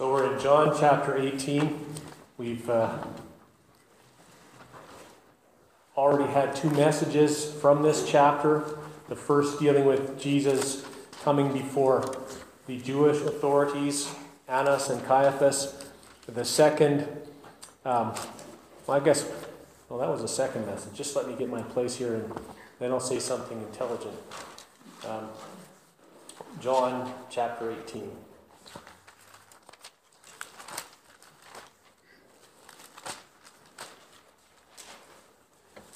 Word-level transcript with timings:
So 0.00 0.10
we're 0.10 0.32
in 0.32 0.40
John 0.40 0.74
chapter 0.80 1.14
18. 1.14 1.78
We've 2.38 2.70
uh, 2.70 3.04
already 5.94 6.32
had 6.32 6.56
two 6.56 6.70
messages 6.70 7.52
from 7.52 7.82
this 7.82 8.08
chapter. 8.08 8.78
The 9.10 9.14
first 9.14 9.60
dealing 9.60 9.84
with 9.84 10.18
Jesus 10.18 10.86
coming 11.22 11.52
before 11.52 12.16
the 12.66 12.78
Jewish 12.78 13.18
authorities, 13.18 14.10
Annas 14.48 14.88
and 14.88 15.04
Caiaphas. 15.04 15.84
The 16.26 16.46
second, 16.46 17.00
um, 17.84 18.14
well, 18.86 18.98
I 18.98 19.04
guess, 19.04 19.28
well, 19.90 19.98
that 19.98 20.08
was 20.08 20.22
the 20.22 20.28
second 20.28 20.64
message. 20.64 20.94
Just 20.94 21.14
let 21.14 21.28
me 21.28 21.34
get 21.34 21.50
my 21.50 21.60
place 21.60 21.96
here 21.96 22.14
and 22.14 22.32
then 22.78 22.90
I'll 22.90 23.00
say 23.00 23.18
something 23.18 23.60
intelligent. 23.60 24.16
Um, 25.06 25.28
John 26.58 27.12
chapter 27.28 27.70
18. 27.84 28.29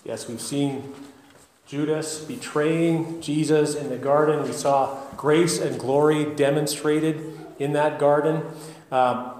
Yes, 0.04 0.28
we've 0.28 0.40
seen 0.40 0.92
Judas 1.66 2.22
betraying 2.22 3.22
Jesus 3.22 3.74
in 3.74 3.88
the 3.88 3.96
garden. 3.96 4.42
We 4.42 4.52
saw 4.52 4.98
grace 5.16 5.58
and 5.58 5.80
glory 5.80 6.26
demonstrated 6.26 7.38
in 7.58 7.72
that 7.72 7.98
garden. 7.98 8.42
Um, 8.92 9.32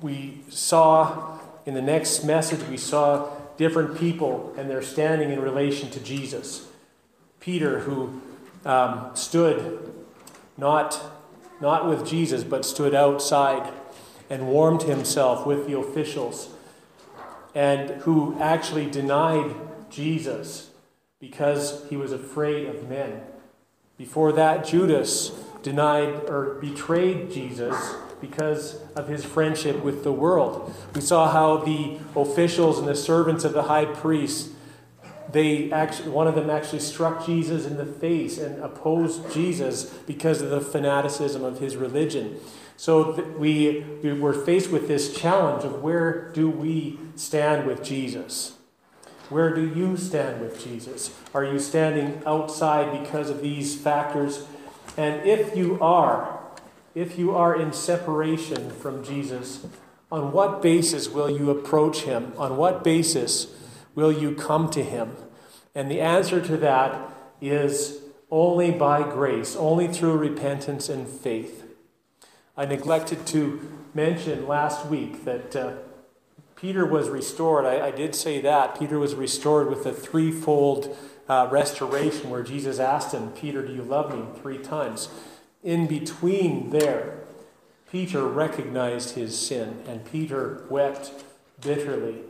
we 0.00 0.40
saw 0.48 1.38
in 1.66 1.74
the 1.74 1.82
next 1.82 2.24
message, 2.24 2.66
we 2.70 2.78
saw 2.78 3.28
different 3.58 3.98
people 3.98 4.54
and 4.56 4.70
their 4.70 4.80
standing 4.80 5.30
in 5.30 5.42
relation 5.42 5.90
to 5.90 6.00
Jesus. 6.00 6.66
Peter, 7.38 7.80
who 7.80 8.22
um, 8.64 9.10
stood 9.12 9.92
not, 10.56 10.98
not 11.60 11.86
with 11.86 12.06
Jesus, 12.06 12.42
but 12.42 12.64
stood 12.64 12.94
outside 12.94 13.70
and 14.30 14.48
warmed 14.48 14.84
himself 14.84 15.44
with 15.44 15.66
the 15.66 15.78
officials 15.78 16.48
and 17.54 17.90
who 18.02 18.38
actually 18.40 18.88
denied 18.88 19.52
Jesus 19.90 20.70
because 21.20 21.84
he 21.88 21.96
was 21.96 22.12
afraid 22.12 22.66
of 22.68 22.88
men. 22.88 23.22
Before 23.96 24.32
that, 24.32 24.64
Judas 24.64 25.32
denied 25.62 26.28
or 26.28 26.54
betrayed 26.60 27.30
Jesus 27.30 27.94
because 28.20 28.80
of 28.94 29.08
his 29.08 29.24
friendship 29.24 29.82
with 29.82 30.04
the 30.04 30.12
world. 30.12 30.74
We 30.94 31.00
saw 31.00 31.30
how 31.30 31.58
the 31.58 31.98
officials 32.14 32.78
and 32.78 32.86
the 32.86 32.94
servants 32.94 33.44
of 33.44 33.52
the 33.52 33.64
high 33.64 33.86
priest 33.86 34.50
they 35.30 35.70
actually 35.70 36.08
one 36.10 36.26
of 36.26 36.34
them 36.34 36.48
actually 36.48 36.80
struck 36.80 37.26
Jesus 37.26 37.66
in 37.66 37.76
the 37.76 37.84
face 37.84 38.38
and 38.38 38.62
opposed 38.62 39.32
Jesus 39.32 39.84
because 39.84 40.40
of 40.40 40.50
the 40.50 40.60
fanaticism 40.60 41.44
of 41.44 41.58
his 41.58 41.76
religion. 41.76 42.40
So 42.76 43.12
we, 43.36 43.84
we 44.02 44.12
were 44.12 44.32
faced 44.32 44.70
with 44.70 44.86
this 44.88 45.14
challenge 45.14 45.64
of 45.64 45.82
where 45.82 46.30
do 46.32 46.48
we 46.48 46.98
stand 47.16 47.66
with 47.66 47.82
Jesus? 47.82 48.54
Where 49.28 49.54
do 49.54 49.62
you 49.62 49.96
stand 49.96 50.40
with 50.40 50.62
Jesus? 50.62 51.14
Are 51.34 51.44
you 51.44 51.58
standing 51.58 52.22
outside 52.26 52.98
because 52.98 53.28
of 53.28 53.42
these 53.42 53.76
factors? 53.76 54.46
And 54.96 55.26
if 55.26 55.56
you 55.56 55.78
are, 55.80 56.40
if 56.94 57.18
you 57.18 57.34
are 57.34 57.54
in 57.60 57.72
separation 57.72 58.70
from 58.70 59.04
Jesus, 59.04 59.66
on 60.10 60.32
what 60.32 60.62
basis 60.62 61.08
will 61.08 61.30
you 61.30 61.50
approach 61.50 62.02
him? 62.02 62.32
On 62.38 62.56
what 62.56 62.82
basis 62.82 63.48
will 63.94 64.12
you 64.12 64.34
come 64.34 64.70
to 64.70 64.82
him? 64.82 65.14
And 65.74 65.90
the 65.90 66.00
answer 66.00 66.40
to 66.40 66.56
that 66.56 66.98
is 67.40 68.00
only 68.30 68.70
by 68.70 69.02
grace, 69.02 69.54
only 69.56 69.88
through 69.88 70.16
repentance 70.16 70.88
and 70.88 71.06
faith. 71.06 71.64
I 72.56 72.64
neglected 72.64 73.26
to 73.28 73.60
mention 73.94 74.48
last 74.48 74.86
week 74.86 75.24
that 75.24 75.54
uh, 75.54 75.72
Peter 76.60 76.84
was 76.84 77.08
restored. 77.08 77.64
I, 77.64 77.86
I, 77.86 77.90
did 77.92 78.16
say 78.16 78.40
that. 78.40 78.78
Peter 78.78 78.98
was 78.98 79.14
restored 79.14 79.68
with 79.70 79.86
a 79.86 79.92
threefold 79.92 80.96
uh, 81.28 81.46
restoration 81.52 82.30
where 82.30 82.42
Jesus 82.42 82.80
asked 82.80 83.14
him, 83.14 83.30
Peter, 83.30 83.64
do 83.64 83.72
you 83.72 83.82
love 83.82 84.12
me? 84.12 84.24
three 84.42 84.58
times. 84.58 85.08
In 85.62 85.86
between 85.86 86.70
there, 86.70 87.20
Peter 87.92 88.26
recognized 88.26 89.14
his 89.14 89.38
sin 89.38 89.82
and 89.86 90.04
Peter 90.04 90.64
wept 90.68 91.12
bitterly. 91.60 92.22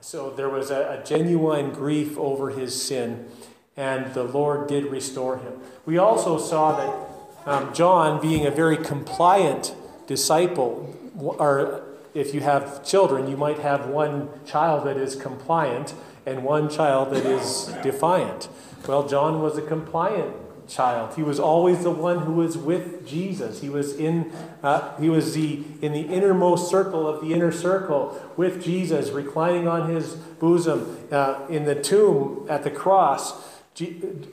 So 0.00 0.30
there 0.30 0.48
was 0.48 0.72
a, 0.72 1.00
a 1.00 1.06
genuine 1.06 1.70
grief 1.70 2.18
over 2.18 2.50
his 2.50 2.80
sin, 2.80 3.28
and 3.76 4.12
the 4.14 4.24
Lord 4.24 4.66
did 4.66 4.86
restore 4.86 5.38
him. 5.38 5.52
We 5.86 5.96
also 5.96 6.38
saw 6.38 6.76
that 6.76 7.48
um, 7.48 7.72
John, 7.72 8.20
being 8.20 8.46
a 8.46 8.50
very 8.50 8.78
compliant 8.78 9.74
disciple, 10.08 10.96
or 11.16 11.89
if 12.14 12.34
you 12.34 12.40
have 12.40 12.84
children, 12.84 13.28
you 13.28 13.36
might 13.36 13.58
have 13.58 13.86
one 13.86 14.28
child 14.44 14.86
that 14.86 14.96
is 14.96 15.16
compliant 15.16 15.94
and 16.26 16.44
one 16.44 16.68
child 16.68 17.12
that 17.14 17.24
is 17.24 17.72
defiant. 17.82 18.48
Well, 18.86 19.08
John 19.08 19.40
was 19.42 19.56
a 19.58 19.62
compliant 19.62 20.34
child. 20.68 21.14
He 21.16 21.22
was 21.22 21.40
always 21.40 21.82
the 21.82 21.90
one 21.90 22.20
who 22.20 22.32
was 22.32 22.56
with 22.56 23.06
Jesus. 23.06 23.60
He 23.60 23.68
was 23.68 23.94
in 23.94 24.32
uh, 24.62 24.96
he 24.98 25.08
was 25.08 25.34
the 25.34 25.64
in 25.82 25.92
the 25.92 26.02
innermost 26.02 26.70
circle 26.70 27.08
of 27.08 27.20
the 27.20 27.32
inner 27.34 27.50
circle 27.50 28.20
with 28.36 28.62
Jesus, 28.62 29.10
reclining 29.10 29.66
on 29.66 29.90
his 29.90 30.14
bosom 30.14 31.08
uh, 31.10 31.46
in 31.48 31.64
the 31.64 31.74
tomb 31.74 32.46
at 32.48 32.62
the 32.62 32.70
cross 32.70 33.60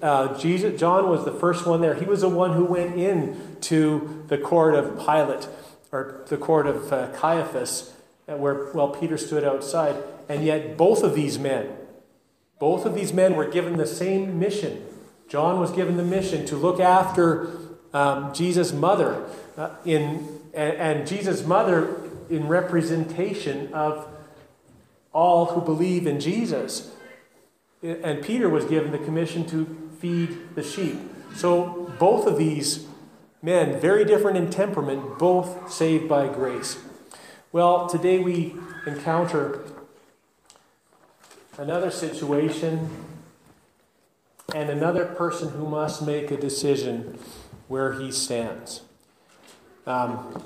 uh, 0.02 0.38
Jesus, 0.38 0.80
John 0.80 1.10
was 1.10 1.24
the 1.24 1.32
first 1.32 1.66
one 1.66 1.82
there. 1.82 1.94
He 1.94 2.06
was 2.06 2.22
the 2.22 2.30
one 2.30 2.54
who 2.54 2.66
went 2.66 2.98
in 2.98 3.58
to 3.62 4.26
the 4.28 4.38
court 4.38 4.76
of 4.76 4.98
Pilate, 4.98 5.48
or 5.92 6.26
the 6.28 6.38
court 6.38 6.68
of 6.68 6.92
uh, 6.92 7.12
Caiaphas, 7.14 7.94
uh, 8.28 8.36
where 8.36 8.72
well 8.74 8.90
Peter 8.90 9.18
stood 9.18 9.44
outside. 9.44 9.96
And 10.30 10.44
yet, 10.44 10.78
both 10.78 11.04
of 11.04 11.16
these 11.16 11.40
men, 11.40 11.76
both 12.60 12.86
of 12.86 12.94
these 12.96 13.14
men 13.14 13.36
were 13.36 13.48
given 13.48 13.78
the 13.78 13.88
same 13.88 14.40
mission. 14.40 14.86
John 15.30 15.60
was 15.60 15.72
given 15.72 15.98
the 15.98 16.04
mission 16.04 16.46
to 16.48 16.56
look 16.56 16.80
after 16.80 17.52
um, 17.94 18.34
Jesus' 18.34 18.74
mother, 18.74 19.26
uh, 19.58 19.70
in 19.86 20.40
and, 20.54 20.78
and 20.78 21.08
Jesus' 21.08 21.46
mother 21.46 22.02
in 22.30 22.48
representation 22.48 23.74
of 23.74 24.08
all 25.14 25.46
who 25.46 25.62
believe 25.62 26.06
in 26.08 26.20
Jesus. 26.20 26.92
And 27.82 28.24
Peter 28.24 28.50
was 28.50 28.66
given 28.66 28.92
the 28.92 28.98
commission 28.98 29.46
to 29.48 29.90
feed 30.00 30.56
the 30.56 30.64
sheep. 30.64 30.98
So 31.36 31.92
both 32.00 32.26
of 32.28 32.38
these 32.38 32.88
men, 33.48 33.80
very 33.80 34.04
different 34.04 34.36
in 34.36 34.50
temperament, 34.50 35.18
both 35.18 35.72
saved 35.72 36.10
by 36.10 36.28
grace. 36.28 36.80
Well, 37.54 37.88
today 37.88 38.20
we 38.20 38.58
encounter 38.86 39.64
another 41.58 41.90
situation 41.90 42.90
and 44.54 44.70
another 44.70 45.06
person 45.06 45.52
who 45.52 45.66
must 45.66 46.06
make 46.06 46.30
a 46.30 46.36
decision 46.36 47.18
where 47.70 47.94
he 47.94 48.12
stands. 48.12 48.82
Um, 49.86 50.44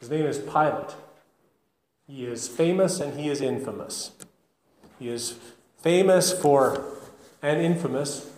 his 0.00 0.08
name 0.08 0.24
is 0.24 0.38
Pilate. 0.38 0.94
He 2.06 2.24
is 2.24 2.48
famous 2.48 2.98
and 2.98 3.20
he 3.20 3.28
is 3.28 3.42
infamous. 3.42 4.12
He 4.98 5.10
is 5.10 5.34
famous 5.82 6.32
for 6.32 6.82
and 7.42 7.60
infamous 7.60 8.30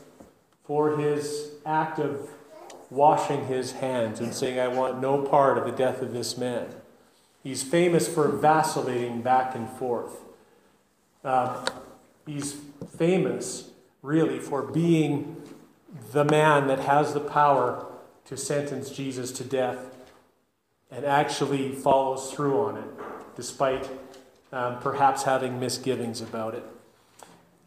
for 0.65 0.97
his 0.97 1.53
act 1.65 2.01
of 2.01 2.29
washing 2.91 3.47
his 3.47 3.73
hands 3.73 4.21
and 4.21 4.35
saying, 4.35 4.59
I 4.59 4.69
want 4.69 5.01
no 5.01 5.23
part 5.23 5.57
of 5.57 5.65
the 5.65 5.73
death 5.73 6.03
of 6.03 6.13
this 6.13 6.37
man. 6.37 6.67
He's 7.43 7.63
famous 7.63 8.07
for 8.09 8.29
vacillating 8.29 9.23
back 9.23 9.55
and 9.55 9.69
forth. 9.69 10.13
Uh, 11.25 11.67
he's 12.27 12.57
famous, 12.99 13.71
really, 14.03 14.39
for 14.39 14.63
being 14.63 15.41
the 16.13 16.25
man 16.25 16.67
that 16.67 16.81
has 16.81 17.15
the 17.15 17.21
power 17.21 17.87
to 18.27 18.37
sentence 18.37 18.91
Jesus 18.91 19.33
to 19.33 19.45
death 19.45 19.79
and 20.91 21.05
actually 21.05 21.73
follows 21.73 22.33
through 22.33 22.61
on 22.61 22.77
it, 22.77 23.37
despite 23.37 23.89
um, 24.53 24.79
perhaps 24.81 25.23
having 25.23 25.61
misgivings 25.61 26.21
about 26.21 26.55
it. 26.55 26.65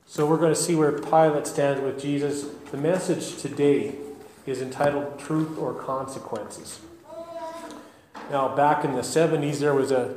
So 0.05 0.27
we're 0.27 0.37
going 0.37 0.53
to 0.53 0.59
see 0.59 0.75
where 0.75 0.91
Pilate 0.91 1.47
stands 1.47 1.81
with 1.81 1.99
Jesus. 1.99 2.45
The 2.71 2.77
message 2.77 3.41
today 3.41 3.95
is 4.45 4.61
entitled 4.61 5.19
Truth 5.19 5.57
or 5.57 5.73
Consequences. 5.73 6.79
Now, 8.31 8.55
back 8.55 8.85
in 8.85 8.95
the 8.95 9.01
70s, 9.01 9.59
there 9.59 9.73
was 9.73 9.91
a 9.91 10.15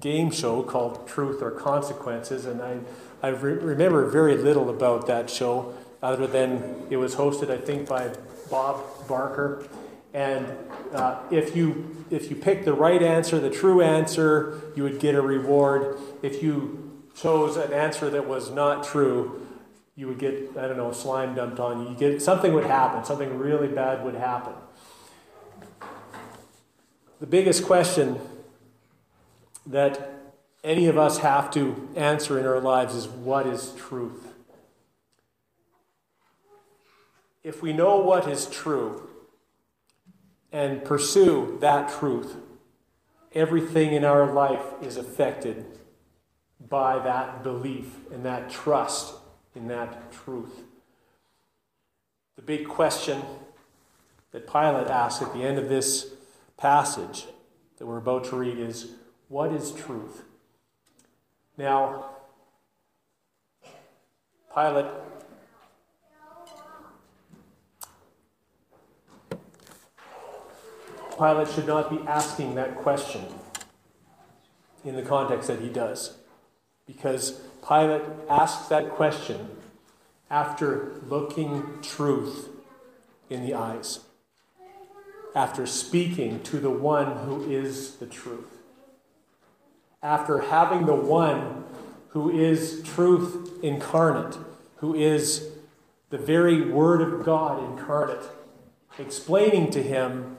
game 0.00 0.30
show 0.30 0.62
called 0.62 1.06
Truth 1.06 1.42
or 1.42 1.50
Consequences, 1.50 2.46
and 2.46 2.62
I, 2.62 2.78
I 3.22 3.28
re- 3.28 3.52
remember 3.54 4.08
very 4.08 4.36
little 4.36 4.70
about 4.70 5.06
that 5.06 5.30
show 5.30 5.74
other 6.02 6.26
than 6.26 6.86
it 6.90 6.96
was 6.96 7.14
hosted, 7.14 7.50
I 7.50 7.58
think, 7.58 7.88
by 7.88 8.12
Bob 8.50 8.82
Barker. 9.08 9.66
And 10.14 10.46
uh, 10.92 11.20
if 11.30 11.56
you 11.56 12.04
if 12.10 12.28
you 12.28 12.36
picked 12.36 12.66
the 12.66 12.74
right 12.74 13.02
answer, 13.02 13.40
the 13.40 13.48
true 13.48 13.80
answer, 13.80 14.60
you 14.76 14.82
would 14.82 15.00
get 15.00 15.14
a 15.14 15.22
reward. 15.22 15.98
If 16.20 16.42
you 16.42 17.00
chose 17.16 17.56
an 17.56 17.72
answer 17.72 18.10
that 18.10 18.28
was 18.28 18.50
not 18.50 18.84
true, 18.84 19.46
you 19.96 20.08
would 20.08 20.18
get, 20.18 20.50
I 20.56 20.66
don't 20.66 20.76
know, 20.76 20.92
slime 20.92 21.34
dumped 21.34 21.60
on 21.60 21.82
you. 21.82 21.90
you 21.90 21.96
get, 21.96 22.22
something 22.22 22.52
would 22.54 22.64
happen, 22.64 23.04
something 23.04 23.38
really 23.38 23.68
bad 23.68 24.04
would 24.04 24.14
happen. 24.14 24.54
the 27.20 27.26
biggest 27.26 27.64
question 27.64 28.18
that 29.66 30.10
any 30.64 30.86
of 30.86 30.96
us 30.96 31.18
have 31.18 31.50
to 31.52 31.88
answer 31.94 32.38
in 32.38 32.46
our 32.46 32.60
lives 32.60 32.94
is 32.94 33.06
what 33.06 33.46
is 33.46 33.72
truth? 33.76 34.28
If 37.44 37.62
we 37.62 37.72
know 37.72 37.98
what 37.98 38.28
is 38.28 38.46
true 38.46 39.08
and 40.52 40.84
pursue 40.84 41.58
that 41.60 41.90
truth, 41.90 42.36
everything 43.34 43.92
in 43.92 44.04
our 44.04 44.32
life 44.32 44.64
is 44.80 44.96
affected 44.96 45.66
by 46.68 46.98
that 47.00 47.42
belief 47.42 47.96
and 48.12 48.24
that 48.24 48.48
trust 48.48 49.14
in 49.54 49.68
that 49.68 50.12
truth. 50.12 50.62
The 52.36 52.42
big 52.42 52.66
question 52.66 53.22
that 54.32 54.50
Pilate 54.50 54.88
asks 54.88 55.22
at 55.22 55.32
the 55.34 55.42
end 55.42 55.58
of 55.58 55.68
this 55.68 56.14
passage 56.56 57.26
that 57.78 57.86
we're 57.86 57.98
about 57.98 58.24
to 58.24 58.36
read 58.36 58.58
is 58.58 58.92
what 59.28 59.52
is 59.52 59.72
truth? 59.72 60.22
Now, 61.56 62.06
Pilate 64.54 64.86
Pilate 71.18 71.48
should 71.48 71.66
not 71.66 71.90
be 71.90 72.00
asking 72.08 72.54
that 72.54 72.76
question 72.76 73.24
in 74.84 74.96
the 74.96 75.02
context 75.02 75.46
that 75.48 75.60
he 75.60 75.68
does. 75.68 76.16
Because 76.86 77.40
Pilate 77.66 78.02
asked 78.28 78.68
that 78.70 78.90
question 78.90 79.48
after 80.30 80.92
looking 81.08 81.78
truth 81.80 82.48
in 83.30 83.44
the 83.44 83.54
eyes, 83.54 84.00
after 85.34 85.66
speaking 85.66 86.42
to 86.42 86.58
the 86.58 86.70
one 86.70 87.18
who 87.18 87.48
is 87.48 87.96
the 87.96 88.06
truth, 88.06 88.58
after 90.02 90.40
having 90.40 90.86
the 90.86 90.94
one 90.94 91.64
who 92.08 92.30
is 92.30 92.82
truth 92.82 93.62
incarnate, 93.62 94.36
who 94.76 94.94
is 94.94 95.48
the 96.10 96.18
very 96.18 96.68
Word 96.68 97.00
of 97.00 97.24
God 97.24 97.62
incarnate, 97.62 98.24
explaining 98.98 99.70
to 99.70 99.82
him 99.82 100.36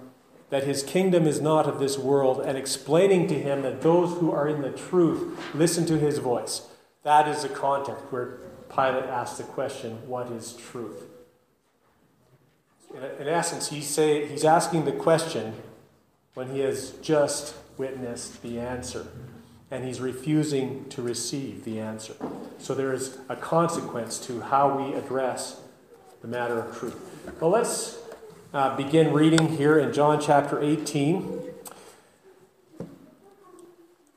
that 0.50 0.66
his 0.66 0.84
kingdom 0.84 1.26
is 1.26 1.42
not 1.42 1.68
of 1.68 1.80
this 1.80 1.98
world 1.98 2.42
and 2.42 2.58
explaining 2.58 3.28
to 3.28 3.34
him 3.34 3.64
that 3.64 3.82
those 3.82 4.20
who 4.20 4.32
are 4.32 4.48
in 4.48 4.62
the 4.62 4.70
truth 4.70 5.40
listen 5.56 5.86
to 5.88 5.98
his 5.98 6.20
voice. 6.20 6.68
That 7.04 7.28
is 7.28 7.44
the 7.44 7.50
context 7.50 8.04
where 8.10 8.38
Pilate 8.70 9.06
asks 9.06 9.38
the 9.38 9.44
question, 9.44 10.08
What 10.08 10.32
is 10.32 10.54
truth? 10.54 11.04
In, 12.94 13.28
essence, 13.28 13.70
he's, 13.70 13.88
say, 13.88 14.28
he's 14.28 14.46
asking 14.46 14.86
the 14.86 14.92
question 14.92 15.56
when 16.34 16.50
he 16.52 16.60
has 16.60 16.92
just 17.02 17.56
witnessed 17.78 18.42
the 18.44 18.60
answer 18.60 19.08
and 19.72 19.84
he's 19.84 20.00
refusing 20.00 20.88
to 20.90 21.02
receive 21.02 21.66
the 21.66 21.80
answer. 21.80 22.14
So 22.60 22.76
there 22.76 22.94
is 22.94 23.18
a 23.28 23.36
consequence 23.36 24.20
to 24.28 24.42
how 24.42 24.78
we 24.78 24.94
address 24.94 25.62
the 26.22 26.28
matter 26.28 26.60
of 26.60 26.78
truth. 26.78 26.96
Well, 27.42 27.50
let's 27.50 27.98
uh, 28.54 28.78
begin 28.78 29.12
reading 29.12 29.58
here 29.58 29.80
in 29.80 29.92
John 29.92 30.22
chapter 30.22 30.62
18. 30.62 31.53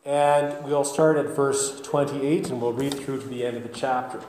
And 0.07 0.65
we'll 0.65 0.85
start 0.85 1.17
at 1.17 1.27
verse 1.27 1.81
28 1.81 2.51
and 2.51 2.63
we'll 2.63 2.73
read 2.73 2.95
through 2.95 3.21
to 3.23 3.27
the 3.27 3.45
end 3.45 3.57
of 3.57 3.65
the 3.65 3.69
chapter. 3.69 4.21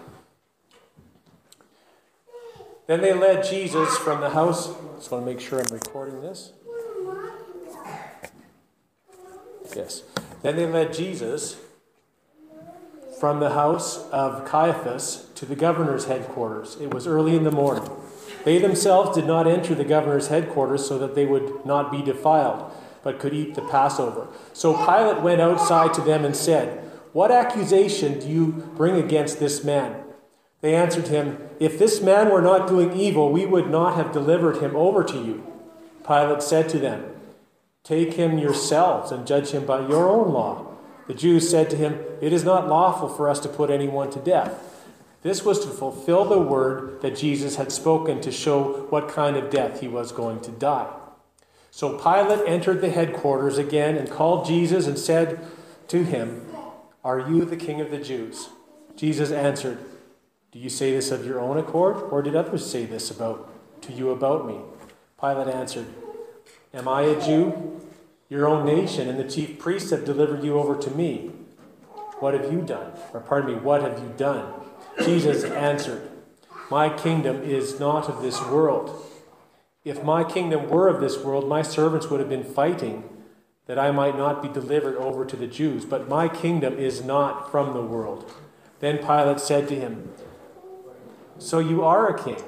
Then 2.87 3.01
they 3.01 3.13
led 3.13 3.45
Jesus 3.45 3.95
from 3.97 4.19
the 4.21 4.31
house. 4.31 4.73
Just 4.95 5.11
want 5.11 5.23
to 5.23 5.31
make 5.31 5.39
sure 5.39 5.59
I'm 5.59 5.71
recording 5.71 6.21
this. 6.21 6.51
Yes. 9.75 10.01
Then 10.41 10.55
they 10.55 10.65
led 10.65 10.93
Jesus 10.93 11.57
from 13.19 13.39
the 13.39 13.51
house 13.51 14.09
of 14.09 14.45
Caiaphas 14.45 15.27
to 15.35 15.45
the 15.45 15.55
governor's 15.55 16.05
headquarters. 16.05 16.77
It 16.79 16.93
was 16.93 17.05
early 17.05 17.35
in 17.35 17.43
the 17.43 17.51
morning. 17.51 17.87
They 18.45 18.57
themselves 18.57 19.15
did 19.15 19.27
not 19.27 19.47
enter 19.47 19.75
the 19.75 19.83
governor's 19.83 20.29
headquarters 20.29 20.87
so 20.87 20.97
that 20.99 21.13
they 21.13 21.25
would 21.25 21.65
not 21.65 21.91
be 21.91 22.01
defiled, 22.01 22.71
but 23.07 23.19
could 23.19 23.33
eat 23.33 23.55
the 23.55 23.61
Passover. 23.61 24.27
So 24.51 24.73
Pilate 24.73 25.21
went 25.21 25.39
outside 25.39 25.93
to 25.93 26.01
them 26.01 26.25
and 26.25 26.35
said, 26.35 26.83
What 27.13 27.31
accusation 27.31 28.19
do 28.19 28.27
you 28.27 28.47
bring 28.75 28.97
against 28.97 29.39
this 29.39 29.63
man? 29.63 30.03
They 30.59 30.75
answered 30.75 31.07
him, 31.07 31.37
If 31.57 31.79
this 31.79 32.01
man 32.01 32.29
were 32.29 32.41
not 32.41 32.67
doing 32.67 32.91
evil, 32.91 33.31
we 33.31 33.45
would 33.45 33.69
not 33.69 33.95
have 33.95 34.11
delivered 34.11 34.57
him 34.57 34.75
over 34.75 35.05
to 35.05 35.23
you. 35.23 35.41
Pilate 36.05 36.43
said 36.43 36.67
to 36.67 36.79
them, 36.79 37.15
Take 37.85 38.15
him 38.15 38.37
yourselves 38.37 39.09
and 39.09 39.25
judge 39.25 39.51
him 39.51 39.65
by 39.65 39.87
your 39.87 40.09
own 40.09 40.33
law. 40.33 40.75
The 41.07 41.13
Jews 41.13 41.49
said 41.49 41.69
to 41.69 41.77
him, 41.77 41.97
It 42.19 42.33
is 42.33 42.43
not 42.43 42.67
lawful 42.67 43.07
for 43.07 43.29
us 43.29 43.39
to 43.39 43.47
put 43.47 43.69
anyone 43.69 44.11
to 44.11 44.19
death. 44.19 44.83
This 45.21 45.45
was 45.45 45.61
to 45.61 45.69
fulfill 45.69 46.25
the 46.25 46.39
word 46.39 47.01
that 47.03 47.15
Jesus 47.15 47.55
had 47.55 47.71
spoken 47.71 48.19
to 48.19 48.33
show 48.33 48.85
what 48.89 49.07
kind 49.07 49.37
of 49.37 49.49
death 49.49 49.79
he 49.79 49.87
was 49.87 50.11
going 50.11 50.41
to 50.41 50.51
die. 50.51 50.93
So 51.77 51.95
Pilate 51.95 52.41
entered 52.47 52.81
the 52.81 52.89
headquarters 52.89 53.59
again 53.59 53.97
and 53.97 54.09
called 54.09 54.47
Jesus 54.47 54.87
and 54.87 54.97
said 54.97 55.45
to 55.89 56.03
him, 56.03 56.43
Are 57.03 57.19
you 57.19 57.45
the 57.45 57.55
king 57.55 57.79
of 57.81 57.91
the 57.91 57.99
Jews? 57.99 58.49
Jesus 58.95 59.29
answered, 59.29 59.77
Do 60.51 60.57
you 60.57 60.71
say 60.71 60.91
this 60.91 61.11
of 61.11 61.23
your 61.23 61.39
own 61.39 61.55
accord, 61.59 61.97
or 62.11 62.23
did 62.23 62.35
others 62.35 62.65
say 62.65 62.85
this 62.85 63.11
about 63.11 63.47
to 63.83 63.93
you 63.93 64.09
about 64.09 64.47
me? 64.47 64.57
Pilate 65.21 65.53
answered, 65.53 65.85
Am 66.73 66.87
I 66.87 67.03
a 67.03 67.23
Jew? 67.23 67.79
Your 68.27 68.47
own 68.47 68.65
nation 68.65 69.07
and 69.07 69.19
the 69.19 69.29
chief 69.29 69.59
priests 69.59 69.91
have 69.91 70.03
delivered 70.03 70.43
you 70.43 70.57
over 70.57 70.75
to 70.81 70.89
me. 70.89 71.29
What 72.17 72.33
have 72.33 72.51
you 72.51 72.61
done? 72.61 72.93
Or 73.13 73.19
pardon 73.19 73.53
me, 73.53 73.61
what 73.61 73.83
have 73.83 73.99
you 73.99 74.11
done? 74.17 74.51
Jesus 75.05 75.43
answered, 75.43 76.09
My 76.71 76.89
kingdom 76.89 77.43
is 77.43 77.79
not 77.79 78.09
of 78.09 78.23
this 78.23 78.41
world. 78.45 79.06
If 79.87 80.03
my 80.03 80.25
kingdom 80.25 80.67
were 80.67 80.89
of 80.89 80.99
this 80.99 81.17
world, 81.17 81.47
my 81.47 81.61
servants 81.61 82.09
would 82.09 82.19
have 82.19 82.27
been 82.27 82.43
fighting 82.43 83.07
that 83.67 83.79
I 83.79 83.89
might 83.91 84.17
not 84.17 84.41
be 84.41 84.49
delivered 84.49 84.97
over 84.97 85.23
to 85.23 85.37
the 85.37 85.47
Jews. 85.47 85.85
But 85.85 86.09
my 86.09 86.27
kingdom 86.27 86.77
is 86.77 87.05
not 87.05 87.49
from 87.49 87.73
the 87.73 87.81
world. 87.81 88.29
Then 88.81 88.97
Pilate 88.97 89.39
said 89.39 89.69
to 89.69 89.79
him, 89.79 90.11
So 91.37 91.59
you 91.59 91.85
are 91.85 92.13
a 92.13 92.21
king? 92.21 92.43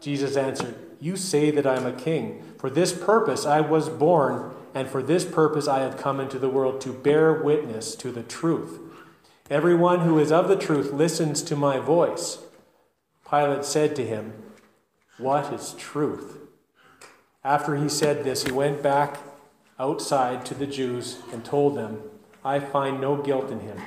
Jesus 0.00 0.34
answered, 0.34 0.74
You 0.98 1.14
say 1.14 1.50
that 1.50 1.66
I 1.66 1.76
am 1.76 1.84
a 1.84 1.92
king. 1.92 2.42
For 2.58 2.70
this 2.70 2.94
purpose 2.94 3.44
I 3.44 3.60
was 3.60 3.90
born, 3.90 4.54
and 4.74 4.88
for 4.88 5.02
this 5.02 5.26
purpose 5.26 5.68
I 5.68 5.80
have 5.80 5.98
come 5.98 6.20
into 6.20 6.38
the 6.38 6.48
world 6.48 6.80
to 6.80 6.94
bear 6.94 7.34
witness 7.34 7.94
to 7.96 8.10
the 8.10 8.22
truth. 8.22 8.78
Everyone 9.50 10.00
who 10.00 10.18
is 10.18 10.32
of 10.32 10.48
the 10.48 10.56
truth 10.56 10.90
listens 10.90 11.42
to 11.42 11.54
my 11.54 11.78
voice. 11.78 12.38
Pilate 13.28 13.66
said 13.66 13.94
to 13.96 14.06
him, 14.06 14.32
What 15.18 15.52
is 15.52 15.74
truth? 15.74 16.38
After 17.44 17.76
he 17.76 17.88
said 17.88 18.24
this, 18.24 18.44
he 18.44 18.52
went 18.52 18.82
back 18.82 19.18
outside 19.78 20.46
to 20.46 20.54
the 20.54 20.66
Jews 20.66 21.18
and 21.32 21.44
told 21.44 21.76
them, 21.76 22.00
I 22.44 22.60
find 22.60 23.00
no 23.00 23.16
guilt 23.16 23.50
in 23.50 23.60
him. 23.60 23.80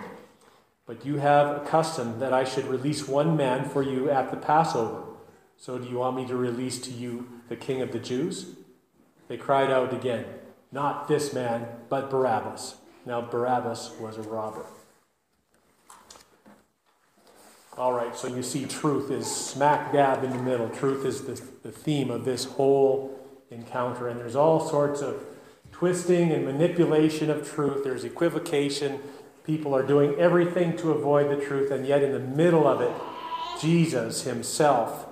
But 0.85 1.05
you 1.05 1.17
have 1.17 1.47
a 1.55 1.65
custom 1.65 2.19
that 2.19 2.33
I 2.33 2.43
should 2.43 2.67
release 2.67 3.07
one 3.07 3.35
man 3.35 3.67
for 3.67 3.81
you 3.81 4.09
at 4.09 4.29
the 4.29 4.37
Passover. 4.37 5.03
So 5.57 5.79
do 5.79 5.87
you 5.87 5.97
want 5.97 6.17
me 6.17 6.27
to 6.27 6.35
release 6.35 6.79
to 6.81 6.91
you 6.91 7.27
the 7.49 7.55
king 7.55 7.81
of 7.81 7.91
the 7.91 7.99
Jews? 7.99 8.55
They 9.27 9.37
cried 9.37 9.71
out 9.71 9.93
again, 9.93 10.25
Not 10.71 11.07
this 11.07 11.33
man, 11.33 11.65
but 11.89 12.09
Barabbas. 12.09 12.75
Now 13.05 13.21
Barabbas 13.21 13.91
was 13.99 14.17
a 14.17 14.21
robber. 14.21 14.65
All 17.77 17.93
right, 17.93 18.15
so 18.15 18.27
you 18.27 18.43
see, 18.43 18.65
truth 18.65 19.11
is 19.11 19.33
smack 19.33 19.91
dab 19.91 20.23
in 20.23 20.31
the 20.31 20.41
middle. 20.41 20.69
Truth 20.69 21.05
is 21.05 21.23
the, 21.23 21.41
the 21.63 21.71
theme 21.71 22.09
of 22.09 22.23
this 22.23 22.45
whole 22.45 23.14
encounter. 23.55 24.07
And 24.07 24.19
there's 24.19 24.35
all 24.35 24.59
sorts 24.59 25.01
of 25.01 25.23
twisting 25.71 26.31
and 26.31 26.45
manipulation 26.45 27.29
of 27.29 27.49
truth, 27.49 27.83
there's 27.83 28.03
equivocation. 28.03 28.99
People 29.43 29.75
are 29.75 29.83
doing 29.83 30.15
everything 30.15 30.77
to 30.77 30.91
avoid 30.91 31.29
the 31.29 31.43
truth, 31.43 31.71
and 31.71 31.85
yet 31.85 32.01
in 32.01 32.11
the 32.11 32.19
middle 32.19 32.67
of 32.67 32.81
it, 32.81 32.93
Jesus 33.59 34.23
himself 34.23 35.07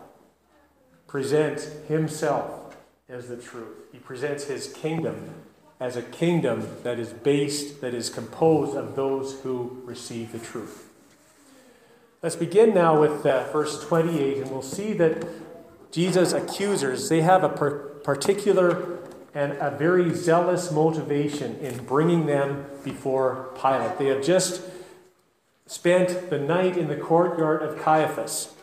presents 1.08 1.66
himself 1.88 2.76
as 3.08 3.28
the 3.28 3.38
truth. 3.38 3.76
He 3.92 4.00
presents 4.00 4.46
his 4.46 4.74
kingdom 4.74 5.30
as 5.80 5.96
a 5.96 6.02
kingdom 6.02 6.68
that 6.84 6.98
is 6.98 7.10
based, 7.10 7.82
that 7.82 7.94
is 7.94 8.10
composed 8.10 8.76
of 8.76 8.96
those 8.96 9.42
who 9.42 9.82
receive 9.86 10.32
the 10.32 10.40
truth. 10.40 10.90
Let's 12.24 12.38
begin 12.38 12.74
now 12.74 13.00
with 13.00 13.26
uh, 13.26 13.52
verse 13.52 13.84
28, 13.84 14.38
and 14.38 14.50
we'll 14.50 14.62
see 14.62 14.94
that 14.94 15.28
Jesus' 15.92 16.32
accusers, 16.32 17.10
they 17.10 17.22
have 17.22 17.44
a 17.44 17.50
per- 17.50 17.93
particular 18.04 19.00
and 19.34 19.54
a 19.54 19.72
very 19.72 20.14
zealous 20.14 20.72
motivation 20.72 21.58
in 21.58 21.84
bringing 21.86 22.26
them 22.28 22.66
before 22.84 23.50
Pilate. 23.60 23.98
They 23.98 24.08
have 24.08 24.24
just 24.24 24.62
spent 25.66 26.30
the 26.30 26.38
night 26.38 26.78
in 26.78 26.88
the 26.88 26.98
courtyard 26.98 27.64
of 27.64 27.80
Caiaphas, 27.82 28.54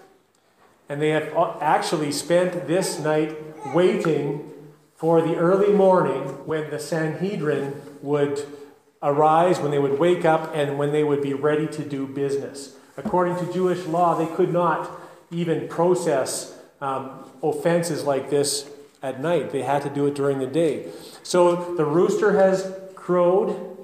and 0.88 1.02
they 1.02 1.11
have 1.11 1.35
actually 1.61 2.12
spent 2.12 2.66
this 2.66 2.99
night 3.00 3.37
waiting 3.75 4.50
for 4.94 5.20
the 5.23 5.35
early 5.37 5.73
morning 5.73 6.23
when 6.47 6.70
the 6.70 6.78
Sanhedrin 6.78 7.80
would 8.02 8.47
arise, 9.02 9.59
when 9.59 9.70
they 9.70 9.78
would 9.78 9.99
wake 9.99 10.25
up, 10.25 10.54
and 10.54 10.78
when 10.78 10.92
they 10.92 11.02
would 11.02 11.23
be 11.23 11.32
ready 11.32 11.66
to 11.66 11.82
do 11.82 12.06
business. 12.06 12.76
According 12.97 13.37
to 13.38 13.52
Jewish 13.52 13.87
law, 13.87 14.14
they 14.14 14.32
could 14.37 14.52
not 14.52 14.90
even 15.30 15.68
process 15.68 16.56
um, 16.80 17.30
offenses 17.42 18.04
like 18.04 18.30
this 18.30 18.70
at 19.02 19.21
night. 19.21 19.50
They 19.50 19.62
had 19.62 19.83
to 19.83 19.90
do 19.90 20.07
it 20.07 20.14
during 20.14 20.38
the 20.38 20.47
day. 20.47 20.88
So 21.23 21.75
the 21.75 21.85
rooster 21.85 22.38
has 22.38 22.73
crowed. 22.95 23.76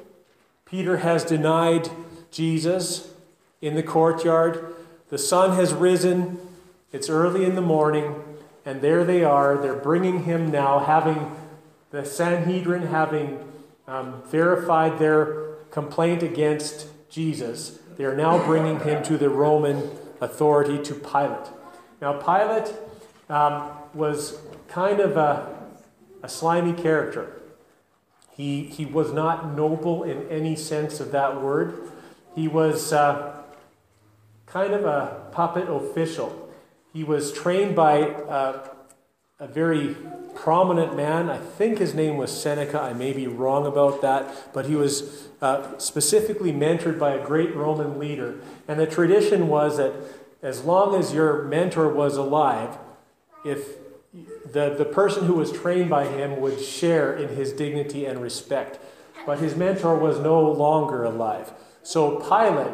Peter 0.64 0.98
has 0.98 1.24
denied 1.24 1.90
Jesus 2.30 3.12
in 3.60 3.74
the 3.74 3.82
courtyard. 3.82 4.74
The 5.08 5.18
sun 5.18 5.56
has 5.56 5.72
risen. 5.72 6.38
It's 6.92 7.08
early 7.08 7.44
in 7.44 7.54
the 7.54 7.62
morning. 7.62 8.22
And 8.64 8.80
there 8.80 9.04
they 9.04 9.22
are. 9.22 9.56
They're 9.56 9.74
bringing 9.74 10.24
him 10.24 10.50
now, 10.50 10.80
having 10.80 11.30
the 11.90 12.04
Sanhedrin 12.04 12.88
having 12.88 13.38
um, 13.86 14.22
verified 14.26 14.98
their 14.98 15.54
complaint 15.70 16.22
against 16.22 16.88
Jesus. 17.08 17.78
They 17.96 18.04
are 18.04 18.16
now 18.16 18.44
bringing 18.44 18.80
him 18.80 19.02
to 19.04 19.16
the 19.16 19.30
Roman 19.30 19.90
authority, 20.20 20.82
to 20.82 20.94
Pilate. 20.94 21.48
Now, 22.00 22.14
Pilate 22.14 22.74
um, 23.28 23.70
was 23.94 24.38
kind 24.68 25.00
of 25.00 25.16
a, 25.16 25.46
a 26.22 26.28
slimy 26.28 26.72
character. 26.72 27.32
He, 28.36 28.64
he 28.64 28.84
was 28.84 29.12
not 29.12 29.54
noble 29.54 30.04
in 30.04 30.28
any 30.28 30.56
sense 30.56 31.00
of 31.00 31.10
that 31.12 31.40
word. 31.40 31.90
He 32.34 32.48
was 32.48 32.92
uh, 32.92 33.42
kind 34.44 34.74
of 34.74 34.84
a 34.84 35.28
puppet 35.32 35.68
official. 35.68 36.50
He 36.92 37.02
was 37.02 37.32
trained 37.32 37.74
by 37.74 38.02
uh, 38.02 38.68
a 39.38 39.46
very 39.46 39.96
prominent 40.34 40.94
man. 40.94 41.30
I 41.30 41.38
think 41.38 41.78
his 41.78 41.94
name 41.94 42.18
was 42.18 42.30
Seneca. 42.30 42.80
I 42.80 42.92
may 42.92 43.12
be 43.12 43.26
wrong 43.26 43.66
about 43.66 44.02
that, 44.02 44.52
but 44.52 44.66
he 44.66 44.76
was 44.76 45.28
uh, 45.40 45.78
specifically 45.78 46.52
mentored 46.52 46.98
by 46.98 47.12
a 47.12 47.24
great 47.24 47.54
Roman 47.54 47.98
leader. 47.98 48.38
And 48.68 48.78
the 48.78 48.86
tradition 48.86 49.48
was 49.48 49.78
that 49.78 49.94
as 50.42 50.64
long 50.64 50.94
as 50.94 51.14
your 51.14 51.44
mentor 51.44 51.88
was 51.88 52.16
alive, 52.16 52.78
if 53.46 53.76
the, 54.52 54.74
the 54.76 54.84
person 54.84 55.26
who 55.26 55.34
was 55.34 55.52
trained 55.52 55.90
by 55.90 56.06
him 56.06 56.40
would 56.40 56.60
share 56.60 57.14
in 57.14 57.36
his 57.36 57.52
dignity 57.52 58.06
and 58.06 58.20
respect. 58.22 58.78
But 59.24 59.38
his 59.38 59.56
mentor 59.56 59.96
was 59.96 60.18
no 60.18 60.50
longer 60.50 61.04
alive. 61.04 61.52
So 61.82 62.20
Pilate 62.20 62.72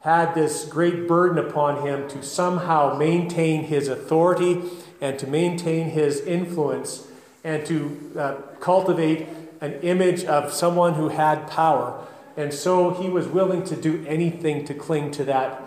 had 0.00 0.34
this 0.34 0.64
great 0.64 1.08
burden 1.08 1.38
upon 1.44 1.86
him 1.86 2.08
to 2.08 2.22
somehow 2.22 2.96
maintain 2.96 3.64
his 3.64 3.88
authority 3.88 4.62
and 5.00 5.18
to 5.18 5.26
maintain 5.26 5.90
his 5.90 6.20
influence 6.20 7.08
and 7.42 7.66
to 7.66 8.12
uh, 8.16 8.34
cultivate 8.60 9.26
an 9.60 9.74
image 9.82 10.24
of 10.24 10.52
someone 10.52 10.94
who 10.94 11.08
had 11.08 11.48
power. 11.48 12.06
And 12.36 12.52
so 12.52 12.90
he 12.90 13.08
was 13.08 13.26
willing 13.26 13.64
to 13.64 13.76
do 13.76 14.04
anything 14.06 14.64
to 14.66 14.74
cling 14.74 15.10
to 15.12 15.24
that 15.24 15.62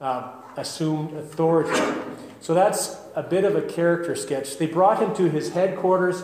uh, 0.00 0.32
assumed 0.56 1.16
authority. 1.16 1.80
So 2.40 2.54
that's 2.54 2.97
a 3.14 3.22
bit 3.22 3.44
of 3.44 3.56
a 3.56 3.62
character 3.62 4.14
sketch. 4.14 4.58
They 4.58 4.66
brought 4.66 5.02
him 5.02 5.14
to 5.16 5.28
his 5.30 5.52
headquarters. 5.52 6.22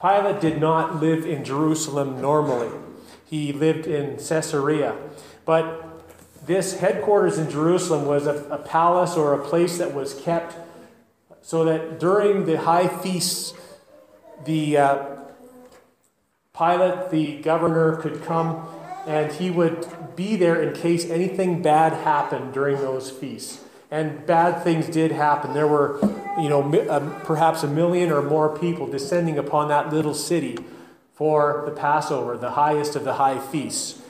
Pilate 0.00 0.40
did 0.40 0.60
not 0.60 1.00
live 1.00 1.24
in 1.24 1.44
Jerusalem 1.44 2.20
normally, 2.20 2.70
he 3.28 3.52
lived 3.52 3.86
in 3.86 4.16
Caesarea. 4.16 4.96
But 5.44 5.88
this 6.44 6.80
headquarters 6.80 7.38
in 7.38 7.50
Jerusalem 7.50 8.04
was 8.04 8.26
a, 8.26 8.44
a 8.50 8.58
palace 8.58 9.16
or 9.16 9.32
a 9.32 9.44
place 9.44 9.78
that 9.78 9.94
was 9.94 10.14
kept 10.14 10.56
so 11.40 11.64
that 11.64 11.98
during 11.98 12.46
the 12.46 12.58
high 12.58 12.88
feasts, 12.88 13.54
the 14.44 14.76
uh, 14.76 15.06
Pilate, 16.56 17.10
the 17.10 17.40
governor, 17.40 17.96
could 17.96 18.22
come 18.24 18.68
and 19.06 19.32
he 19.32 19.50
would 19.50 19.86
be 20.14 20.36
there 20.36 20.60
in 20.62 20.74
case 20.74 21.08
anything 21.08 21.62
bad 21.62 21.92
happened 21.92 22.52
during 22.52 22.76
those 22.76 23.10
feasts. 23.10 23.61
And 23.92 24.24
bad 24.24 24.64
things 24.64 24.88
did 24.88 25.12
happen. 25.12 25.52
There 25.52 25.68
were, 25.68 26.00
you 26.40 26.48
know, 26.48 26.62
um, 26.88 27.14
perhaps 27.24 27.62
a 27.62 27.68
million 27.68 28.10
or 28.10 28.22
more 28.22 28.58
people 28.58 28.86
descending 28.86 29.36
upon 29.36 29.68
that 29.68 29.92
little 29.92 30.14
city 30.14 30.56
for 31.12 31.62
the 31.66 31.72
Passover, 31.72 32.38
the 32.38 32.52
highest 32.52 32.96
of 32.96 33.04
the 33.04 33.12
high 33.14 33.38
feasts. 33.38 34.00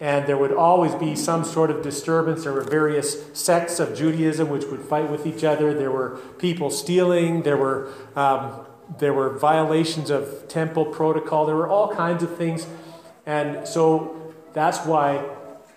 And 0.00 0.26
there 0.26 0.36
would 0.36 0.52
always 0.52 0.92
be 0.96 1.14
some 1.14 1.44
sort 1.44 1.70
of 1.70 1.84
disturbance. 1.84 2.42
There 2.42 2.52
were 2.52 2.64
various 2.64 3.26
sects 3.32 3.78
of 3.78 3.96
Judaism 3.96 4.48
which 4.48 4.64
would 4.64 4.80
fight 4.80 5.08
with 5.08 5.24
each 5.24 5.44
other. 5.44 5.72
There 5.72 5.92
were 5.92 6.18
people 6.38 6.68
stealing. 6.68 7.42
There 7.42 7.56
were, 7.56 7.92
um, 8.16 8.66
there 8.98 9.14
were 9.14 9.38
violations 9.38 10.10
of 10.10 10.48
temple 10.48 10.86
protocol. 10.86 11.46
There 11.46 11.56
were 11.56 11.68
all 11.68 11.94
kinds 11.94 12.24
of 12.24 12.36
things. 12.36 12.66
And 13.24 13.68
so 13.68 14.34
that's 14.52 14.84
why 14.84 15.24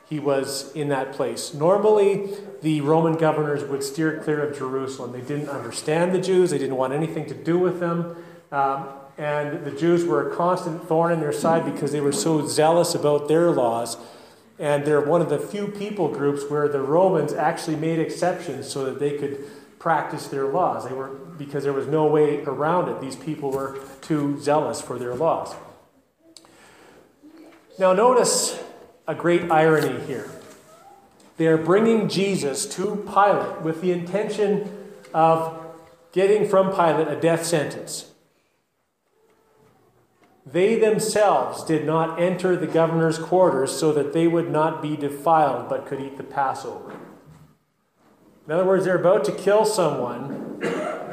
he 0.10 0.20
was 0.20 0.72
in 0.74 0.90
that 0.90 1.14
place. 1.14 1.54
Normally, 1.54 2.32
the 2.62 2.82
Roman 2.82 3.16
governors 3.16 3.64
would 3.64 3.84
steer 3.84 4.20
clear 4.24 4.42
of 4.42 4.58
Jerusalem. 4.58 5.12
They 5.12 5.22
didn't 5.22 5.50
understand 5.50 6.14
the 6.14 6.22
Jews, 6.22 6.52
they 6.52 6.58
didn't 6.58 6.76
want 6.76 6.94
anything 6.94 7.26
to 7.28 7.34
do 7.34 7.58
with 7.58 7.80
them. 7.80 8.16
Um, 8.52 8.88
and 9.18 9.66
the 9.66 9.72
Jews 9.72 10.06
were 10.06 10.32
a 10.32 10.36
constant 10.36 10.88
thorn 10.88 11.12
in 11.12 11.20
their 11.20 11.34
side 11.34 11.66
because 11.66 11.92
they 11.92 12.02
were 12.02 12.12
so 12.12 12.48
zealous 12.48 12.96
about 12.96 13.28
their 13.28 13.52
laws. 13.52 13.98
And 14.58 14.86
they're 14.86 15.02
one 15.02 15.22
of 15.22 15.30
the 15.30 15.40
few 15.40 15.68
people 15.68 16.08
groups 16.08 16.44
where 16.50 16.68
the 16.68 16.82
Romans 16.82 17.34
actually 17.34 17.76
made 17.76 18.00
exceptions 18.00 18.70
so 18.70 18.86
that 18.86 19.00
they 19.00 19.18
could 19.18 19.44
practice 19.80 20.28
their 20.28 20.46
laws. 20.46 20.88
They 20.88 20.94
were 20.94 21.10
because 21.38 21.64
there 21.64 21.74
was 21.74 21.88
no 21.88 22.06
way 22.06 22.44
around 22.44 22.90
it. 22.90 23.02
These 23.02 23.16
people 23.16 23.52
were 23.52 23.80
too 24.02 24.40
zealous 24.40 24.80
for 24.80 25.00
their 25.00 25.16
laws. 25.16 25.56
Now 27.80 27.94
notice 27.94 28.62
a 29.08 29.16
great 29.16 29.52
irony 29.52 30.00
here. 30.06 30.30
They 31.38 31.48
are 31.48 31.58
bringing 31.58 32.08
Jesus 32.10 32.66
to 32.76 33.08
Pilate 33.12 33.62
with 33.62 33.82
the 33.82 33.92
intention 33.92 34.70
of 35.14 35.58
getting 36.12 36.48
from 36.48 36.72
Pilate 36.72 37.08
a 37.08 37.20
death 37.20 37.46
sentence. 37.46 38.12
They 40.46 40.76
themselves 40.76 41.64
did 41.64 41.86
not 41.86 42.20
enter 42.20 42.56
the 42.56 42.68
governor's 42.68 43.18
quarters 43.18 43.72
so 43.72 43.92
that 43.94 44.14
they 44.14 44.28
would 44.28 44.50
not 44.50 44.82
be 44.82 44.98
defiled 44.98 45.70
but 45.70 45.86
could 45.86 46.02
eat 46.02 46.18
the 46.18 46.24
Passover. 46.24 46.94
In 48.48 48.52
other 48.52 48.66
words, 48.66 48.86
they're 48.86 49.00
about 49.00 49.24
to 49.26 49.32
kill 49.32 49.66
someone 49.66 50.60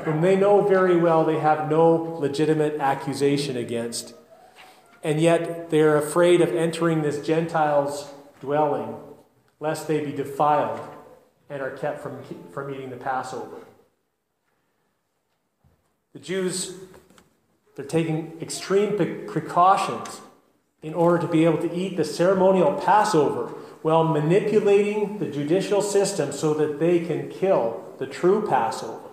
whom 0.05 0.23
they 0.23 0.35
know 0.35 0.63
very 0.63 0.97
well 0.97 1.25
they 1.25 1.39
have 1.39 1.71
no 1.71 1.87
legitimate 2.21 2.81
accusation 2.81 3.57
against. 3.57 4.15
And 5.05 5.21
yet 5.21 5.71
they're 5.71 5.97
afraid 5.97 6.41
of 6.41 6.55
entering 6.55 7.03
this 7.03 7.25
Gentile's 7.25 8.11
dwelling 8.41 8.97
lest 9.61 9.89
they 9.89 10.05
be 10.05 10.13
defiled 10.13 10.81
and 11.51 11.63
are 11.63 11.71
kept 11.71 12.01
from, 12.01 12.23
from 12.53 12.73
eating 12.73 12.91
the 12.91 12.97
Passover. 12.97 13.57
The 16.13 16.21
Jews 16.21 16.75
they're 17.79 17.87
taking 17.87 18.37
extreme 18.43 18.97
precautions 19.29 20.21
in 20.83 20.95
order 20.95 21.19
to 21.25 21.29
be 21.29 21.45
able 21.45 21.59
to 21.59 21.73
eat 21.73 21.97
the 21.97 22.05
ceremonial 22.05 22.73
Passover 22.73 23.47
while 23.83 24.03
manipulating 24.03 25.19
the 25.21 25.27
judicial 25.27 25.81
system 25.81 26.33
so 26.33 26.53
that 26.55 26.81
they 26.81 26.99
can 26.99 27.31
kill 27.31 27.95
the 28.01 28.07
true 28.07 28.45
Passover. 28.49 29.09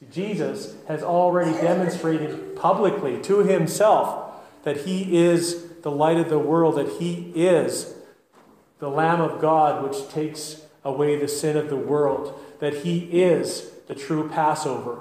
See, 0.00 0.06
Jesus 0.10 0.74
has 0.88 1.04
already 1.04 1.52
demonstrated 1.52 2.56
publicly 2.56 3.22
to 3.22 3.44
himself 3.44 4.34
that 4.64 4.78
he 4.78 5.16
is 5.16 5.68
the 5.82 5.92
light 5.92 6.16
of 6.16 6.28
the 6.28 6.38
world, 6.40 6.74
that 6.78 6.98
he 6.98 7.30
is 7.36 7.94
the 8.78 8.88
Lamb 8.88 9.20
of 9.20 9.40
God 9.40 9.82
which 9.82 10.08
takes 10.10 10.62
away 10.84 11.16
the 11.16 11.28
sin 11.28 11.56
of 11.56 11.68
the 11.68 11.76
world, 11.76 12.38
that 12.60 12.78
he 12.78 13.00
is 13.22 13.70
the 13.86 13.94
true 13.94 14.28
Passover, 14.28 15.00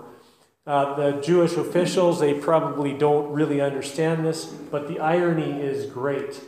uh, 0.66 0.96
the 0.96 1.22
Jewish 1.22 1.54
officials, 1.54 2.20
they 2.20 2.34
probably 2.34 2.92
don't 2.92 3.32
really 3.32 3.62
understand 3.62 4.26
this, 4.26 4.46
but 4.46 4.90
the 4.90 5.00
irony 5.00 5.62
is 5.62 5.90
great. 5.90 6.42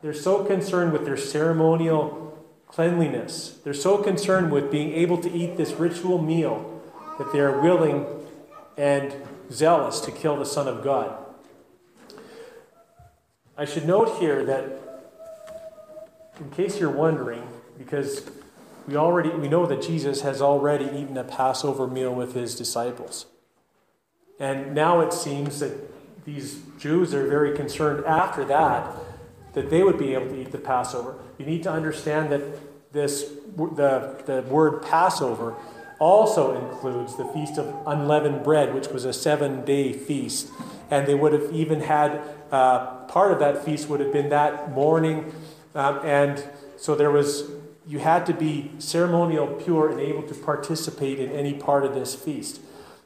They're 0.00 0.14
so 0.14 0.44
concerned 0.44 0.92
with 0.92 1.04
their 1.04 1.16
ceremonial 1.16 2.22
cleanliness, 2.68 3.58
they're 3.64 3.74
so 3.74 3.98
concerned 3.98 4.52
with 4.52 4.70
being 4.70 4.92
able 4.92 5.18
to 5.18 5.32
eat 5.32 5.56
this 5.56 5.72
ritual 5.72 6.20
meal 6.20 6.82
that 7.18 7.32
they 7.32 7.40
are 7.40 7.60
willing 7.60 8.06
and 8.76 9.14
zealous 9.50 10.00
to 10.00 10.12
kill 10.12 10.36
the 10.36 10.44
Son 10.44 10.68
of 10.68 10.84
God. 10.84 11.16
I 13.56 13.64
should 13.64 13.86
note 13.86 14.18
here 14.18 14.44
that, 14.44 14.85
in 16.38 16.50
case 16.50 16.78
you're 16.78 16.90
wondering, 16.90 17.46
because 17.78 18.28
we 18.86 18.96
already 18.96 19.30
we 19.30 19.48
know 19.48 19.66
that 19.66 19.82
Jesus 19.82 20.20
has 20.22 20.40
already 20.40 20.84
eaten 20.84 21.16
a 21.16 21.24
Passover 21.24 21.86
meal 21.86 22.14
with 22.14 22.34
his 22.34 22.54
disciples. 22.54 23.26
And 24.38 24.74
now 24.74 25.00
it 25.00 25.12
seems 25.12 25.60
that 25.60 25.72
these 26.24 26.60
Jews 26.78 27.14
are 27.14 27.26
very 27.26 27.56
concerned 27.56 28.04
after 28.04 28.44
that 28.44 28.92
that 29.54 29.70
they 29.70 29.82
would 29.82 29.98
be 29.98 30.12
able 30.12 30.26
to 30.26 30.38
eat 30.38 30.52
the 30.52 30.58
Passover. 30.58 31.14
You 31.38 31.46
need 31.46 31.62
to 31.62 31.72
understand 31.72 32.30
that 32.30 32.42
this 32.92 33.32
the, 33.56 34.22
the 34.26 34.42
word 34.48 34.82
Passover 34.82 35.56
also 35.98 36.54
includes 36.54 37.16
the 37.16 37.24
Feast 37.24 37.58
of 37.58 37.74
Unleavened 37.86 38.44
Bread, 38.44 38.74
which 38.74 38.88
was 38.88 39.06
a 39.06 39.14
seven 39.14 39.64
day 39.64 39.92
feast. 39.94 40.50
And 40.90 41.06
they 41.06 41.14
would 41.14 41.32
have 41.32 41.50
even 41.52 41.80
had 41.80 42.20
uh, 42.52 43.06
part 43.06 43.32
of 43.32 43.38
that 43.38 43.64
feast 43.64 43.88
would 43.88 44.00
have 44.00 44.12
been 44.12 44.28
that 44.28 44.72
morning. 44.72 45.32
Um, 45.76 46.00
and 46.04 46.42
so 46.78 46.94
there 46.94 47.10
was, 47.10 47.50
you 47.86 47.98
had 47.98 48.24
to 48.26 48.32
be 48.32 48.72
ceremonial 48.78 49.46
pure 49.46 49.90
and 49.90 50.00
able 50.00 50.22
to 50.22 50.34
participate 50.34 51.20
in 51.20 51.30
any 51.30 51.52
part 51.52 51.84
of 51.84 51.92
this 51.92 52.14
feast. 52.14 52.62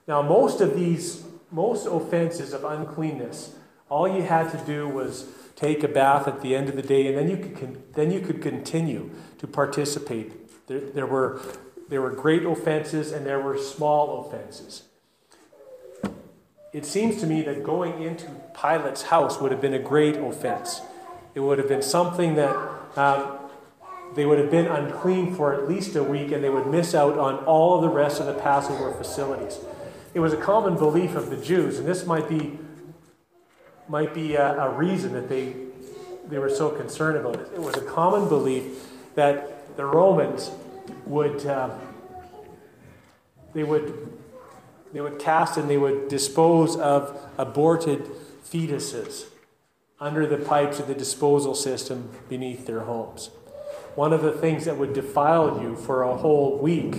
Now, 0.06 0.22
most 0.22 0.60
of 0.60 0.76
these, 0.76 1.24
most 1.50 1.84
offenses 1.86 2.52
of 2.52 2.64
uncleanness, 2.64 3.56
all 3.88 4.08
you 4.08 4.22
had 4.22 4.52
to 4.52 4.64
do 4.64 4.88
was 4.88 5.26
take 5.56 5.82
a 5.82 5.88
bath 5.88 6.28
at 6.28 6.42
the 6.42 6.54
end 6.54 6.68
of 6.68 6.76
the 6.76 6.82
day, 6.82 7.08
and 7.08 7.18
then 7.18 7.28
you 7.28 7.36
could, 7.36 7.94
then 7.94 8.12
you 8.12 8.20
could 8.20 8.40
continue 8.40 9.10
to 9.38 9.48
participate. 9.48 10.66
There, 10.68 10.80
there, 10.80 11.06
were, 11.06 11.40
there 11.88 12.00
were 12.00 12.10
great 12.10 12.44
offenses 12.44 13.10
and 13.10 13.26
there 13.26 13.40
were 13.40 13.58
small 13.58 14.24
offenses. 14.24 14.84
It 16.72 16.86
seems 16.86 17.20
to 17.20 17.26
me 17.26 17.42
that 17.42 17.64
going 17.64 18.00
into 18.00 18.26
Pilate's 18.54 19.02
house 19.02 19.40
would 19.40 19.50
have 19.50 19.60
been 19.60 19.74
a 19.74 19.80
great 19.80 20.16
offense. 20.16 20.82
It 21.34 21.40
would 21.40 21.58
have 21.58 21.68
been 21.68 21.82
something 21.82 22.34
that 22.34 22.56
um, 22.96 23.38
they 24.14 24.26
would 24.26 24.38
have 24.38 24.50
been 24.50 24.66
unclean 24.66 25.34
for 25.34 25.54
at 25.54 25.68
least 25.68 25.94
a 25.94 26.02
week 26.02 26.32
and 26.32 26.42
they 26.42 26.50
would 26.50 26.66
miss 26.66 26.94
out 26.94 27.18
on 27.18 27.36
all 27.44 27.76
of 27.76 27.82
the 27.82 27.88
rest 27.88 28.20
of 28.20 28.26
the 28.26 28.34
Passover 28.34 28.92
facilities. 28.92 29.58
It 30.12 30.20
was 30.20 30.32
a 30.32 30.36
common 30.36 30.76
belief 30.76 31.14
of 31.14 31.30
the 31.30 31.36
Jews, 31.36 31.78
and 31.78 31.86
this 31.86 32.04
might 32.04 32.28
be, 32.28 32.58
might 33.88 34.12
be 34.12 34.34
a, 34.34 34.60
a 34.60 34.70
reason 34.70 35.12
that 35.12 35.28
they, 35.28 35.54
they 36.28 36.38
were 36.38 36.50
so 36.50 36.70
concerned 36.70 37.16
about 37.16 37.36
it. 37.36 37.48
It 37.54 37.60
was 37.60 37.76
a 37.76 37.82
common 37.82 38.28
belief 38.28 38.88
that 39.14 39.76
the 39.76 39.84
Romans 39.84 40.50
would, 41.06 41.46
uh, 41.46 41.70
they 43.54 43.62
would, 43.62 44.18
they 44.92 45.00
would 45.00 45.20
cast 45.20 45.56
and 45.56 45.70
they 45.70 45.76
would 45.76 46.08
dispose 46.08 46.76
of 46.76 47.16
aborted 47.38 48.04
fetuses 48.44 49.26
under 50.00 50.26
the 50.26 50.38
pipes 50.38 50.78
of 50.78 50.88
the 50.88 50.94
disposal 50.94 51.54
system 51.54 52.10
beneath 52.28 52.66
their 52.66 52.80
homes. 52.80 53.30
One 53.94 54.12
of 54.12 54.22
the 54.22 54.32
things 54.32 54.64
that 54.64 54.78
would 54.78 54.94
defile 54.94 55.60
you 55.60 55.76
for 55.76 56.02
a 56.02 56.16
whole 56.16 56.56
week 56.58 56.96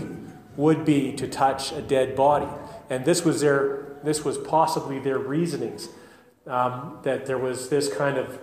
would 0.55 0.85
be 0.85 1.13
to 1.13 1.27
touch 1.27 1.71
a 1.71 1.81
dead 1.81 2.15
body. 2.15 2.47
And 2.89 3.05
this 3.05 3.25
was 3.25 3.41
their 3.41 3.87
this 4.03 4.25
was 4.25 4.37
possibly 4.37 4.99
their 4.99 5.19
reasonings 5.19 5.89
um, 6.47 6.97
that 7.03 7.27
there 7.27 7.37
was 7.37 7.69
this 7.69 7.93
kind 7.93 8.17
of 8.17 8.39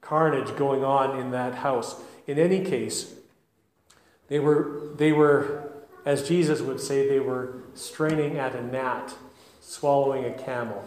carnage 0.00 0.56
going 0.56 0.84
on 0.84 1.18
in 1.18 1.30
that 1.30 1.56
house. 1.56 2.00
In 2.26 2.38
any 2.38 2.64
case, 2.64 3.14
they 4.28 4.38
were 4.38 4.90
they 4.96 5.12
were, 5.12 5.72
as 6.04 6.26
Jesus 6.28 6.60
would 6.60 6.80
say, 6.80 7.08
they 7.08 7.20
were 7.20 7.62
straining 7.74 8.38
at 8.38 8.54
a 8.54 8.62
gnat, 8.62 9.14
swallowing 9.60 10.24
a 10.24 10.32
camel. 10.32 10.84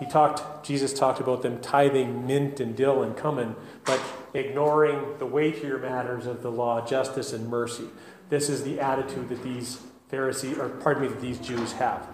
He 0.00 0.06
talked, 0.06 0.66
Jesus 0.66 0.92
talked 0.92 1.20
about 1.20 1.42
them 1.42 1.60
tithing 1.60 2.26
mint 2.26 2.58
and 2.58 2.74
dill 2.74 3.02
and 3.02 3.16
cumin, 3.16 3.54
but 3.84 4.00
ignoring 4.34 5.18
the 5.18 5.26
weightier 5.26 5.78
matters 5.78 6.26
of 6.26 6.42
the 6.42 6.50
law, 6.50 6.84
justice 6.84 7.34
and 7.34 7.48
mercy. 7.48 7.84
This 8.30 8.48
is 8.48 8.64
the 8.64 8.80
attitude 8.80 9.28
that 9.28 9.42
these 9.42 9.80
Pharisees, 10.08 10.58
or 10.58 10.70
pardon 10.70 11.02
me, 11.02 11.08
that 11.08 11.20
these 11.20 11.38
Jews 11.38 11.72
have. 11.72 12.08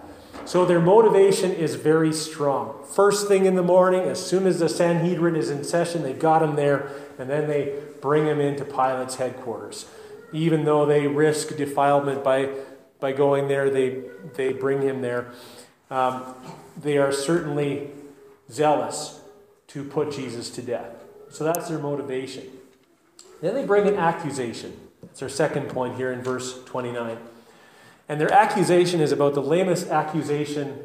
So 0.45 0.65
their 0.65 0.81
motivation 0.81 1.51
is 1.51 1.75
very 1.75 2.11
strong. 2.13 2.83
First 2.93 3.27
thing 3.27 3.45
in 3.45 3.55
the 3.55 3.63
morning, 3.63 4.01
as 4.01 4.23
soon 4.23 4.45
as 4.45 4.59
the 4.59 4.69
Sanhedrin 4.69 5.35
is 5.35 5.49
in 5.49 5.63
session, 5.63 6.03
they've 6.03 6.19
got 6.19 6.43
him 6.43 6.55
there, 6.55 6.91
and 7.17 7.29
then 7.29 7.47
they 7.47 7.79
bring 8.01 8.25
him 8.25 8.39
into 8.39 8.65
Pilate's 8.65 9.15
headquarters. 9.15 9.85
Even 10.33 10.65
though 10.65 10.85
they 10.85 11.07
risk 11.07 11.55
defilement 11.55 12.23
by, 12.23 12.49
by 12.99 13.13
going 13.13 13.47
there, 13.47 13.69
they, 13.69 14.03
they 14.35 14.51
bring 14.51 14.81
him 14.81 15.01
there. 15.01 15.31
Um, 15.89 16.35
they 16.77 16.97
are 16.97 17.11
certainly 17.11 17.89
zealous 18.49 19.21
to 19.67 19.83
put 19.83 20.11
Jesus 20.11 20.49
to 20.51 20.61
death. 20.61 21.03
So 21.29 21.43
that's 21.43 21.67
their 21.67 21.79
motivation. 21.79 22.45
Then 23.41 23.53
they 23.53 23.65
bring 23.65 23.87
an 23.87 23.95
accusation. 23.95 24.77
That's 25.01 25.21
our 25.21 25.29
second 25.29 25.69
point 25.69 25.95
here 25.95 26.11
in 26.11 26.21
verse 26.21 26.63
29. 26.65 27.17
And 28.09 28.21
their 28.21 28.31
accusation 28.31 29.01
is 29.01 29.11
about 29.11 29.33
the 29.33 29.41
lamest 29.41 29.89
accusation 29.89 30.83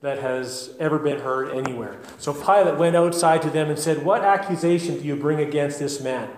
that 0.00 0.18
has 0.18 0.74
ever 0.78 0.98
been 0.98 1.20
heard 1.20 1.54
anywhere. 1.54 1.98
So 2.18 2.32
Pilate 2.32 2.78
went 2.78 2.96
outside 2.96 3.42
to 3.42 3.50
them 3.50 3.68
and 3.68 3.78
said, 3.78 4.04
What 4.04 4.22
accusation 4.22 4.98
do 4.98 5.04
you 5.04 5.16
bring 5.16 5.40
against 5.40 5.78
this 5.78 6.00
man? 6.00 6.30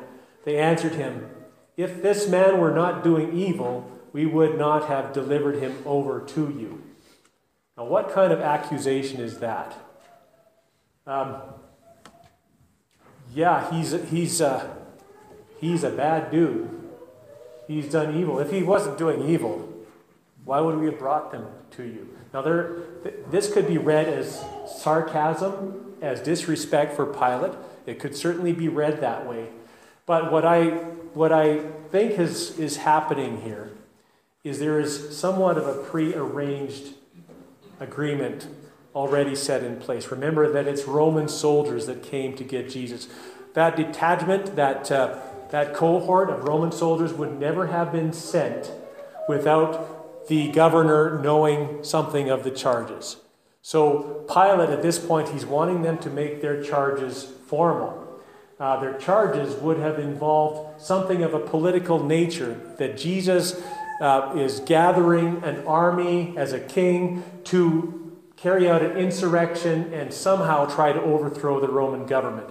They 0.44 0.58
answered 0.58 0.94
him, 0.94 1.28
If 1.76 2.02
this 2.02 2.28
man 2.28 2.58
were 2.58 2.72
not 2.72 3.04
doing 3.04 3.36
evil, 3.36 3.90
we 4.12 4.26
would 4.26 4.58
not 4.58 4.88
have 4.88 5.12
delivered 5.12 5.56
him 5.56 5.82
over 5.84 6.20
to 6.20 6.40
you. 6.42 6.82
Now, 7.78 7.84
what 7.84 8.10
kind 8.10 8.32
of 8.32 8.40
accusation 8.40 9.20
is 9.20 9.38
that? 9.38 9.72
Um, 11.06 11.36
yeah, 13.32 13.70
he's, 13.70 13.92
he's, 14.10 14.42
uh, 14.42 14.68
he's 15.60 15.84
a 15.84 15.90
bad 15.90 16.32
dude. 16.32 16.68
He's 17.68 17.88
done 17.88 18.16
evil. 18.16 18.40
If 18.40 18.50
he 18.50 18.64
wasn't 18.64 18.98
doing 18.98 19.28
evil, 19.28 19.72
why 20.44 20.60
would 20.60 20.76
we 20.76 20.86
have 20.86 20.98
brought 20.98 21.30
them 21.30 21.46
to 21.72 21.84
you? 21.84 22.08
Now, 22.34 22.42
there, 22.42 22.78
this 23.30 23.52
could 23.52 23.68
be 23.68 23.78
read 23.78 24.08
as 24.08 24.44
sarcasm, 24.66 25.94
as 26.02 26.20
disrespect 26.20 26.96
for 26.96 27.06
Pilate. 27.06 27.52
It 27.86 28.00
could 28.00 28.16
certainly 28.16 28.52
be 28.52 28.68
read 28.68 29.00
that 29.02 29.24
way. 29.24 29.50
But 30.04 30.32
what 30.32 30.44
I, 30.44 30.70
what 31.14 31.30
I 31.30 31.60
think 31.90 32.18
is, 32.18 32.58
is 32.58 32.78
happening 32.78 33.42
here 33.42 33.70
is 34.42 34.58
there 34.58 34.80
is 34.80 35.16
somewhat 35.16 35.56
of 35.56 35.68
a 35.68 35.84
prearranged 35.84 36.94
agreement 37.80 38.48
already 38.94 39.34
set 39.34 39.62
in 39.62 39.76
place. 39.76 40.10
Remember 40.10 40.50
that 40.50 40.66
it's 40.66 40.84
Roman 40.84 41.28
soldiers 41.28 41.86
that 41.86 42.02
came 42.02 42.36
to 42.36 42.44
get 42.44 42.70
Jesus. 42.70 43.08
That 43.54 43.76
detachment, 43.76 44.56
that, 44.56 44.90
uh, 44.90 45.18
that 45.50 45.74
cohort 45.74 46.30
of 46.30 46.44
Roman 46.44 46.72
soldiers 46.72 47.12
would 47.12 47.38
never 47.38 47.68
have 47.68 47.92
been 47.92 48.12
sent 48.12 48.72
without 49.28 50.26
the 50.28 50.50
governor 50.52 51.18
knowing 51.20 51.82
something 51.84 52.28
of 52.28 52.44
the 52.44 52.50
charges. 52.50 53.16
So 53.62 54.24
Pilate, 54.32 54.70
at 54.70 54.82
this 54.82 54.98
point, 54.98 55.30
he's 55.30 55.46
wanting 55.46 55.82
them 55.82 55.98
to 55.98 56.10
make 56.10 56.40
their 56.40 56.62
charges 56.62 57.24
formal. 57.46 58.04
Uh, 58.58 58.80
their 58.80 58.98
charges 58.98 59.54
would 59.56 59.78
have 59.78 59.98
involved 59.98 60.80
something 60.80 61.22
of 61.22 61.32
a 61.32 61.38
political 61.38 62.02
nature 62.02 62.60
that 62.78 62.96
Jesus 62.96 63.62
uh, 64.00 64.32
is 64.36 64.60
gathering 64.60 65.42
an 65.44 65.66
army 65.66 66.34
as 66.36 66.52
a 66.52 66.60
king 66.60 67.24
to 67.44 68.16
carry 68.36 68.68
out 68.68 68.82
an 68.82 68.96
insurrection 68.96 69.92
and 69.92 70.12
somehow 70.12 70.64
try 70.66 70.92
to 70.92 71.00
overthrow 71.00 71.60
the 71.60 71.68
Roman 71.68 72.06
government. 72.06 72.48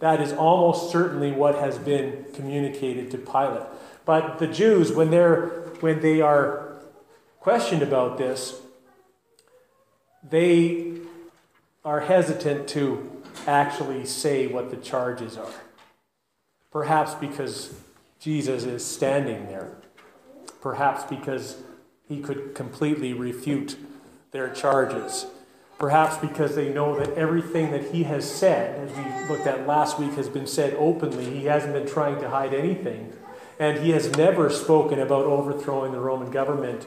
That 0.00 0.20
is 0.20 0.32
almost 0.32 0.90
certainly 0.90 1.32
what 1.32 1.56
has 1.56 1.78
been 1.78 2.26
communicated 2.34 3.10
to 3.10 3.18
Pilate. 3.18 3.66
But 4.04 4.38
the 4.38 4.46
Jews, 4.46 4.92
when, 4.92 5.10
they're, 5.10 5.48
when 5.80 6.00
they 6.00 6.20
are 6.20 6.76
questioned 7.40 7.82
about 7.82 8.18
this, 8.18 8.60
they 10.22 10.98
are 11.84 12.00
hesitant 12.00 12.68
to 12.68 13.22
actually 13.46 14.06
say 14.06 14.46
what 14.46 14.70
the 14.70 14.76
charges 14.76 15.36
are. 15.36 15.52
Perhaps 16.70 17.14
because 17.14 17.74
Jesus 18.18 18.64
is 18.64 18.84
standing 18.84 19.46
there 19.46 19.76
perhaps 20.66 21.04
because 21.04 21.58
he 22.08 22.20
could 22.20 22.52
completely 22.52 23.12
refute 23.12 23.76
their 24.32 24.48
charges. 24.52 25.26
Perhaps 25.78 26.16
because 26.16 26.56
they 26.56 26.70
know 26.70 26.98
that 26.98 27.16
everything 27.16 27.70
that 27.70 27.92
he 27.92 28.02
has 28.02 28.28
said, 28.28 28.76
as 28.80 28.96
we 28.96 29.28
looked 29.28 29.46
at 29.46 29.64
last 29.64 29.96
week, 30.00 30.14
has 30.14 30.28
been 30.28 30.48
said 30.48 30.74
openly. 30.74 31.26
He 31.26 31.44
hasn't 31.44 31.72
been 31.72 31.86
trying 31.86 32.20
to 32.20 32.30
hide 32.30 32.52
anything. 32.52 33.12
And 33.60 33.78
he 33.78 33.90
has 33.90 34.10
never 34.16 34.50
spoken 34.50 34.98
about 34.98 35.24
overthrowing 35.26 35.92
the 35.92 36.00
Roman 36.00 36.32
government. 36.32 36.84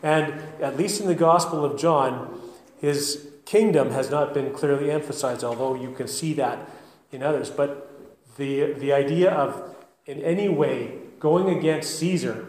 And 0.00 0.34
at 0.62 0.76
least 0.76 1.00
in 1.00 1.08
the 1.08 1.16
Gospel 1.16 1.64
of 1.64 1.76
John, 1.76 2.40
his 2.80 3.26
kingdom 3.46 3.90
has 3.90 4.12
not 4.12 4.32
been 4.32 4.52
clearly 4.52 4.92
emphasized, 4.92 5.42
although 5.42 5.74
you 5.74 5.90
can 5.90 6.06
see 6.06 6.34
that 6.34 6.70
in 7.10 7.24
others. 7.24 7.50
But 7.50 7.90
the, 8.36 8.74
the 8.74 8.92
idea 8.92 9.32
of 9.32 9.74
in 10.06 10.22
any 10.22 10.48
way 10.48 10.98
going 11.18 11.50
against 11.58 11.98
Caesar 11.98 12.47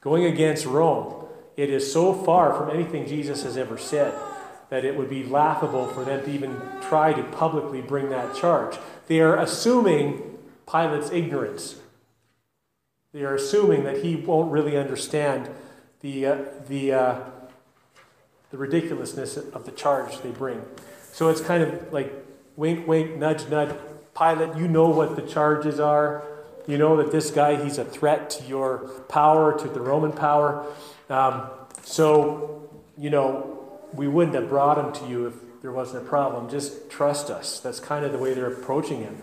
going 0.00 0.24
against 0.24 0.66
Rome, 0.66 1.26
it 1.56 1.70
is 1.70 1.92
so 1.92 2.12
far 2.12 2.54
from 2.54 2.70
anything 2.70 3.06
Jesus 3.06 3.42
has 3.42 3.56
ever 3.56 3.76
said 3.76 4.14
that 4.70 4.84
it 4.84 4.96
would 4.96 5.10
be 5.10 5.24
laughable 5.24 5.88
for 5.88 6.04
them 6.04 6.24
to 6.24 6.30
even 6.30 6.60
try 6.80 7.12
to 7.12 7.22
publicly 7.24 7.82
bring 7.82 8.08
that 8.10 8.34
charge. 8.34 8.76
They 9.08 9.20
are 9.20 9.36
assuming 9.36 10.38
Pilate's 10.70 11.10
ignorance. 11.10 11.76
They 13.12 13.22
are 13.24 13.34
assuming 13.34 13.84
that 13.84 14.04
he 14.04 14.14
won't 14.14 14.52
really 14.52 14.76
understand 14.76 15.50
the, 16.00 16.26
uh, 16.26 16.38
the, 16.68 16.92
uh, 16.92 17.20
the 18.50 18.56
ridiculousness 18.56 19.36
of 19.36 19.66
the 19.66 19.72
charge 19.72 20.20
they 20.20 20.30
bring. 20.30 20.62
So 21.12 21.28
it's 21.28 21.40
kind 21.40 21.62
of 21.62 21.92
like 21.92 22.12
wink, 22.56 22.86
wink, 22.86 23.16
nudge, 23.16 23.48
nudge. 23.48 23.74
Pilate, 24.16 24.56
you 24.56 24.68
know 24.68 24.88
what 24.88 25.16
the 25.16 25.22
charges 25.22 25.80
are. 25.80 26.22
You 26.66 26.78
know 26.78 26.96
that 26.98 27.10
this 27.10 27.30
guy, 27.30 27.62
he's 27.62 27.78
a 27.78 27.84
threat 27.84 28.30
to 28.30 28.44
your 28.44 28.88
power, 29.08 29.58
to 29.58 29.68
the 29.68 29.80
Roman 29.80 30.12
power. 30.12 30.66
Um, 31.08 31.50
So, 31.82 32.68
you 32.98 33.10
know, 33.10 33.58
we 33.94 34.06
wouldn't 34.06 34.34
have 34.34 34.48
brought 34.48 34.78
him 34.78 34.92
to 34.92 35.08
you 35.10 35.26
if 35.26 35.34
there 35.62 35.72
wasn't 35.72 36.04
a 36.04 36.06
problem. 36.06 36.48
Just 36.48 36.90
trust 36.90 37.30
us. 37.30 37.60
That's 37.60 37.80
kind 37.80 38.04
of 38.04 38.12
the 38.12 38.18
way 38.18 38.34
they're 38.34 38.52
approaching 38.52 39.02
him. 39.02 39.16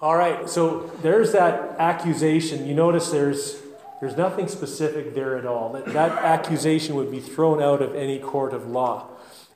All 0.00 0.16
right, 0.16 0.48
so 0.48 0.92
there's 1.02 1.32
that 1.32 1.76
accusation. 1.78 2.66
You 2.66 2.74
notice 2.74 3.10
there's 3.10 3.60
there's 4.00 4.16
nothing 4.16 4.46
specific 4.46 5.14
there 5.14 5.36
at 5.36 5.44
all. 5.44 5.72
That, 5.72 5.86
that 5.86 6.12
accusation 6.12 6.94
would 6.94 7.10
be 7.10 7.18
thrown 7.18 7.60
out 7.60 7.82
of 7.82 7.96
any 7.96 8.20
court 8.20 8.54
of 8.54 8.68
law. 8.68 9.08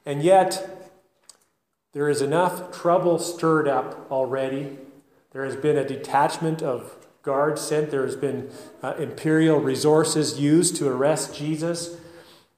And 0.05 0.21
yet, 0.21 0.91
there 1.93 2.09
is 2.09 2.21
enough 2.21 2.73
trouble 2.73 3.21
stirred 3.21 3.69
up 3.69 4.11
already. 4.11 4.79
There 5.33 5.45
has 5.45 5.57
been 5.57 5.77
a 5.77 5.87
detachment 5.87 6.63
of 6.63 6.97
guards 7.23 7.61
sent. 7.61 7.91
There 7.91 8.05
has 8.05 8.17
been 8.17 8.51
uh, 8.83 8.95
imperial 8.99 9.59
resources 9.59 10.39
used 10.39 10.77
to 10.77 10.89
arrest 10.89 11.35
Jesus. 11.35 11.97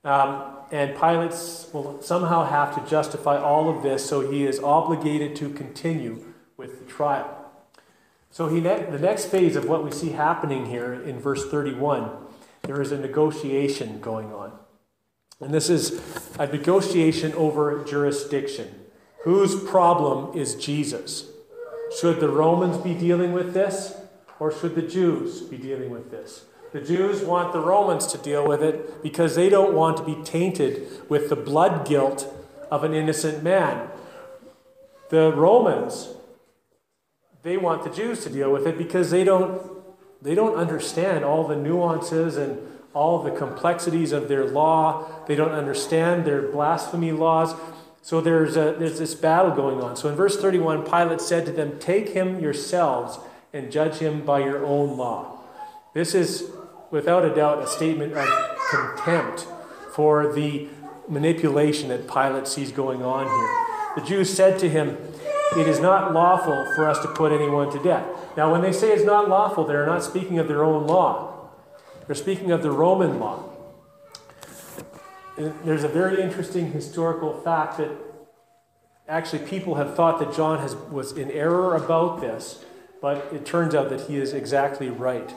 Um, 0.03 0.55
and 0.71 0.95
Pilate 0.95 1.33
will 1.73 2.03
somehow 2.03 2.45
have 2.45 2.75
to 2.75 2.91
justify 2.91 3.39
all 3.39 3.69
of 3.69 3.83
this, 3.83 4.05
so 4.05 4.29
he 4.29 4.45
is 4.45 4.59
obligated 4.59 5.37
to 5.37 5.51
continue 5.51 6.25
with 6.57 6.81
the 6.81 6.85
trial. 6.85 7.53
So 8.31 8.49
he 8.49 8.61
ne- 8.61 8.87
the 8.91 8.99
next 8.99 9.27
phase 9.27 9.55
of 9.55 9.69
what 9.69 9.85
we 9.85 9.93
see 9.93 10.11
happening 10.11 10.67
here 10.67 10.93
in 10.93 11.21
verse 11.21 11.49
31, 11.49 12.11
there 12.63 12.83
is 12.83 12.91
a 12.91 12.99
negotiation 12.99 14.01
going 14.01 14.33
on. 14.33 14.53
And 15.41 15.55
this 15.55 15.71
is 15.71 16.01
a 16.39 16.47
negotiation 16.47 17.33
over 17.35 17.85
jurisdiction. 17.85 18.75
Whose 19.23 19.63
problem 19.63 20.37
is 20.37 20.57
Jesus? 20.57 21.31
Should 21.99 22.21
the 22.21 22.29
Romans 22.29 22.79
be 22.79 22.95
dealing 22.95 23.33
with 23.33 23.55
this, 23.55 23.95
or 24.39 24.53
should 24.53 24.75
the 24.75 24.83
Jews 24.83 25.43
be 25.43 25.57
dealing 25.57 25.91
with 25.91 26.11
this? 26.11 26.45
The 26.73 26.81
Jews 26.81 27.23
want 27.23 27.53
the 27.53 27.61
Romans 27.61 28.07
to 28.09 28.19
deal 28.19 28.47
with 28.47 28.63
it 28.63 29.03
because 29.03 29.37
they 29.37 29.49
don't 29.49 29.75
want 29.75 29.97
to 29.99 30.05
be 30.05 30.21
tainted 30.25 31.09
with 31.09 31.29
the 31.29 31.37
blood 31.37 31.87
guilt 31.87 32.33
of 32.71 32.83
an 32.83 32.95
innocent 32.95 33.45
man. 33.45 33.89
The 35.11 35.33
Romans 35.33 36.15
they 37.45 37.59
want 37.59 37.85
the 37.85 37.91
Jews 37.91 38.25
to 38.25 38.31
deal 38.31 38.51
with 38.51 38.67
it 38.67 38.77
because 38.77 39.11
they 39.11 39.23
don't, 39.23 39.63
they 40.23 40.35
don't 40.35 40.57
understand 40.57 41.25
all 41.25 41.47
the 41.47 41.55
nuances 41.55 42.39
and 42.39 42.59
all 42.95 43.23
the 43.23 43.31
complexities 43.31 44.13
of 44.13 44.29
their 44.29 44.47
law. 44.47 45.05
They 45.27 45.35
don't 45.35 45.53
understand 45.53 46.25
their 46.25 46.41
blasphemy 46.41 47.13
laws. 47.13 47.55
So 48.05 48.21
there's, 48.21 48.55
a, 48.59 48.77
there's 48.79 48.99
this 48.99 49.15
battle 49.15 49.53
going 49.53 49.81
on. 49.81 49.97
So 49.97 50.11
in 50.11 50.15
verse 50.15 50.37
31, 50.37 50.85
Pilate 50.85 51.23
said 51.23 51.47
to 51.47 51.53
them, 51.53 51.79
Take 51.79 52.11
him 52.11 52.39
yourselves 52.39 53.19
and 53.55 53.73
judge 53.73 53.95
him 53.95 54.27
by 54.27 54.41
your 54.41 54.63
own 54.63 54.99
law. 54.99 55.39
This 55.95 56.15
is, 56.15 56.51
without 56.91 57.25
a 57.25 57.35
doubt, 57.35 57.63
a 57.63 57.67
statement 57.67 58.13
of 58.13 58.29
contempt 58.71 59.47
for 59.95 60.35
the 60.35 60.69
manipulation 61.09 61.89
that 61.89 62.07
Pilate 62.07 62.47
sees 62.47 62.73
going 62.73 63.03
on 63.03 63.25
here. 63.25 64.03
The 64.03 64.07
Jews 64.07 64.31
said 64.31 64.59
to 64.59 64.69
him, 64.69 64.99
it 65.57 65.67
is 65.67 65.81
not 65.81 66.13
lawful 66.13 66.71
for 66.77 66.87
us 66.87 66.99
to 66.99 67.09
put 67.09 67.33
anyone 67.33 67.73
to 67.73 67.83
death. 67.83 68.07
Now, 68.37 68.53
when 68.53 68.61
they 68.61 68.73
say 68.73 68.93
it's 68.93 69.07
not 69.07 69.31
lawful, 69.31 69.65
they're 69.65 69.87
not 69.87 70.03
speaking 70.03 70.39
of 70.39 70.47
their 70.47 70.63
own 70.63 70.87
law, 70.87 71.49
they're 72.07 72.15
speaking 72.15 72.51
of 72.51 72.63
the 72.63 72.71
Roman 72.71 73.19
law. 73.19 73.54
There's 75.37 75.83
a 75.83 75.89
very 75.89 76.23
interesting 76.23 76.71
historical 76.71 77.41
fact 77.41 77.79
that 77.79 77.91
actually 79.09 79.45
people 79.47 79.75
have 79.75 79.97
thought 79.97 80.21
that 80.21 80.33
John 80.33 80.61
has, 80.61 80.77
was 80.77 81.13
in 81.13 81.31
error 81.33 81.75
about 81.75 82.21
this, 82.21 82.65
but 83.03 83.33
it 83.33 83.45
turns 83.45 83.75
out 83.75 83.91
that 83.91 84.03
he 84.03 84.17
is 84.17 84.33
exactly 84.33 84.91
right. 84.91 85.35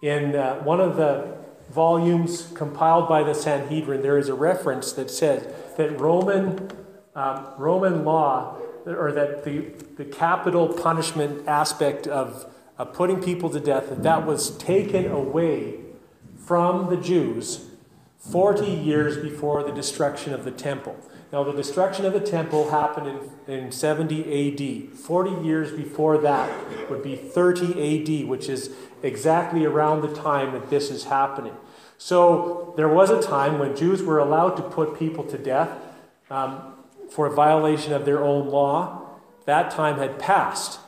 In 0.00 0.34
uh, 0.34 0.56
one 0.62 0.80
of 0.80 0.96
the 0.96 1.36
volumes 1.70 2.50
compiled 2.54 3.08
by 3.08 3.22
the 3.22 3.34
Sanhedrin, 3.34 4.00
there 4.00 4.16
is 4.16 4.28
a 4.28 4.34
reference 4.34 4.92
that 4.92 5.10
says 5.10 5.46
that 5.76 6.00
Roman, 6.00 6.70
um, 7.14 7.46
Roman 7.58 8.04
law 8.04 8.56
or 8.86 9.12
that 9.12 9.44
the, 9.44 9.66
the 9.96 10.04
capital 10.04 10.68
punishment 10.68 11.46
aspect 11.46 12.06
of, 12.06 12.50
of 12.78 12.94
putting 12.94 13.22
people 13.22 13.50
to 13.50 13.60
death, 13.60 13.90
that 13.90 14.02
that 14.02 14.24
was 14.24 14.56
taken 14.56 15.10
away 15.10 15.74
from 16.38 16.88
the 16.88 16.96
Jews 16.96 17.66
40 18.30 18.66
years 18.66 19.16
before 19.16 19.62
the 19.62 19.72
destruction 19.72 20.32
of 20.32 20.44
the 20.44 20.50
temple. 20.50 20.96
Now, 21.32 21.44
the 21.44 21.52
destruction 21.52 22.04
of 22.04 22.12
the 22.12 22.20
temple 22.20 22.70
happened 22.70 23.20
in, 23.46 23.52
in 23.52 23.72
70 23.72 24.90
AD. 24.92 24.98
40 24.98 25.44
years 25.44 25.72
before 25.72 26.18
that 26.18 26.88
would 26.88 27.02
be 27.02 27.16
30 27.16 28.22
AD, 28.22 28.28
which 28.28 28.48
is 28.48 28.70
exactly 29.02 29.64
around 29.64 30.02
the 30.02 30.14
time 30.14 30.52
that 30.52 30.70
this 30.70 30.90
is 30.90 31.04
happening. 31.04 31.54
So, 31.98 32.74
there 32.76 32.88
was 32.88 33.10
a 33.10 33.22
time 33.22 33.58
when 33.58 33.74
Jews 33.74 34.02
were 34.02 34.18
allowed 34.18 34.56
to 34.56 34.62
put 34.62 34.98
people 34.98 35.24
to 35.24 35.38
death. 35.38 35.70
Um, 36.30 36.74
for 37.10 37.26
a 37.26 37.30
violation 37.30 37.92
of 37.92 38.04
their 38.04 38.22
own 38.22 38.48
law, 38.48 39.02
that 39.44 39.70
time 39.70 39.98
had 39.98 40.18
passed. 40.18 40.80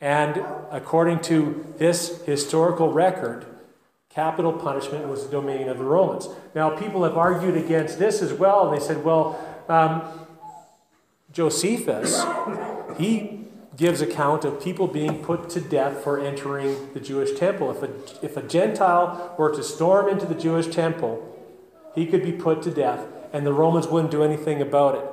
And 0.00 0.44
according 0.70 1.20
to 1.22 1.74
this 1.78 2.22
historical 2.22 2.92
record, 2.92 3.46
capital 4.18 4.52
punishment 4.52 5.06
was 5.06 5.26
the 5.26 5.30
domain 5.30 5.68
of 5.68 5.78
the 5.78 5.84
Romans. 5.84 6.28
Now, 6.52 6.70
people 6.76 7.04
have 7.04 7.16
argued 7.16 7.56
against 7.56 8.00
this 8.00 8.20
as 8.20 8.32
well, 8.32 8.66
and 8.66 8.76
they 8.76 8.84
said, 8.84 9.04
well, 9.04 9.38
um, 9.68 10.26
Josephus, 11.32 12.24
he 12.98 13.44
gives 13.76 14.00
account 14.00 14.44
of 14.44 14.60
people 14.60 14.88
being 14.88 15.22
put 15.22 15.48
to 15.50 15.60
death 15.60 16.02
for 16.02 16.18
entering 16.18 16.92
the 16.94 16.98
Jewish 16.98 17.38
temple. 17.38 17.70
If 17.70 17.80
a, 17.84 18.24
if 18.24 18.36
a 18.36 18.42
Gentile 18.42 19.36
were 19.38 19.54
to 19.54 19.62
storm 19.62 20.08
into 20.08 20.26
the 20.26 20.34
Jewish 20.34 20.66
temple, 20.66 21.14
he 21.94 22.04
could 22.04 22.24
be 22.24 22.32
put 22.32 22.60
to 22.62 22.72
death, 22.72 23.06
and 23.32 23.46
the 23.46 23.52
Romans 23.52 23.86
wouldn't 23.86 24.10
do 24.10 24.24
anything 24.24 24.60
about 24.60 24.96
it. 24.96 25.04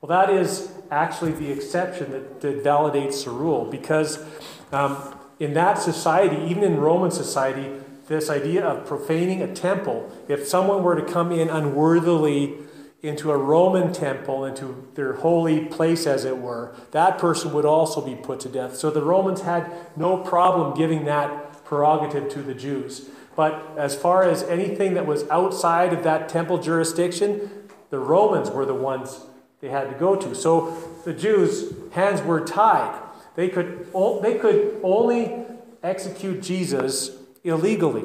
Well, 0.00 0.08
that 0.08 0.30
is 0.34 0.72
actually 0.90 1.32
the 1.32 1.50
exception 1.52 2.12
that, 2.12 2.40
that 2.40 2.64
validates 2.64 3.24
the 3.24 3.30
rule 3.30 3.66
because 3.66 4.24
um, 4.72 5.18
in 5.38 5.52
that 5.52 5.74
society, 5.74 6.36
even 6.50 6.62
in 6.64 6.78
Roman 6.78 7.10
society, 7.10 7.68
this 8.08 8.30
idea 8.30 8.64
of 8.64 8.86
profaning 8.86 9.42
a 9.42 9.54
temple, 9.54 10.10
if 10.28 10.46
someone 10.48 10.82
were 10.82 10.96
to 10.96 11.04
come 11.04 11.30
in 11.30 11.48
unworthily 11.48 12.56
into 13.02 13.30
a 13.30 13.36
Roman 13.36 13.92
temple, 13.92 14.44
into 14.44 14.88
their 14.94 15.12
holy 15.14 15.66
place, 15.66 16.06
as 16.06 16.24
it 16.24 16.38
were, 16.38 16.74
that 16.90 17.18
person 17.18 17.52
would 17.52 17.64
also 17.64 18.00
be 18.00 18.16
put 18.16 18.40
to 18.40 18.48
death. 18.48 18.76
So 18.76 18.90
the 18.90 19.02
Romans 19.02 19.42
had 19.42 19.70
no 19.96 20.18
problem 20.18 20.76
giving 20.76 21.04
that 21.04 21.64
prerogative 21.64 22.28
to 22.30 22.42
the 22.42 22.54
Jews. 22.54 23.08
But 23.36 23.76
as 23.76 23.94
far 23.94 24.24
as 24.24 24.42
anything 24.42 24.94
that 24.94 25.06
was 25.06 25.28
outside 25.28 25.92
of 25.92 26.02
that 26.02 26.28
temple 26.28 26.58
jurisdiction, 26.58 27.68
the 27.90 28.00
Romans 28.00 28.50
were 28.50 28.66
the 28.66 28.74
ones 28.74 29.20
they 29.60 29.68
had 29.68 29.90
to 29.90 29.96
go 29.96 30.16
to. 30.16 30.34
So 30.34 30.76
the 31.04 31.12
Jews' 31.12 31.72
hands 31.92 32.20
were 32.22 32.44
tied. 32.44 33.00
They 33.36 33.48
could, 33.48 33.86
they 34.22 34.38
could 34.38 34.80
only 34.82 35.44
execute 35.84 36.42
Jesus 36.42 37.17
illegally. 37.48 38.04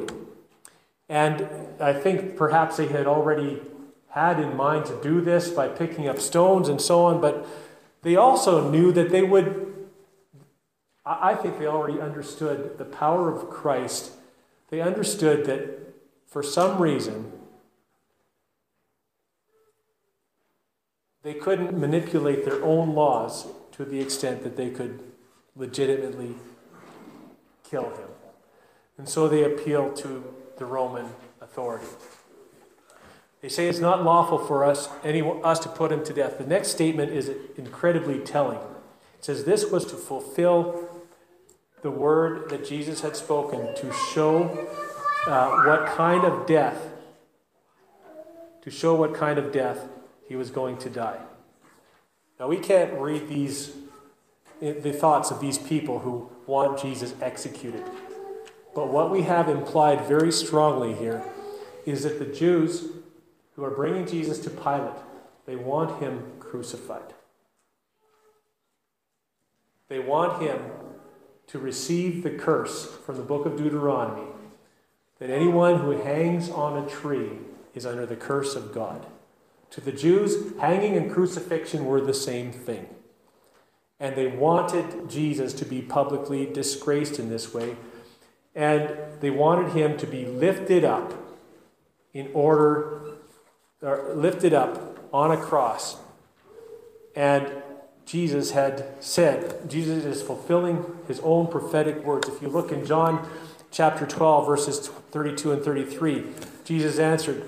And 1.08 1.48
I 1.80 1.92
think 1.92 2.36
perhaps 2.36 2.76
they 2.76 2.86
had 2.86 3.06
already 3.06 3.62
had 4.10 4.40
in 4.40 4.56
mind 4.56 4.86
to 4.86 5.02
do 5.02 5.20
this 5.20 5.50
by 5.50 5.68
picking 5.68 6.08
up 6.08 6.18
stones 6.18 6.68
and 6.68 6.80
so 6.80 7.04
on, 7.04 7.20
but 7.20 7.46
they 8.02 8.16
also 8.16 8.70
knew 8.70 8.92
that 8.92 9.10
they 9.10 9.22
would. 9.22 9.88
I 11.04 11.34
think 11.34 11.58
they 11.58 11.66
already 11.66 12.00
understood 12.00 12.78
the 12.78 12.84
power 12.84 13.30
of 13.30 13.50
Christ. 13.50 14.12
They 14.70 14.80
understood 14.80 15.44
that 15.46 15.94
for 16.26 16.42
some 16.42 16.80
reason, 16.80 17.32
They 21.24 21.32
couldn't 21.32 21.76
manipulate 21.76 22.44
their 22.44 22.62
own 22.62 22.94
laws 22.94 23.46
to 23.72 23.84
the 23.86 23.98
extent 23.98 24.44
that 24.44 24.56
they 24.56 24.68
could 24.68 25.00
legitimately 25.56 26.34
kill 27.64 27.84
him. 27.84 28.13
And 28.98 29.08
so 29.08 29.28
they 29.28 29.44
appeal 29.44 29.92
to 29.92 30.24
the 30.58 30.64
Roman 30.64 31.06
authority. 31.40 31.86
They 33.42 33.48
say 33.48 33.68
it's 33.68 33.78
not 33.78 34.02
lawful 34.02 34.38
for 34.38 34.64
us, 34.64 34.88
any, 35.02 35.20
us 35.20 35.58
to 35.60 35.68
put 35.68 35.92
him 35.92 36.02
to 36.04 36.12
death. 36.14 36.38
The 36.38 36.46
next 36.46 36.68
statement 36.68 37.12
is 37.12 37.30
incredibly 37.56 38.18
telling. 38.20 38.58
It 38.58 39.24
says, 39.24 39.44
This 39.44 39.70
was 39.70 39.84
to 39.86 39.96
fulfill 39.96 40.88
the 41.82 41.90
word 41.90 42.48
that 42.48 42.66
Jesus 42.66 43.02
had 43.02 43.14
spoken 43.14 43.74
to 43.74 43.92
show 44.14 44.44
uh, 45.26 45.50
what 45.64 45.86
kind 45.94 46.24
of 46.24 46.46
death, 46.46 46.88
to 48.62 48.70
show 48.70 48.94
what 48.94 49.14
kind 49.14 49.38
of 49.38 49.52
death 49.52 49.88
he 50.26 50.36
was 50.36 50.50
going 50.50 50.78
to 50.78 50.88
die. 50.88 51.18
Now, 52.40 52.48
we 52.48 52.56
can't 52.56 52.94
read 52.94 53.28
these, 53.28 53.72
the 54.60 54.92
thoughts 54.92 55.30
of 55.30 55.40
these 55.40 55.58
people 55.58 55.98
who 55.98 56.30
want 56.46 56.80
Jesus 56.80 57.14
executed. 57.20 57.84
But 58.74 58.88
what 58.88 59.10
we 59.10 59.22
have 59.22 59.48
implied 59.48 60.06
very 60.06 60.32
strongly 60.32 60.94
here 60.94 61.22
is 61.86 62.02
that 62.02 62.18
the 62.18 62.24
Jews 62.24 62.88
who 63.54 63.64
are 63.64 63.70
bringing 63.70 64.06
Jesus 64.06 64.38
to 64.40 64.50
Pilate, 64.50 64.96
they 65.46 65.56
want 65.56 66.02
him 66.02 66.32
crucified. 66.40 67.14
They 69.88 69.98
want 70.00 70.42
him 70.42 70.60
to 71.48 71.58
receive 71.58 72.22
the 72.22 72.30
curse 72.30 72.86
from 73.04 73.16
the 73.16 73.22
book 73.22 73.46
of 73.46 73.56
Deuteronomy 73.56 74.26
that 75.18 75.30
anyone 75.30 75.80
who 75.80 75.90
hangs 75.92 76.50
on 76.50 76.82
a 76.82 76.88
tree 76.88 77.38
is 77.74 77.86
under 77.86 78.06
the 78.06 78.16
curse 78.16 78.56
of 78.56 78.74
God. 78.74 79.06
To 79.70 79.80
the 79.80 79.92
Jews, 79.92 80.56
hanging 80.58 80.96
and 80.96 81.12
crucifixion 81.12 81.84
were 81.84 82.00
the 82.00 82.14
same 82.14 82.52
thing. 82.52 82.88
And 84.00 84.16
they 84.16 84.26
wanted 84.26 85.08
Jesus 85.08 85.52
to 85.54 85.64
be 85.64 85.82
publicly 85.82 86.46
disgraced 86.46 87.18
in 87.18 87.28
this 87.28 87.54
way. 87.54 87.76
And 88.54 88.96
they 89.20 89.30
wanted 89.30 89.72
him 89.72 89.96
to 89.98 90.06
be 90.06 90.24
lifted 90.24 90.84
up 90.84 91.12
in 92.12 92.30
order, 92.32 93.00
or 93.82 94.14
lifted 94.14 94.52
up 94.52 94.98
on 95.12 95.30
a 95.30 95.36
cross. 95.36 95.96
And 97.16 97.62
Jesus 98.06 98.52
had 98.52 99.02
said, 99.02 99.68
Jesus 99.68 100.04
is 100.04 100.22
fulfilling 100.22 100.84
his 101.08 101.20
own 101.20 101.48
prophetic 101.48 102.04
words. 102.04 102.28
If 102.28 102.42
you 102.42 102.48
look 102.48 102.70
in 102.70 102.86
John 102.86 103.28
chapter 103.70 104.06
12, 104.06 104.46
verses 104.46 104.88
32 104.88 105.52
and 105.52 105.62
33, 105.64 106.24
Jesus 106.64 106.98
answered, 106.98 107.44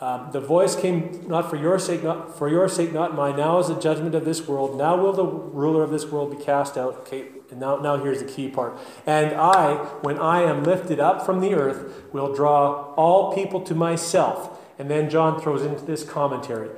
um, 0.00 0.30
the 0.32 0.40
voice 0.40 0.74
came 0.74 1.24
not 1.28 1.48
for 1.48 1.56
your 1.56 1.78
sake, 1.78 2.02
not 2.02 2.36
for 2.36 2.48
your 2.48 2.68
sake, 2.68 2.92
not 2.92 3.14
mine. 3.14 3.36
Now 3.36 3.58
is 3.58 3.68
the 3.68 3.78
judgment 3.78 4.14
of 4.14 4.24
this 4.24 4.46
world. 4.46 4.76
Now 4.76 4.96
will 4.96 5.12
the 5.12 5.24
ruler 5.24 5.82
of 5.82 5.90
this 5.90 6.04
world 6.04 6.36
be 6.36 6.44
cast 6.44 6.76
out. 6.76 6.94
Okay, 6.98 7.26
and 7.54 7.60
now, 7.60 7.76
now 7.76 7.96
here's 7.96 8.18
the 8.18 8.28
key 8.28 8.48
part. 8.48 8.76
And 9.06 9.32
I, 9.32 9.76
when 10.02 10.18
I 10.18 10.42
am 10.42 10.64
lifted 10.64 10.98
up 10.98 11.24
from 11.24 11.38
the 11.38 11.54
earth, 11.54 12.12
will 12.12 12.34
draw 12.34 12.92
all 12.94 13.32
people 13.32 13.60
to 13.60 13.76
myself. 13.76 14.60
And 14.76 14.90
then 14.90 15.08
John 15.08 15.40
throws 15.40 15.62
into 15.62 15.84
this 15.84 16.02
commentary. 16.02 16.68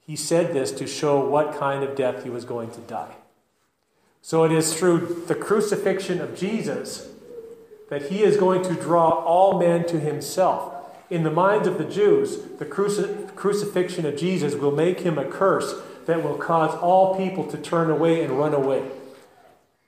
He 0.00 0.14
said 0.14 0.54
this 0.54 0.70
to 0.72 0.86
show 0.86 1.18
what 1.28 1.58
kind 1.58 1.82
of 1.82 1.96
death 1.96 2.22
he 2.22 2.30
was 2.30 2.44
going 2.44 2.70
to 2.70 2.80
die. 2.82 3.16
So 4.22 4.44
it 4.44 4.52
is 4.52 4.78
through 4.78 5.24
the 5.26 5.34
crucifixion 5.34 6.20
of 6.20 6.36
Jesus 6.36 7.08
that 7.90 8.02
he 8.02 8.22
is 8.22 8.36
going 8.36 8.62
to 8.62 8.74
draw 8.74 9.08
all 9.24 9.58
men 9.58 9.88
to 9.88 9.98
himself. 9.98 10.72
In 11.10 11.24
the 11.24 11.32
minds 11.32 11.66
of 11.66 11.78
the 11.78 11.84
Jews, 11.84 12.38
the 12.58 12.64
cruci- 12.64 13.34
crucifixion 13.34 14.06
of 14.06 14.16
Jesus 14.16 14.54
will 14.54 14.70
make 14.72 15.00
him 15.00 15.18
a 15.18 15.24
curse 15.24 15.74
that 16.06 16.22
will 16.22 16.36
cause 16.36 16.76
all 16.76 17.16
people 17.16 17.44
to 17.48 17.58
turn 17.58 17.90
away 17.90 18.22
and 18.22 18.38
run 18.38 18.54
away. 18.54 18.88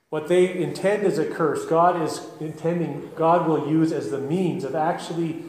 What 0.09 0.27
they 0.27 0.57
intend 0.61 1.05
as 1.05 1.19
a 1.19 1.25
curse, 1.25 1.65
God 1.65 2.01
is 2.01 2.21
intending, 2.39 3.11
God 3.15 3.47
will 3.47 3.69
use 3.69 3.91
as 3.91 4.09
the 4.09 4.19
means 4.19 4.63
of 4.63 4.73
actually 4.73 5.43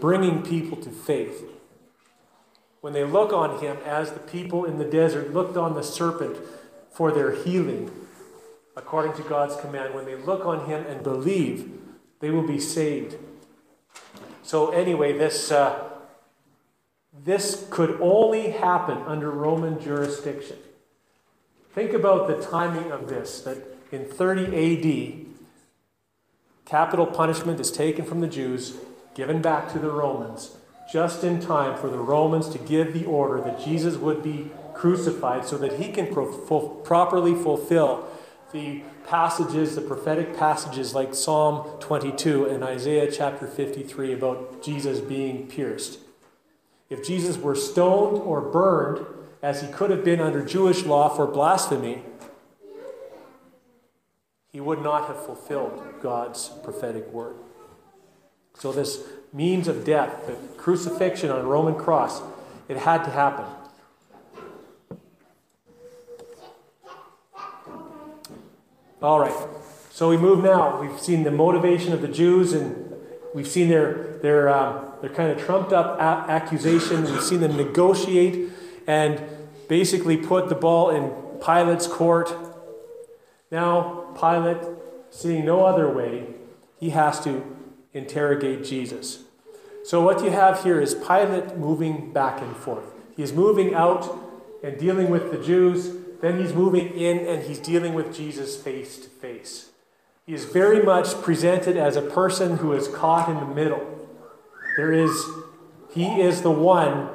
bringing 0.00 0.42
people 0.42 0.78
to 0.78 0.90
faith. 0.90 1.44
When 2.80 2.94
they 2.94 3.04
look 3.04 3.32
on 3.32 3.60
him 3.60 3.76
as 3.84 4.12
the 4.12 4.20
people 4.20 4.64
in 4.64 4.78
the 4.78 4.84
desert 4.84 5.34
looked 5.34 5.56
on 5.56 5.74
the 5.74 5.82
serpent 5.82 6.38
for 6.90 7.12
their 7.12 7.32
healing, 7.34 7.90
according 8.74 9.14
to 9.14 9.22
God's 9.22 9.56
command, 9.56 9.94
when 9.94 10.06
they 10.06 10.14
look 10.14 10.46
on 10.46 10.66
him 10.66 10.86
and 10.86 11.02
believe, 11.02 11.70
they 12.20 12.30
will 12.30 12.46
be 12.46 12.60
saved. 12.60 13.16
So, 14.42 14.70
anyway, 14.70 15.12
this, 15.12 15.50
uh, 15.50 15.90
this 17.24 17.66
could 17.70 17.98
only 18.00 18.52
happen 18.52 18.98
under 18.98 19.30
Roman 19.30 19.80
jurisdiction. 19.80 20.56
Think 21.74 21.92
about 21.92 22.28
the 22.28 22.40
timing 22.40 22.92
of 22.92 23.08
this 23.08 23.40
that 23.40 23.75
in 23.92 24.04
30 24.04 24.46
AD, 24.46 25.26
capital 26.64 27.06
punishment 27.06 27.60
is 27.60 27.70
taken 27.70 28.04
from 28.04 28.20
the 28.20 28.26
Jews, 28.26 28.76
given 29.14 29.40
back 29.40 29.72
to 29.72 29.78
the 29.78 29.90
Romans, 29.90 30.56
just 30.92 31.24
in 31.24 31.40
time 31.40 31.78
for 31.78 31.88
the 31.88 31.98
Romans 31.98 32.48
to 32.50 32.58
give 32.58 32.92
the 32.92 33.04
order 33.04 33.40
that 33.42 33.64
Jesus 33.64 33.96
would 33.96 34.22
be 34.22 34.50
crucified 34.74 35.46
so 35.46 35.56
that 35.58 35.74
he 35.74 35.90
can 35.90 36.12
pro- 36.12 36.68
properly 36.84 37.34
fulfill 37.34 38.08
the 38.52 38.82
passages, 39.06 39.74
the 39.74 39.80
prophetic 39.80 40.36
passages 40.36 40.94
like 40.94 41.14
Psalm 41.14 41.66
22 41.80 42.46
and 42.46 42.62
Isaiah 42.62 43.10
chapter 43.10 43.46
53 43.46 44.12
about 44.12 44.62
Jesus 44.62 45.00
being 45.00 45.46
pierced. 45.46 45.98
If 46.88 47.04
Jesus 47.04 47.36
were 47.36 47.54
stoned 47.56 48.18
or 48.18 48.40
burned, 48.40 49.06
as 49.42 49.62
he 49.62 49.68
could 49.68 49.90
have 49.90 50.04
been 50.04 50.20
under 50.20 50.44
Jewish 50.44 50.84
law 50.84 51.08
for 51.08 51.26
blasphemy, 51.26 52.02
he 54.56 54.60
would 54.60 54.80
not 54.80 55.06
have 55.06 55.22
fulfilled 55.22 55.84
God's 56.00 56.48
prophetic 56.64 57.12
word. 57.12 57.36
So, 58.54 58.72
this 58.72 59.02
means 59.30 59.68
of 59.68 59.84
death, 59.84 60.26
the 60.26 60.32
crucifixion 60.56 61.28
on 61.28 61.42
a 61.42 61.44
Roman 61.44 61.74
cross, 61.74 62.22
it 62.66 62.78
had 62.78 63.04
to 63.04 63.10
happen. 63.10 63.44
All 69.02 69.20
right. 69.20 69.36
So 69.90 70.08
we 70.08 70.16
move 70.16 70.42
now. 70.42 70.80
We've 70.80 70.98
seen 70.98 71.24
the 71.24 71.30
motivation 71.30 71.92
of 71.92 72.00
the 72.00 72.08
Jews, 72.08 72.54
and 72.54 72.94
we've 73.34 73.46
seen 73.46 73.68
their 73.68 74.16
their 74.22 74.48
um, 74.48 74.86
their 75.02 75.10
kind 75.10 75.30
of 75.32 75.44
trumped 75.44 75.74
up 75.74 75.98
a- 75.98 76.30
accusation. 76.30 77.04
We've 77.04 77.22
seen 77.22 77.40
them 77.40 77.58
negotiate 77.58 78.48
and 78.86 79.22
basically 79.68 80.16
put 80.16 80.48
the 80.48 80.54
ball 80.54 80.88
in 80.88 81.10
Pilate's 81.42 81.86
court. 81.86 82.34
Now 83.50 84.05
Pilate, 84.18 84.62
seeing 85.10 85.44
no 85.44 85.64
other 85.64 85.90
way, 85.90 86.26
he 86.78 86.90
has 86.90 87.20
to 87.24 87.44
interrogate 87.92 88.64
Jesus. 88.64 89.24
So 89.84 90.02
what 90.02 90.22
you 90.24 90.30
have 90.30 90.62
here 90.62 90.80
is 90.80 90.94
Pilate 90.94 91.56
moving 91.56 92.12
back 92.12 92.40
and 92.42 92.56
forth. 92.56 92.86
He's 93.16 93.32
moving 93.32 93.74
out 93.74 94.18
and 94.62 94.78
dealing 94.78 95.10
with 95.10 95.30
the 95.30 95.38
Jews 95.38 95.92
then 96.20 96.40
he's 96.40 96.54
moving 96.54 96.88
in 96.98 97.18
and 97.26 97.42
he's 97.42 97.58
dealing 97.58 97.94
with 97.94 98.14
Jesus 98.14 98.56
face 98.60 98.98
to 98.98 99.08
face. 99.08 99.70
He 100.24 100.34
is 100.34 100.44
very 100.44 100.82
much 100.82 101.20
presented 101.22 101.76
as 101.76 101.96
a 101.96 102.02
person 102.02 102.56
who 102.58 102.72
is 102.72 102.88
caught 102.88 103.28
in 103.28 103.36
the 103.36 103.54
middle. 103.54 104.08
There 104.76 104.92
is, 104.92 105.24
he 105.92 106.20
is 106.20 106.42
the 106.42 106.50
one 106.50 107.10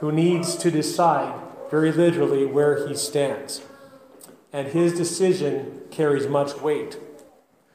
who 0.00 0.10
needs 0.10 0.56
to 0.56 0.70
decide, 0.70 1.40
very 1.70 1.92
literally, 1.92 2.46
where 2.46 2.88
he 2.88 2.96
stands. 2.96 3.62
And 4.52 4.68
his 4.68 4.94
decision 4.94 5.82
carries 5.90 6.26
much 6.26 6.60
weight. 6.60 6.98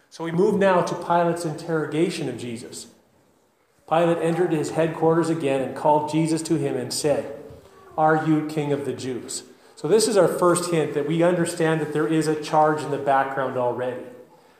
So 0.10 0.24
we 0.24 0.32
move 0.32 0.60
now 0.60 0.82
to 0.82 0.96
Pilate's 0.96 1.46
interrogation 1.46 2.30
of 2.30 2.38
Jesus. 2.38 2.88
Pilate 3.88 4.20
entered 4.20 4.52
his 4.52 4.72
headquarters 4.72 5.30
again 5.30 5.62
and 5.62 5.76
called 5.76 6.12
Jesus 6.12 6.42
to 6.44 6.56
him 6.56 6.76
and 6.76 6.94
said, 6.94 7.36
Are 7.98 8.26
you 8.26 8.48
king 8.48 8.72
of 8.72 8.86
the 8.86 8.94
Jews? 8.94 9.44
So, 9.76 9.88
this 9.88 10.08
is 10.08 10.16
our 10.16 10.28
first 10.28 10.72
hint 10.72 10.94
that 10.94 11.08
we 11.08 11.24
understand 11.24 11.82
that 11.82 11.92
there 11.92 12.08
is 12.08 12.28
a 12.28 12.42
charge 12.42 12.82
in 12.84 12.92
the 12.92 12.98
background 12.98 13.58
already. 13.58 14.04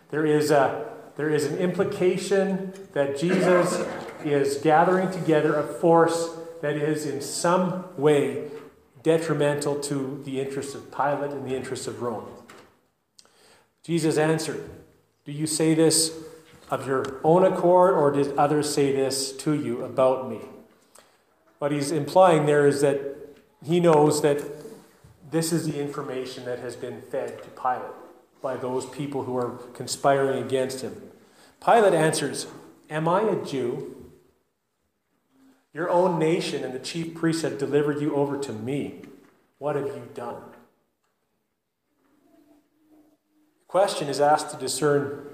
There 0.10 0.26
is, 0.26 0.52
a, 0.52 0.91
there 1.15 1.30
is 1.30 1.45
an 1.45 1.58
implication 1.60 2.73
that 2.93 3.17
Jesus 3.17 3.88
is 4.26 4.58
gathering 4.58 5.12
together 5.12 5.56
a 5.56 5.63
force 5.63 6.30
that 6.62 6.76
is 6.76 7.06
in 7.06 7.21
some 7.21 7.86
way 7.97 8.49
detrimental 9.03 9.79
to 9.81 10.21
the 10.25 10.39
interests 10.39 10.73
of 10.73 10.91
Pilate 10.91 11.31
and 11.31 11.45
the 11.45 11.55
interests 11.55 11.87
of 11.87 12.01
Rome. 12.01 12.25
Jesus 13.83 14.17
answered, 14.17 14.69
Do 15.25 15.31
you 15.31 15.45
say 15.45 15.73
this 15.73 16.11
of 16.69 16.87
your 16.87 17.19
own 17.23 17.43
accord, 17.43 17.93
or 17.93 18.11
did 18.11 18.35
others 18.37 18.73
say 18.73 18.93
this 18.93 19.31
to 19.37 19.53
you 19.53 19.83
about 19.83 20.29
me? 20.29 20.39
What 21.59 21.71
he's 21.71 21.91
implying 21.91 22.45
there 22.45 22.65
is 22.65 22.81
that 22.81 22.99
he 23.63 23.79
knows 23.79 24.21
that 24.21 24.41
this 25.31 25.51
is 25.51 25.65
the 25.65 25.79
information 25.79 26.45
that 26.45 26.59
has 26.59 26.75
been 26.75 27.01
fed 27.01 27.43
to 27.43 27.49
Pilate 27.49 27.91
by 28.41 28.55
those 28.55 28.85
people 28.85 29.23
who 29.23 29.37
are 29.37 29.57
conspiring 29.73 30.43
against 30.43 30.81
him. 30.81 31.01
Pilate 31.63 31.93
answers, 31.93 32.47
Am 32.89 33.07
I 33.07 33.21
a 33.21 33.43
Jew? 33.43 34.02
Your 35.73 35.89
own 35.89 36.19
nation 36.19 36.63
and 36.63 36.73
the 36.73 36.79
chief 36.79 37.15
priests 37.15 37.41
have 37.41 37.57
delivered 37.57 37.99
you 37.99 38.15
over 38.15 38.38
to 38.38 38.53
me. 38.53 39.01
What 39.57 39.75
have 39.75 39.88
you 39.88 40.07
done? 40.13 40.41
The 43.59 43.67
question 43.67 44.07
is 44.07 44.19
asked 44.19 44.51
to 44.51 44.57
discern. 44.57 45.25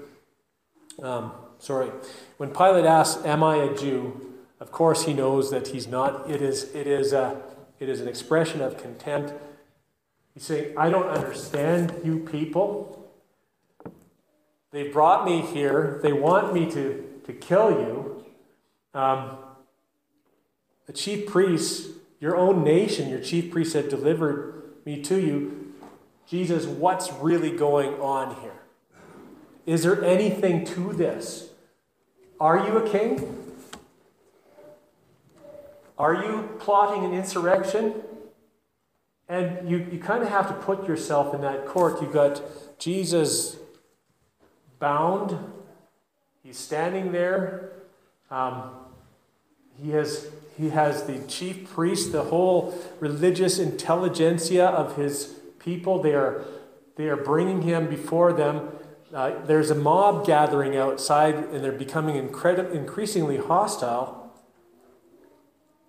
Um, 1.02 1.32
sorry. 1.58 1.90
When 2.38 2.50
Pilate 2.50 2.86
asks, 2.86 3.24
Am 3.24 3.42
I 3.42 3.56
a 3.56 3.76
Jew? 3.76 4.34
Of 4.60 4.70
course, 4.70 5.04
he 5.04 5.12
knows 5.12 5.50
that 5.50 5.68
he's 5.68 5.86
not. 5.86 6.30
It 6.30 6.40
is, 6.40 6.74
it 6.74 6.86
is, 6.86 7.12
a, 7.12 7.42
it 7.78 7.88
is 7.88 8.00
an 8.00 8.08
expression 8.08 8.60
of 8.60 8.78
contempt 8.78 9.34
He's 10.34 10.44
saying, 10.44 10.74
I 10.76 10.90
don't 10.90 11.08
understand 11.08 11.92
you 12.04 12.20
people. 12.20 13.10
They 14.70 14.88
brought 14.88 15.24
me 15.24 15.40
here. 15.40 16.00
They 16.02 16.12
want 16.12 16.54
me 16.54 16.70
to, 16.70 17.04
to 17.24 17.32
kill 17.32 17.70
you. 17.70 18.24
Um, 18.94 19.36
the 20.90 20.96
chief 20.96 21.28
priests, 21.28 21.88
your 22.18 22.36
own 22.36 22.64
nation, 22.64 23.08
your 23.08 23.20
chief 23.20 23.52
priests 23.52 23.74
had 23.74 23.88
delivered 23.88 24.64
me 24.84 25.00
to 25.00 25.20
you. 25.20 25.72
Jesus, 26.26 26.66
what's 26.66 27.12
really 27.12 27.52
going 27.52 27.94
on 28.00 28.34
here? 28.40 28.58
Is 29.66 29.84
there 29.84 30.04
anything 30.04 30.64
to 30.64 30.92
this? 30.92 31.50
Are 32.40 32.66
you 32.66 32.78
a 32.78 32.90
king? 32.90 33.52
Are 35.96 36.24
you 36.24 36.56
plotting 36.58 37.04
an 37.04 37.12
insurrection? 37.12 37.94
And 39.28 39.70
you, 39.70 39.86
you 39.92 40.00
kind 40.00 40.24
of 40.24 40.28
have 40.28 40.48
to 40.48 40.54
put 40.54 40.88
yourself 40.88 41.32
in 41.36 41.40
that 41.42 41.66
court. 41.66 42.02
You've 42.02 42.12
got 42.12 42.42
Jesus 42.80 43.58
bound, 44.80 45.38
he's 46.42 46.58
standing 46.58 47.12
there. 47.12 47.74
Um, 48.28 48.72
he, 49.80 49.90
has, 49.90 50.28
he 50.60 50.68
has 50.68 51.04
the 51.04 51.18
chief 51.26 51.70
priest, 51.70 52.12
the 52.12 52.24
whole 52.24 52.78
religious 53.00 53.58
intelligentsia 53.58 54.66
of 54.66 54.94
his 54.96 55.38
people. 55.58 56.02
They 56.02 56.12
are, 56.12 56.44
they 56.96 57.08
are 57.08 57.16
bringing 57.16 57.62
him 57.62 57.88
before 57.88 58.34
them. 58.34 58.68
Uh, 59.12 59.42
there's 59.46 59.70
a 59.70 59.74
mob 59.74 60.26
gathering 60.26 60.76
outside, 60.76 61.34
and 61.34 61.64
they're 61.64 61.72
becoming 61.72 62.16
incredi- 62.16 62.74
increasingly 62.74 63.38
hostile. 63.38 64.34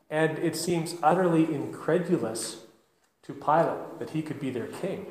And 0.09 0.39
it 0.39 0.55
seems 0.55 0.95
utterly 1.03 1.53
incredulous 1.53 2.65
to 3.23 3.33
Pilate 3.33 3.99
that 3.99 4.11
he 4.11 4.21
could 4.21 4.39
be 4.39 4.51
their 4.51 4.67
king. 4.67 5.05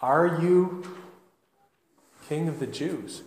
Are 0.00 0.40
you 0.40 0.84
king 2.30 2.48
of 2.48 2.60
the 2.60 2.66
Jews? 2.66 3.24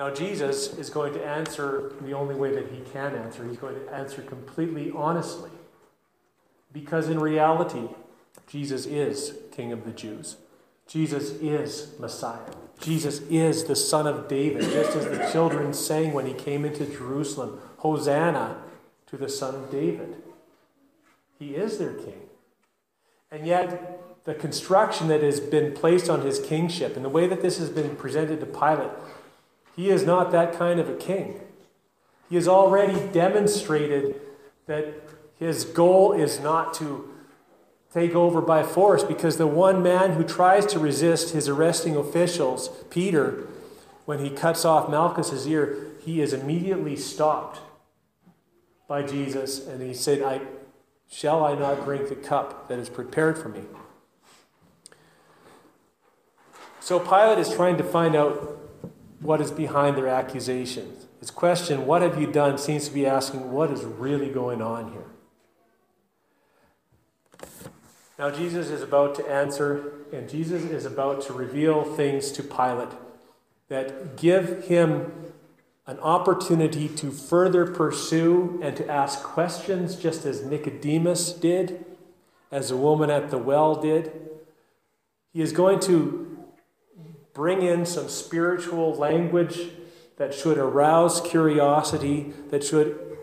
Now, 0.00 0.08
Jesus 0.08 0.78
is 0.78 0.88
going 0.88 1.12
to 1.12 1.22
answer 1.22 1.92
the 2.00 2.14
only 2.14 2.34
way 2.34 2.54
that 2.54 2.70
he 2.72 2.80
can 2.90 3.14
answer. 3.14 3.46
He's 3.46 3.58
going 3.58 3.74
to 3.74 3.92
answer 3.92 4.22
completely 4.22 4.90
honestly. 4.96 5.50
Because 6.72 7.10
in 7.10 7.20
reality, 7.20 7.86
Jesus 8.48 8.86
is 8.86 9.34
King 9.52 9.72
of 9.72 9.84
the 9.84 9.90
Jews. 9.90 10.36
Jesus 10.88 11.32
is 11.32 11.92
Messiah. 11.98 12.50
Jesus 12.80 13.20
is 13.28 13.64
the 13.64 13.76
Son 13.76 14.06
of 14.06 14.26
David, 14.26 14.62
just 14.62 14.96
as 14.96 15.04
the 15.04 15.28
children 15.30 15.74
sang 15.74 16.14
when 16.14 16.24
he 16.24 16.32
came 16.32 16.64
into 16.64 16.86
Jerusalem 16.86 17.60
Hosanna 17.76 18.56
to 19.08 19.18
the 19.18 19.28
Son 19.28 19.54
of 19.54 19.70
David. 19.70 20.16
He 21.38 21.56
is 21.56 21.76
their 21.76 21.92
king. 21.92 22.22
And 23.30 23.46
yet, 23.46 24.24
the 24.24 24.32
construction 24.32 25.08
that 25.08 25.22
has 25.22 25.40
been 25.40 25.74
placed 25.74 26.08
on 26.08 26.22
his 26.22 26.38
kingship 26.38 26.96
and 26.96 27.04
the 27.04 27.10
way 27.10 27.26
that 27.26 27.42
this 27.42 27.58
has 27.58 27.68
been 27.68 27.96
presented 27.96 28.40
to 28.40 28.46
Pilate, 28.46 28.92
he 29.76 29.90
is 29.90 30.04
not 30.04 30.30
that 30.32 30.52
kind 30.52 30.80
of 30.80 30.88
a 30.88 30.94
king. 30.94 31.40
He 32.28 32.36
has 32.36 32.46
already 32.46 33.08
demonstrated 33.12 34.20
that 34.66 34.94
his 35.38 35.64
goal 35.64 36.12
is 36.12 36.38
not 36.40 36.74
to 36.74 37.08
take 37.92 38.14
over 38.14 38.40
by 38.40 38.62
force 38.62 39.02
because 39.02 39.36
the 39.36 39.46
one 39.46 39.82
man 39.82 40.12
who 40.12 40.22
tries 40.22 40.66
to 40.66 40.78
resist 40.78 41.32
his 41.32 41.48
arresting 41.48 41.96
officials, 41.96 42.68
Peter, 42.90 43.48
when 44.04 44.20
he 44.20 44.30
cuts 44.30 44.64
off 44.64 44.88
Malchus's 44.88 45.46
ear, 45.46 45.86
he 46.00 46.20
is 46.20 46.32
immediately 46.32 46.96
stopped 46.96 47.60
by 48.86 49.02
Jesus, 49.02 49.66
and 49.66 49.80
he 49.82 49.94
said, 49.94 50.22
I, 50.22 50.40
Shall 51.12 51.44
I 51.44 51.54
not 51.54 51.84
drink 51.84 52.08
the 52.08 52.14
cup 52.14 52.68
that 52.68 52.78
is 52.78 52.88
prepared 52.88 53.36
for 53.36 53.48
me? 53.48 53.62
So 56.78 57.00
Pilate 57.00 57.38
is 57.38 57.52
trying 57.52 57.76
to 57.78 57.84
find 57.84 58.14
out 58.14 58.59
what 59.20 59.40
is 59.40 59.50
behind 59.50 59.96
their 59.96 60.08
accusations. 60.08 61.06
His 61.20 61.30
question, 61.30 61.86
What 61.86 62.02
have 62.02 62.20
you 62.20 62.26
done? 62.26 62.58
seems 62.58 62.88
to 62.88 62.94
be 62.94 63.06
asking, 63.06 63.52
What 63.52 63.70
is 63.70 63.84
really 63.84 64.30
going 64.30 64.62
on 64.62 64.92
here? 64.92 65.06
Now, 68.18 68.30
Jesus 68.30 68.68
is 68.68 68.82
about 68.82 69.14
to 69.14 69.26
answer, 69.30 69.94
and 70.12 70.28
Jesus 70.28 70.64
is 70.64 70.84
about 70.84 71.22
to 71.22 71.32
reveal 71.32 71.84
things 71.84 72.32
to 72.32 72.42
Pilate 72.42 72.90
that 73.68 74.16
give 74.16 74.64
him 74.64 75.12
an 75.86 75.98
opportunity 76.00 76.88
to 76.88 77.10
further 77.10 77.66
pursue 77.66 78.60
and 78.62 78.76
to 78.76 78.88
ask 78.88 79.22
questions, 79.22 79.96
just 79.96 80.26
as 80.26 80.44
Nicodemus 80.44 81.32
did, 81.32 81.84
as 82.52 82.68
the 82.68 82.76
woman 82.76 83.10
at 83.10 83.30
the 83.30 83.38
well 83.38 83.74
did. 83.74 84.12
He 85.32 85.40
is 85.40 85.52
going 85.52 85.80
to 85.80 86.29
bring 87.34 87.62
in 87.62 87.86
some 87.86 88.08
spiritual 88.08 88.94
language 88.94 89.70
that 90.16 90.34
should 90.34 90.58
arouse 90.58 91.20
curiosity, 91.20 92.32
that 92.50 92.62
should, 92.62 93.16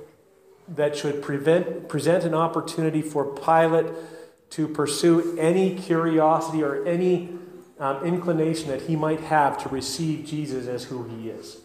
that 0.68 0.96
should 0.96 1.22
prevent, 1.22 1.88
present 1.88 2.24
an 2.24 2.34
opportunity 2.34 3.02
for 3.02 3.26
Pilate 3.36 3.88
to 4.52 4.68
pursue 4.68 5.38
any 5.38 5.76
curiosity 5.76 6.64
or 6.64 6.86
any 6.86 7.30
um, 7.80 8.04
inclination 8.04 8.70
that 8.70 8.84
he 8.84 8.96
might 8.96 9.20
have 9.20 9.62
to 9.62 9.70
receive 9.70 10.26
Jesus 10.26 10.68
as 10.68 10.86
who 10.86 11.04
he 11.04 11.30
is. 11.30 11.58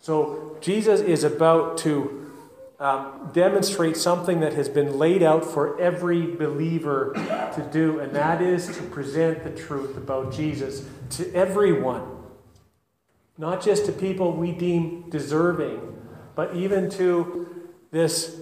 So 0.00 0.56
Jesus 0.60 1.00
is 1.00 1.24
about 1.24 1.78
to 1.78 2.21
um, 2.82 3.30
demonstrate 3.32 3.96
something 3.96 4.40
that 4.40 4.54
has 4.54 4.68
been 4.68 4.98
laid 4.98 5.22
out 5.22 5.44
for 5.44 5.80
every 5.80 6.26
believer 6.26 7.12
to 7.54 7.68
do, 7.72 8.00
and 8.00 8.12
that 8.12 8.42
is 8.42 8.66
to 8.76 8.82
present 8.82 9.44
the 9.44 9.50
truth 9.50 9.96
about 9.96 10.32
Jesus 10.32 10.84
to 11.10 11.32
everyone. 11.32 12.02
Not 13.38 13.62
just 13.62 13.86
to 13.86 13.92
people 13.92 14.32
we 14.32 14.50
deem 14.50 15.08
deserving, 15.10 15.96
but 16.34 16.56
even 16.56 16.90
to 16.90 17.70
this 17.92 18.40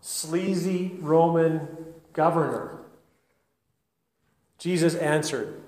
sleazy 0.00 0.96
Roman 1.00 1.68
governor. 2.14 2.78
Jesus 4.58 4.94
answered, 4.94 5.60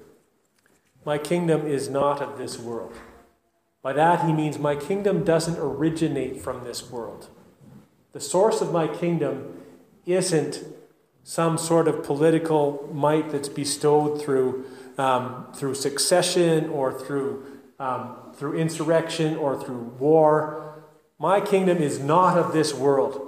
My 1.04 1.18
kingdom 1.18 1.66
is 1.66 1.90
not 1.90 2.22
of 2.22 2.38
this 2.38 2.58
world. 2.58 2.94
By 3.82 3.92
that, 3.92 4.24
he 4.24 4.32
means 4.32 4.58
my 4.58 4.76
kingdom 4.76 5.24
doesn't 5.24 5.58
originate 5.58 6.40
from 6.40 6.64
this 6.64 6.90
world. 6.90 7.28
The 8.12 8.20
source 8.20 8.60
of 8.60 8.72
my 8.72 8.88
kingdom 8.88 9.60
isn't 10.06 10.64
some 11.22 11.58
sort 11.58 11.88
of 11.88 12.02
political 12.02 12.88
might 12.92 13.30
that's 13.30 13.50
bestowed 13.50 14.22
through, 14.22 14.64
um, 14.96 15.46
through 15.54 15.74
succession 15.74 16.70
or 16.70 16.98
through, 16.98 17.44
um, 17.78 18.16
through 18.34 18.58
insurrection 18.58 19.36
or 19.36 19.62
through 19.62 19.94
war. 19.98 20.84
My 21.18 21.40
kingdom 21.40 21.78
is 21.78 21.98
not 21.98 22.38
of 22.38 22.54
this 22.54 22.72
world. 22.72 23.20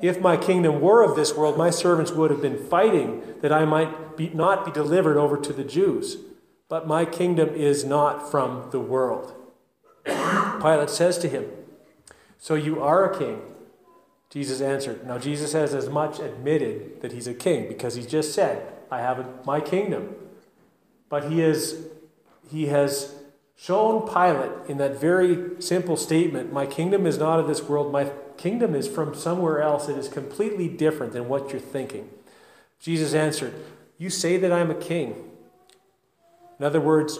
If 0.00 0.20
my 0.20 0.36
kingdom 0.36 0.80
were 0.80 1.02
of 1.02 1.16
this 1.16 1.34
world, 1.34 1.58
my 1.58 1.70
servants 1.70 2.12
would 2.12 2.30
have 2.30 2.40
been 2.40 2.68
fighting 2.68 3.22
that 3.40 3.52
I 3.52 3.64
might 3.64 4.16
be, 4.16 4.28
not 4.28 4.64
be 4.64 4.70
delivered 4.70 5.16
over 5.16 5.36
to 5.36 5.52
the 5.52 5.64
Jews. 5.64 6.18
But 6.68 6.86
my 6.86 7.04
kingdom 7.04 7.48
is 7.48 7.84
not 7.84 8.30
from 8.30 8.68
the 8.70 8.78
world. 8.78 9.34
Pilate 10.04 10.88
says 10.88 11.18
to 11.18 11.28
him, 11.28 11.46
So 12.38 12.54
you 12.54 12.80
are 12.80 13.10
a 13.12 13.18
king? 13.18 13.42
Jesus 14.30 14.60
answered. 14.60 15.04
Now, 15.04 15.18
Jesus 15.18 15.52
has 15.52 15.74
as 15.74 15.88
much 15.88 16.20
admitted 16.20 17.02
that 17.02 17.12
he's 17.12 17.26
a 17.26 17.34
king 17.34 17.66
because 17.66 17.96
he 17.96 18.02
just 18.02 18.32
said, 18.32 18.72
I 18.90 19.00
have 19.00 19.44
my 19.44 19.60
kingdom. 19.60 20.14
But 21.08 21.30
he, 21.30 21.42
is, 21.42 21.88
he 22.48 22.66
has 22.66 23.16
shown 23.56 24.06
Pilate 24.06 24.52
in 24.68 24.78
that 24.78 25.00
very 25.00 25.60
simple 25.60 25.96
statement 25.96 26.52
My 26.52 26.64
kingdom 26.64 27.06
is 27.06 27.18
not 27.18 27.40
of 27.40 27.48
this 27.48 27.64
world, 27.64 27.92
my 27.92 28.12
kingdom 28.36 28.76
is 28.76 28.86
from 28.86 29.14
somewhere 29.14 29.60
else. 29.60 29.88
It 29.88 29.98
is 29.98 30.08
completely 30.08 30.68
different 30.68 31.12
than 31.12 31.28
what 31.28 31.50
you're 31.50 31.60
thinking. 31.60 32.08
Jesus 32.78 33.12
answered, 33.12 33.52
You 33.98 34.10
say 34.10 34.36
that 34.36 34.52
I'm 34.52 34.70
a 34.70 34.76
king. 34.76 35.28
In 36.60 36.64
other 36.64 36.80
words, 36.80 37.18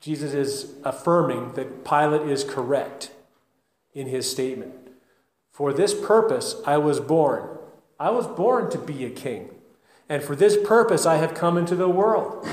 Jesus 0.00 0.34
is 0.34 0.72
affirming 0.84 1.52
that 1.52 1.84
Pilate 1.84 2.28
is 2.28 2.42
correct 2.42 3.10
in 3.94 4.06
his 4.06 4.30
statement. 4.30 4.74
For 5.50 5.72
this 5.72 5.94
purpose 5.94 6.56
I 6.66 6.76
was 6.78 7.00
born. 7.00 7.58
I 7.98 8.10
was 8.10 8.26
born 8.26 8.70
to 8.70 8.78
be 8.78 9.04
a 9.04 9.10
king. 9.10 9.50
And 10.08 10.22
for 10.22 10.36
this 10.36 10.56
purpose 10.56 11.06
I 11.06 11.16
have 11.16 11.34
come 11.34 11.58
into 11.58 11.74
the 11.74 11.88
world. 11.88 12.46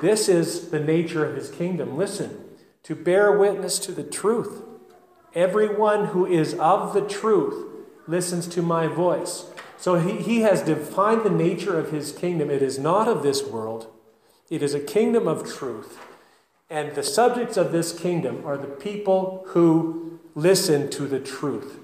This 0.00 0.28
is 0.28 0.70
the 0.70 0.80
nature 0.80 1.24
of 1.24 1.36
his 1.36 1.50
kingdom. 1.50 1.96
Listen, 1.96 2.44
to 2.82 2.94
bear 2.94 3.32
witness 3.32 3.78
to 3.80 3.92
the 3.92 4.04
truth. 4.04 4.62
Everyone 5.34 6.06
who 6.06 6.26
is 6.26 6.54
of 6.54 6.94
the 6.94 7.06
truth 7.06 7.66
listens 8.06 8.46
to 8.48 8.62
my 8.62 8.86
voice. 8.86 9.46
So 9.76 9.96
he, 9.96 10.22
he 10.22 10.40
has 10.40 10.62
defined 10.62 11.24
the 11.24 11.30
nature 11.30 11.78
of 11.78 11.90
his 11.90 12.12
kingdom. 12.12 12.50
It 12.50 12.62
is 12.62 12.78
not 12.78 13.08
of 13.08 13.22
this 13.22 13.42
world. 13.44 13.88
It 14.48 14.62
is 14.62 14.74
a 14.74 14.80
kingdom 14.80 15.26
of 15.26 15.52
truth. 15.52 15.98
And 16.68 16.94
the 16.94 17.02
subjects 17.02 17.56
of 17.56 17.72
this 17.72 17.96
kingdom 17.96 18.42
are 18.44 18.56
the 18.56 18.66
people 18.66 19.44
who 19.48 20.20
listen 20.34 20.90
to 20.90 21.06
the 21.06 21.20
truth. 21.20 21.78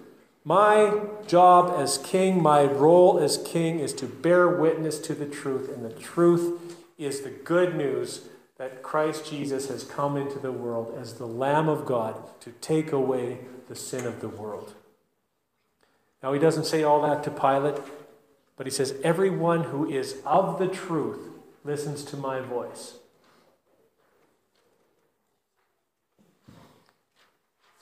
My 0.45 1.01
job 1.27 1.73
as 1.79 1.99
king, 1.99 2.43
my 2.43 2.65
role 2.65 3.19
as 3.19 3.39
king 3.39 3.79
is 3.79 3.93
to 3.95 4.07
bear 4.07 4.49
witness 4.49 4.99
to 5.01 5.15
the 5.15 5.27
truth. 5.27 5.71
And 5.73 5.85
the 5.85 5.93
truth 5.93 6.77
is 6.99 7.21
the 7.21 7.31
good 7.31 7.77
news 7.77 8.29
that 8.59 8.83
Christ 8.83 9.31
Jesus 9.31 9.69
has 9.69 9.85
come 9.85 10.17
into 10.17 10.39
the 10.39 10.53
world 10.53 10.97
as 11.01 11.15
the 11.15 11.27
Lamb 11.27 11.69
of 11.69 11.87
God 11.87 12.17
to 12.41 12.51
take 12.61 12.93
away 12.93 13.39
the 13.69 13.77
sin 13.77 14.07
of 14.07 14.21
the 14.21 14.29
world. 14.29 14.75
Now, 16.23 16.33
he 16.33 16.39
doesn't 16.39 16.67
say 16.67 16.83
all 16.83 17.03
that 17.03 17.25
to 17.25 17.31
Pilate, 17.31 17.81
but 18.57 18.67
he 18.67 18.71
says, 18.71 18.95
Everyone 19.03 19.65
who 19.65 19.89
is 19.89 20.17
of 20.25 20.59
the 20.59 20.69
truth 20.69 21.31
listens 21.65 22.05
to 22.05 22.17
my 22.17 22.41
voice. 22.41 22.97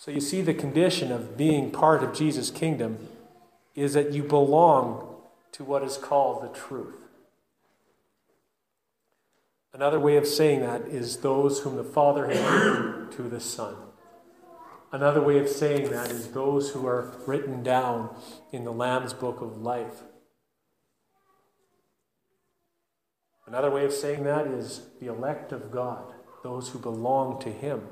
So 0.01 0.11
you 0.11 0.23
see, 0.23 0.41
the 0.41 0.55
condition 0.55 1.13
of 1.13 1.37
being 1.37 1.71
part 1.71 2.03
of 2.03 2.15
Jesus' 2.15 2.51
kingdom 2.51 3.07
is 3.75 3.93
that 3.93 4.15
you 4.15 4.23
belong 4.23 5.15
to 5.53 5.63
what 5.63 5.83
is 5.83 5.99
called 5.99 6.43
the 6.43 6.59
truth. 6.59 6.95
Another 9.75 10.01
way 10.01 10.17
of 10.17 10.27
saying 10.27 10.61
that 10.61 10.87
is 10.89 11.19
those 11.19 11.61
whom 11.61 11.77
the 11.77 11.85
Father 11.85 12.29
has 12.29 12.39
given 12.39 13.11
to 13.11 13.29
the 13.29 13.41
Son. 13.41 13.77
Another 14.91 15.21
way 15.21 15.39
of 15.39 15.51
saying 15.51 15.91
that 15.91 16.11
is 16.11 16.29
those 16.29 16.71
who 16.71 16.87
are 16.87 17.13
written 17.27 17.63
down 17.63 18.09
in 18.53 18.65
the 18.65 18.73
Lamb's 18.73 19.13
book 19.13 19.43
of 19.43 19.59
life. 19.59 20.01
Another 23.47 23.71
way 23.71 23.85
of 23.85 23.93
saying 23.93 24.25
that 24.25 24.47
is 24.47 24.81
the 24.99 25.09
elect 25.09 25.53
of 25.53 25.71
God, 25.71 26.15
those 26.43 26.71
who 26.71 26.79
belong 26.79 27.39
to 27.43 27.53
Him. 27.53 27.83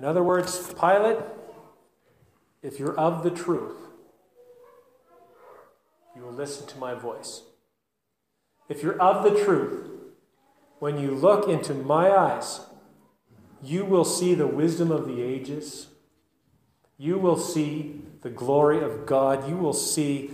In 0.00 0.06
other 0.06 0.22
words, 0.22 0.72
Pilate, 0.80 1.18
if 2.62 2.78
you're 2.78 2.98
of 2.98 3.22
the 3.22 3.30
truth, 3.30 3.76
you 6.16 6.22
will 6.22 6.32
listen 6.32 6.66
to 6.68 6.78
my 6.78 6.94
voice. 6.94 7.42
If 8.70 8.82
you're 8.82 8.98
of 8.98 9.22
the 9.22 9.44
truth, 9.44 9.90
when 10.78 10.98
you 10.98 11.10
look 11.10 11.50
into 11.50 11.74
my 11.74 12.10
eyes, 12.10 12.60
you 13.62 13.84
will 13.84 14.06
see 14.06 14.32
the 14.32 14.46
wisdom 14.46 14.90
of 14.90 15.06
the 15.06 15.20
ages. 15.20 15.88
You 16.96 17.18
will 17.18 17.36
see 17.36 18.00
the 18.22 18.30
glory 18.30 18.82
of 18.82 19.04
God. 19.04 19.50
You 19.50 19.58
will 19.58 19.74
see 19.74 20.30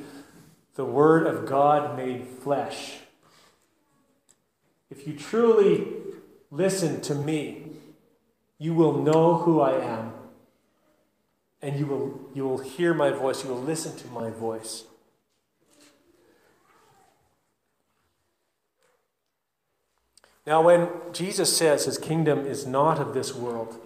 the 0.76 0.84
Word 0.84 1.26
of 1.26 1.44
God 1.44 1.96
made 1.96 2.28
flesh. 2.28 2.98
If 4.90 5.08
you 5.08 5.14
truly 5.14 5.88
listen 6.52 7.00
to 7.00 7.16
me, 7.16 7.65
you 8.58 8.74
will 8.74 9.02
know 9.02 9.38
who 9.38 9.60
I 9.60 9.72
am. 9.72 10.12
And 11.62 11.78
you 11.78 11.86
will, 11.86 12.20
you 12.34 12.46
will 12.46 12.58
hear 12.58 12.94
my 12.94 13.10
voice. 13.10 13.42
You 13.42 13.50
will 13.50 13.62
listen 13.62 13.96
to 13.96 14.06
my 14.08 14.30
voice. 14.30 14.84
Now, 20.46 20.62
when 20.62 20.88
Jesus 21.12 21.56
says 21.56 21.86
his 21.86 21.98
kingdom 21.98 22.46
is 22.46 22.66
not 22.66 22.98
of 22.98 23.14
this 23.14 23.34
world, 23.34 23.80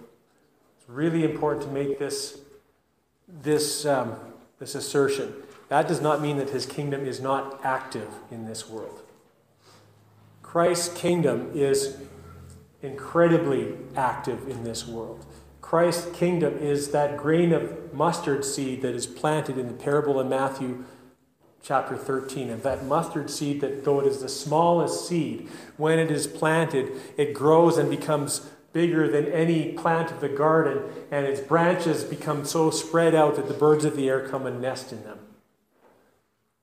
it's 0.77 0.87
really 0.87 1.23
important 1.23 1.65
to 1.65 1.71
make 1.71 1.97
this, 1.97 2.39
this, 3.27 3.85
um, 3.85 4.15
this 4.59 4.75
assertion. 4.75 5.33
That 5.69 5.87
does 5.87 6.01
not 6.01 6.21
mean 6.21 6.37
that 6.37 6.51
his 6.51 6.67
kingdom 6.67 7.05
is 7.05 7.19
not 7.19 7.59
active 7.63 8.09
in 8.29 8.45
this 8.45 8.69
world. 8.69 9.01
Christ's 10.43 10.93
kingdom 10.93 11.49
is 11.55 11.97
incredibly 12.81 13.75
active 13.95 14.47
in 14.47 14.63
this 14.63 14.87
world. 14.87 15.25
Christ's 15.61 16.11
kingdom 16.15 16.57
is 16.57 16.91
that 16.91 17.17
grain 17.17 17.53
of 17.53 17.93
mustard 17.93 18.43
seed 18.43 18.81
that 18.81 18.95
is 18.95 19.05
planted 19.07 19.57
in 19.57 19.67
the 19.67 19.73
parable 19.73 20.19
in 20.19 20.27
Matthew 20.27 20.83
chapter 21.63 21.95
13 21.95 22.49
of 22.49 22.63
that 22.63 22.85
mustard 22.85 23.29
seed 23.29 23.61
that 23.61 23.85
though 23.85 23.99
it 23.99 24.07
is 24.07 24.21
the 24.21 24.29
smallest 24.29 25.07
seed 25.07 25.47
when 25.77 25.99
it 25.99 26.09
is 26.09 26.25
planted 26.25 26.91
it 27.17 27.33
grows 27.33 27.77
and 27.77 27.89
becomes 27.89 28.49
bigger 28.73 29.07
than 29.07 29.27
any 29.27 29.73
plant 29.73 30.11
of 30.11 30.21
the 30.21 30.29
garden 30.29 30.81
and 31.11 31.25
its 31.25 31.39
branches 31.39 32.03
become 32.03 32.43
so 32.43 32.71
spread 32.71 33.13
out 33.13 33.35
that 33.35 33.47
the 33.47 33.53
birds 33.53 33.85
of 33.85 33.95
the 33.95 34.09
air 34.09 34.27
come 34.27 34.47
and 34.47 34.59
nest 34.59 34.91
in 34.91 35.03
them 35.03 35.19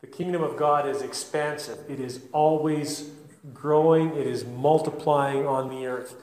the 0.01 0.07
kingdom 0.07 0.43
of 0.43 0.57
god 0.57 0.89
is 0.89 1.01
expansive 1.01 1.79
it 1.89 2.01
is 2.01 2.23
always 2.33 3.11
growing 3.53 4.15
it 4.17 4.27
is 4.27 4.45
multiplying 4.45 5.47
on 5.47 5.69
the 5.69 5.87
earth 5.87 6.15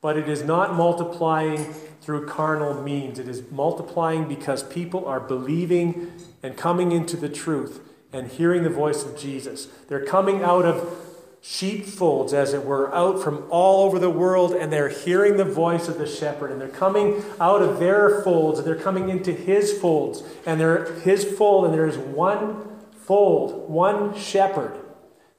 but 0.00 0.16
it 0.16 0.28
is 0.28 0.44
not 0.44 0.74
multiplying 0.74 1.72
through 2.00 2.26
carnal 2.26 2.82
means 2.82 3.18
it 3.18 3.28
is 3.28 3.50
multiplying 3.50 4.28
because 4.28 4.62
people 4.62 5.04
are 5.06 5.20
believing 5.20 6.12
and 6.42 6.56
coming 6.56 6.92
into 6.92 7.16
the 7.16 7.28
truth 7.28 7.80
and 8.12 8.28
hearing 8.28 8.62
the 8.62 8.70
voice 8.70 9.04
of 9.04 9.18
Jesus. 9.18 9.66
They're 9.88 10.04
coming 10.04 10.42
out 10.42 10.64
of 10.64 10.96
sheepfolds, 11.40 12.32
as 12.32 12.54
it 12.54 12.64
were, 12.64 12.94
out 12.94 13.22
from 13.22 13.44
all 13.50 13.84
over 13.84 13.98
the 13.98 14.10
world, 14.10 14.52
and 14.52 14.72
they're 14.72 14.88
hearing 14.88 15.36
the 15.36 15.44
voice 15.44 15.88
of 15.88 15.98
the 15.98 16.06
shepherd. 16.06 16.50
And 16.50 16.60
they're 16.60 16.68
coming 16.68 17.22
out 17.40 17.60
of 17.60 17.78
their 17.78 18.22
folds, 18.22 18.58
and 18.58 18.66
they're 18.66 18.76
coming 18.76 19.08
into 19.08 19.32
his 19.32 19.78
folds. 19.78 20.22
And 20.46 20.60
they're 20.60 20.94
his 21.00 21.24
fold, 21.24 21.66
and 21.66 21.74
there 21.74 21.86
is 21.86 21.98
one 21.98 22.78
fold, 22.92 23.68
one 23.68 24.16
shepherd. 24.16 24.78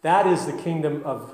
That 0.02 0.28
is 0.28 0.46
the 0.46 0.54
kingdom 0.54 1.02
of 1.06 1.34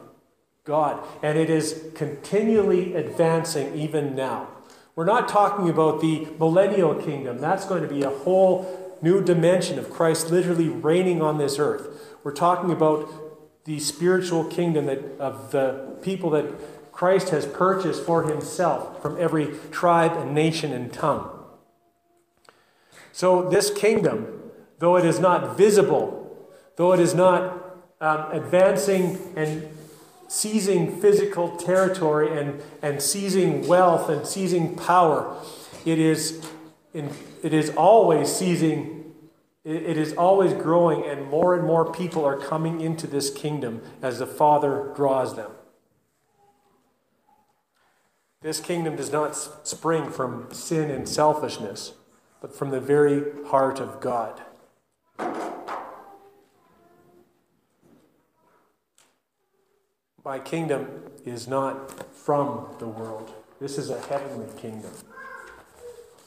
God. 0.63 1.05
And 1.21 1.37
it 1.37 1.49
is 1.49 1.91
continually 1.93 2.95
advancing 2.95 3.75
even 3.75 4.15
now. 4.15 4.49
We're 4.95 5.05
not 5.05 5.27
talking 5.27 5.69
about 5.69 6.01
the 6.01 6.27
millennial 6.39 6.95
kingdom. 6.95 7.39
That's 7.39 7.65
going 7.65 7.83
to 7.83 7.89
be 7.89 8.03
a 8.03 8.09
whole 8.09 8.97
new 9.01 9.23
dimension 9.23 9.77
of 9.77 9.89
Christ 9.89 10.31
literally 10.31 10.69
reigning 10.69 11.21
on 11.21 11.37
this 11.37 11.59
earth. 11.59 12.15
We're 12.23 12.33
talking 12.33 12.71
about 12.71 13.07
the 13.65 13.79
spiritual 13.79 14.45
kingdom 14.45 14.85
that, 14.85 14.99
of 15.19 15.51
the 15.51 15.97
people 16.01 16.29
that 16.31 16.45
Christ 16.91 17.29
has 17.29 17.45
purchased 17.45 18.03
for 18.03 18.23
himself 18.23 19.01
from 19.01 19.19
every 19.19 19.53
tribe 19.69 20.13
and 20.13 20.33
nation 20.33 20.71
and 20.71 20.93
tongue. 20.93 21.29
So, 23.11 23.49
this 23.49 23.69
kingdom, 23.69 24.51
though 24.79 24.95
it 24.95 25.05
is 25.05 25.19
not 25.19 25.57
visible, 25.57 26.49
though 26.77 26.93
it 26.93 26.99
is 26.99 27.13
not 27.13 27.54
um, 28.01 28.31
advancing 28.31 29.17
and 29.35 29.67
seizing 30.27 30.99
physical 30.99 31.55
territory 31.57 32.39
and, 32.39 32.61
and 32.81 33.01
seizing 33.01 33.67
wealth 33.67 34.09
and 34.09 34.25
seizing 34.25 34.75
power, 34.75 35.35
it 35.85 35.99
is, 35.99 36.45
in, 36.93 37.09
it 37.43 37.53
is 37.53 37.69
always 37.71 38.33
seizing 38.33 38.95
it 39.65 39.97
is 39.97 40.13
always 40.13 40.53
growing, 40.53 41.03
and 41.05 41.27
more 41.27 41.55
and 41.55 41.65
more 41.65 41.91
people 41.91 42.23
are 42.23 42.37
coming 42.37 42.81
into 42.81 43.07
this 43.07 43.31
kingdom 43.31 43.81
as 43.99 44.19
the 44.19 44.27
Father 44.27 44.91
draws 44.95 45.35
them. 45.35 45.49
This 48.43 48.59
kingdom 48.59 48.95
does 48.95 49.11
not 49.11 49.35
spring 49.67 50.11
from 50.11 50.53
sin 50.53 50.91
and 50.91 51.09
selfishness, 51.09 51.93
but 52.41 52.55
from 52.55 52.69
the 52.69 52.79
very 52.79 53.23
heart 53.47 53.79
of 53.79 53.99
God. 53.99 54.39
My 60.25 60.39
kingdom 60.39 61.03
is 61.23 61.47
not 61.47 62.15
from 62.15 62.65
the 62.79 62.87
world. 62.87 63.31
This 63.61 63.77
is 63.77 63.91
a 63.91 64.01
heavenly 64.07 64.47
kingdom. 64.59 64.91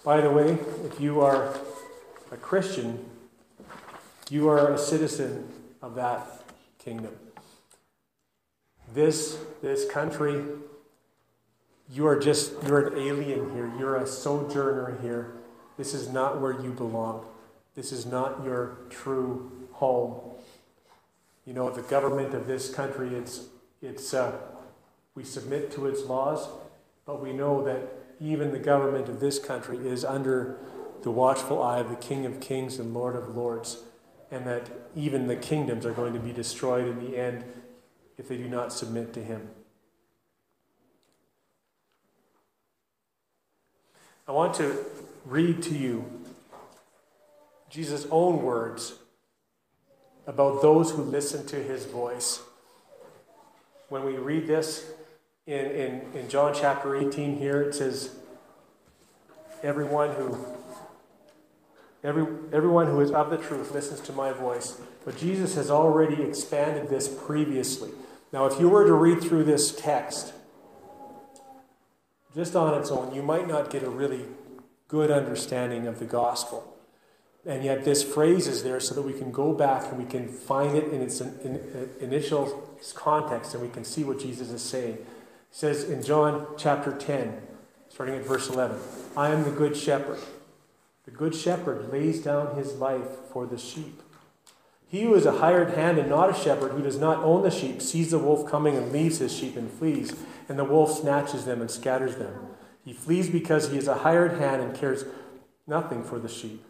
By 0.05 0.21
the 0.21 0.31
way, 0.31 0.57
if 0.85 1.01
you 1.01 1.21
are 1.21 1.59
a 2.31 2.37
Christian, 2.37 3.05
you 4.31 4.49
are 4.49 4.73
a 4.73 4.79
citizen 4.79 5.49
of 5.83 5.97
that 5.97 6.45
kingdom. 6.79 7.13
This, 8.95 9.37
this 9.63 9.91
country, 9.91 10.45
you 11.93 12.07
are 12.07 12.21
just, 12.21 12.53
you're 12.69 12.87
an 12.87 12.97
alien 12.97 13.53
here. 13.53 13.69
You're 13.81 13.97
a 13.97 14.07
sojourner 14.07 14.97
here. 15.03 15.33
This 15.77 15.93
is 15.93 16.09
not 16.09 16.41
where 16.41 16.53
you 16.53 16.71
belong. 16.71 17.27
This 17.75 17.91
is 17.91 18.07
not 18.07 18.45
your 18.45 18.79
true 18.91 19.69
home. 19.73 20.21
You 21.45 21.53
know, 21.53 21.69
the 21.69 21.83
government 21.83 22.33
of 22.33 22.47
this 22.47 22.73
country, 22.73 23.17
it's, 23.17 23.47
it's, 23.83 24.15
uh, 24.15 24.37
we 25.15 25.25
submit 25.25 25.71
to 25.73 25.87
its 25.87 26.05
laws, 26.05 26.49
but 27.07 27.23
we 27.23 27.33
know 27.33 27.65
that 27.65 27.81
even 28.21 28.53
the 28.53 28.59
government 28.59 29.09
of 29.09 29.21
this 29.21 29.39
country 29.39 29.79
is 29.79 30.05
under 30.05 30.59
the 31.03 31.11
watchful 31.11 31.63
eye 31.63 31.79
of 31.79 31.89
the 31.89 31.97
King 31.97 32.27
of 32.27 32.41
Kings 32.41 32.79
and 32.79 32.93
Lord 32.93 33.15
of 33.15 33.37
Lords 33.37 33.83
and 34.31 34.47
that 34.47 34.69
even 34.95 35.27
the 35.27 35.37
kingdoms 35.37 35.87
are 35.87 35.93
going 35.93 36.13
to 36.13 36.19
be 36.21 36.33
destroyed 36.33 36.87
in 36.87 36.99
the 37.01 37.17
end 37.17 37.45
if 38.19 38.29
they 38.29 38.37
do 38.37 38.49
not 38.49 38.73
submit 38.73 39.13
to 39.15 39.23
him. 39.23 39.49
I 44.27 44.33
want 44.33 44.55
to 44.57 44.85
read 45.25 45.63
to 45.63 45.75
you 45.75 46.05
Jesus' 47.71 48.07
own 48.11 48.43
words 48.43 48.95
about 50.27 50.61
those 50.61 50.91
who 50.91 51.03
listen 51.03 51.47
to 51.47 51.57
his 51.57 51.87
voice. 51.87 52.43
When 53.89 54.05
we 54.05 54.17
read 54.17 54.47
this 54.47 54.91
in, 55.47 55.67
in, 55.67 56.13
in 56.15 56.29
John 56.29 56.55
chapter 56.55 56.95
18 56.97 57.39
here, 57.39 57.63
it 57.63 57.75
says, 57.75 58.15
Everyone 59.63 60.15
who 60.15 60.39
Every, 62.05 62.27
everyone 62.53 62.87
who 62.87 63.01
is 63.01 63.11
of 63.11 63.31
the 63.31 63.37
truth 63.37 63.73
listens 63.73 64.01
to 64.03 64.13
my 64.13 64.33
voice. 64.33 64.81
But 65.05 65.17
Jesus 65.17 65.57
has 65.57 65.71
already 65.71 66.23
expanded 66.23 66.89
this 66.89 67.09
previously. 67.09 67.91
Now, 68.33 68.47
if 68.47 68.61
you 68.61 68.69
were 68.69 68.87
to 68.87 68.93
read 68.93 69.21
through 69.21 69.45
this 69.45 69.75
text 69.75 70.33
just 72.35 72.55
on 72.55 72.79
its 72.79 72.91
own, 72.91 73.15
you 73.15 73.23
might 73.23 73.49
not 73.49 73.71
get 73.71 73.83
a 73.83 73.91
really 73.91 74.27
good 74.87 75.11
understanding 75.11 75.87
of 75.87 75.99
the 75.99 76.05
gospel. 76.05 76.78
And 77.49 77.65
yet, 77.65 77.83
this 77.83 78.03
phrase 78.03 78.47
is 78.47 78.63
there 78.63 78.79
so 78.79 78.95
that 78.95 79.01
we 79.01 79.15
can 79.15 79.33
go 79.33 79.55
back 79.55 79.91
and 79.91 79.97
we 79.99 80.05
can 80.05 80.29
find 80.29 80.77
it 80.77 80.93
in 80.93 81.01
its 81.01 81.23
in, 81.23 81.35
in, 81.43 81.91
initial 81.99 82.77
context 82.95 83.55
and 83.55 83.63
we 83.63 83.71
can 83.71 83.85
see 83.85 84.05
what 84.05 84.21
Jesus 84.21 84.51
is 84.51 84.61
saying. 84.61 84.97
He 84.97 85.05
says 85.51 85.85
in 85.85 86.03
John 86.03 86.47
chapter 86.59 86.93
10, 86.93 87.41
starting 87.89 88.17
at 88.17 88.27
verse 88.27 88.51
11, 88.51 88.79
I 89.17 89.31
am 89.31 89.45
the 89.45 89.51
good 89.51 89.79
shepherd. 89.79 90.19
The 91.07 91.11
good 91.11 91.35
shepherd 91.35 91.91
lays 91.91 92.23
down 92.23 92.55
his 92.55 92.75
life 92.75 93.09
for 93.33 93.47
the 93.47 93.57
sheep. 93.57 94.03
He 94.87 95.05
who 95.05 95.15
is 95.15 95.25
a 95.25 95.39
hired 95.39 95.71
hand 95.71 95.97
and 95.97 96.11
not 96.11 96.29
a 96.29 96.35
shepherd, 96.35 96.73
who 96.73 96.83
does 96.83 96.99
not 96.99 97.25
own 97.25 97.43
the 97.43 97.51
sheep, 97.51 97.81
sees 97.81 98.11
the 98.11 98.19
wolf 98.19 98.51
coming 98.51 98.77
and 98.77 98.93
leaves 98.93 99.19
his 99.19 99.35
sheep 99.35 99.57
and 99.57 99.71
flees, 99.71 100.15
and 100.51 100.59
the 100.59 100.65
wolf 100.65 100.99
snatches 101.01 101.47
them 101.47 101.63
and 101.63 101.71
scatters 101.71 102.17
them. 102.17 102.35
He 102.85 102.93
flees 102.93 103.31
because 103.31 103.71
he 103.71 103.79
is 103.79 103.89
a 103.89 103.97
hired 103.97 104.39
hand 104.39 104.61
and 104.61 104.75
cares 104.75 105.07
nothing 105.67 106.05
for 106.05 106.19
the 106.19 106.29
sheep. 106.29 106.63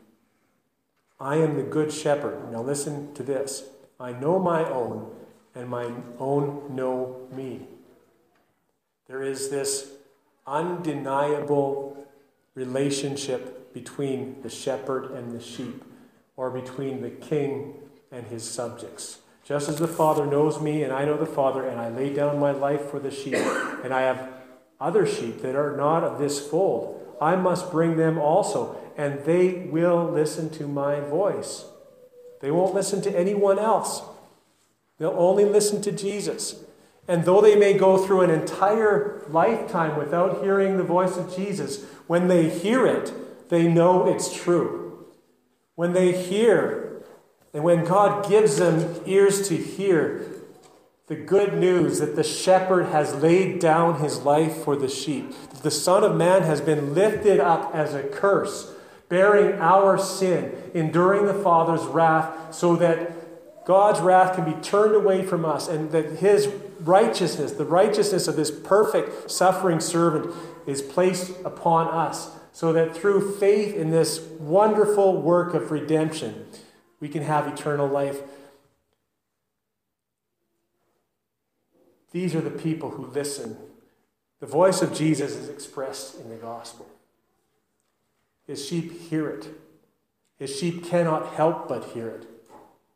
I 1.20 1.36
am 1.36 1.56
the 1.56 1.62
good 1.62 1.92
shepherd. 1.92 2.52
Now 2.52 2.62
listen 2.62 3.12
to 3.14 3.22
this. 3.22 3.64
I 3.98 4.12
know 4.12 4.38
my 4.38 4.64
own, 4.68 5.10
and 5.54 5.68
my 5.68 5.90
own 6.18 6.74
know 6.74 7.26
me. 7.32 7.66
There 9.08 9.22
is 9.22 9.48
this 9.48 9.90
undeniable 10.46 12.06
relationship 12.54 13.72
between 13.74 14.40
the 14.42 14.50
shepherd 14.50 15.10
and 15.10 15.32
the 15.32 15.42
sheep, 15.42 15.84
or 16.36 16.50
between 16.50 17.02
the 17.02 17.10
king 17.10 17.74
and 18.12 18.26
his 18.26 18.48
subjects. 18.48 19.18
Just 19.44 19.68
as 19.68 19.76
the 19.76 19.88
Father 19.88 20.26
knows 20.26 20.60
me, 20.60 20.82
and 20.82 20.92
I 20.92 21.04
know 21.04 21.16
the 21.16 21.26
Father, 21.26 21.66
and 21.66 21.80
I 21.80 21.88
lay 21.88 22.12
down 22.12 22.38
my 22.38 22.52
life 22.52 22.82
for 22.82 23.00
the 23.00 23.10
sheep, 23.10 23.34
and 23.34 23.92
I 23.92 24.02
have 24.02 24.28
other 24.80 25.06
sheep 25.06 25.42
that 25.42 25.56
are 25.56 25.76
not 25.76 26.04
of 26.04 26.18
this 26.18 26.38
fold, 26.46 27.16
I 27.20 27.34
must 27.34 27.70
bring 27.72 27.96
them 27.96 28.18
also, 28.18 28.76
and 28.99 29.24
they 29.24 29.53
will 29.70 30.11
listen 30.11 30.51
to 30.51 30.66
my 30.66 30.99
voice. 30.99 31.66
They 32.40 32.51
won't 32.51 32.74
listen 32.74 33.01
to 33.03 33.18
anyone 33.18 33.59
else, 33.59 34.03
they'll 34.99 35.14
only 35.16 35.44
listen 35.44 35.80
to 35.82 35.92
Jesus. 35.92 36.64
And 37.07 37.24
though 37.24 37.40
they 37.40 37.57
may 37.57 37.72
go 37.72 37.96
through 37.96 38.20
an 38.20 38.30
entire 38.30 39.24
lifetime 39.30 39.96
without 39.96 40.42
hearing 40.42 40.76
the 40.76 40.82
voice 40.82 41.16
of 41.16 41.34
Jesus, 41.34 41.86
when 42.07 42.28
they 42.28 42.51
hear 42.51 42.86
it, 42.86 43.49
they 43.49 43.66
know 43.66 44.07
it's 44.07 44.36
true. 44.36 45.07
When 45.74 45.94
they 45.94 46.12
hear, 46.12 47.03
and 47.55 47.64
when 47.64 47.86
God 47.86 48.28
gives 48.28 48.59
them 48.59 49.01
ears 49.07 49.49
to 49.49 49.57
hear 49.57 50.26
the 51.07 51.16
good 51.16 51.55
news 51.55 51.99
that 52.01 52.14
the 52.14 52.24
shepherd 52.24 52.86
has 52.86 53.14
laid 53.14 53.59
down 53.59 54.01
his 54.01 54.18
life 54.18 54.57
for 54.57 54.76
the 54.76 54.88
sheep, 54.88 55.30
that 55.51 55.62
the 55.62 55.70
Son 55.70 56.05
of 56.05 56.14
Man 56.14 56.42
has 56.42 56.61
been 56.61 56.92
lifted 56.92 57.40
up 57.40 57.74
as 57.74 57.94
a 57.94 58.03
curse, 58.03 58.74
bearing 59.09 59.59
our 59.61 59.98
sin, 59.98 60.54
enduring 60.74 61.26
the 61.26 61.34
Father's 61.34 61.84
wrath, 61.86 62.54
so 62.54 62.76
that 62.76 63.64
God's 63.64 64.00
wrath 64.00 64.34
can 64.34 64.44
be 64.44 64.61
turned 64.61 64.94
away 64.94 65.24
from 65.24 65.44
us, 65.44 65.68
and 65.68 65.90
that 65.92 66.18
his 66.18 66.48
righteousness, 66.80 67.52
the 67.52 67.64
righteousness 67.64 68.28
of 68.28 68.36
this 68.36 68.50
perfect 68.50 69.30
suffering 69.30 69.80
servant, 69.80 70.34
is 70.66 70.82
placed 70.82 71.32
upon 71.44 71.88
us, 71.88 72.30
so 72.52 72.72
that 72.72 72.96
through 72.96 73.36
faith 73.36 73.74
in 73.74 73.90
this 73.90 74.20
wonderful 74.38 75.20
work 75.20 75.54
of 75.54 75.70
redemption, 75.70 76.46
we 77.00 77.09
can 77.09 77.22
have 77.22 77.46
eternal 77.46 77.86
life. 77.86 78.20
These 82.11 82.34
are 82.34 82.40
the 82.40 82.50
people 82.50 82.90
who 82.90 83.06
listen. 83.06 83.56
The 84.40 84.46
voice 84.46 84.82
of 84.82 84.94
Jesus 84.94 85.36
is 85.36 85.48
expressed 85.48 86.18
in 86.18 86.30
the 86.30 86.36
gospel. 86.36 86.86
His 88.49 88.66
sheep 88.66 89.09
hear 89.09 89.28
it. 89.28 89.49
His 90.38 90.57
sheep 90.57 90.84
cannot 90.84 91.34
help 91.34 91.68
but 91.68 91.90
hear 91.90 92.09
it. 92.09 92.26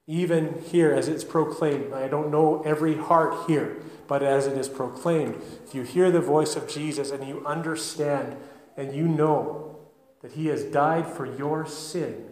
Even 0.07 0.63
here, 0.63 0.93
as 0.93 1.09
it's 1.09 1.23
proclaimed, 1.23 1.93
I 1.93 2.09
don't 2.09 2.31
know 2.31 2.63
every 2.63 2.97
heart 2.97 3.47
here, 3.47 3.77
but 4.09 4.23
as 4.23 4.47
it 4.47 4.57
is 4.57 4.69
proclaimed, 4.69 5.41
if 5.65 5.75
you 5.75 5.83
hear 5.83 6.11
the 6.11 6.21
voice 6.21 6.57
of 6.57 6.69
Jesus 6.69 7.11
and 7.11 7.29
you 7.29 7.45
understand 7.47 8.37
and 8.77 8.97
you 8.97 9.07
know 9.07 9.79
that 10.23 10.33
He 10.33 10.47
has 10.47 10.65
died 10.65 11.07
for 11.07 11.27
your 11.27 11.67
sin, 11.67 12.31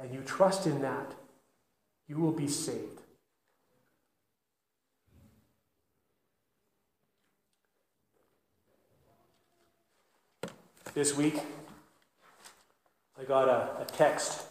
and 0.00 0.12
you 0.12 0.20
trust 0.20 0.66
in 0.66 0.82
that, 0.82 1.14
you 2.08 2.16
will 2.18 2.32
be 2.32 2.48
saved. 2.48 3.00
This 10.94 11.16
week, 11.16 11.40
I 13.22 13.24
got 13.24 13.48
a, 13.48 13.82
a 13.82 13.84
text 13.84 14.46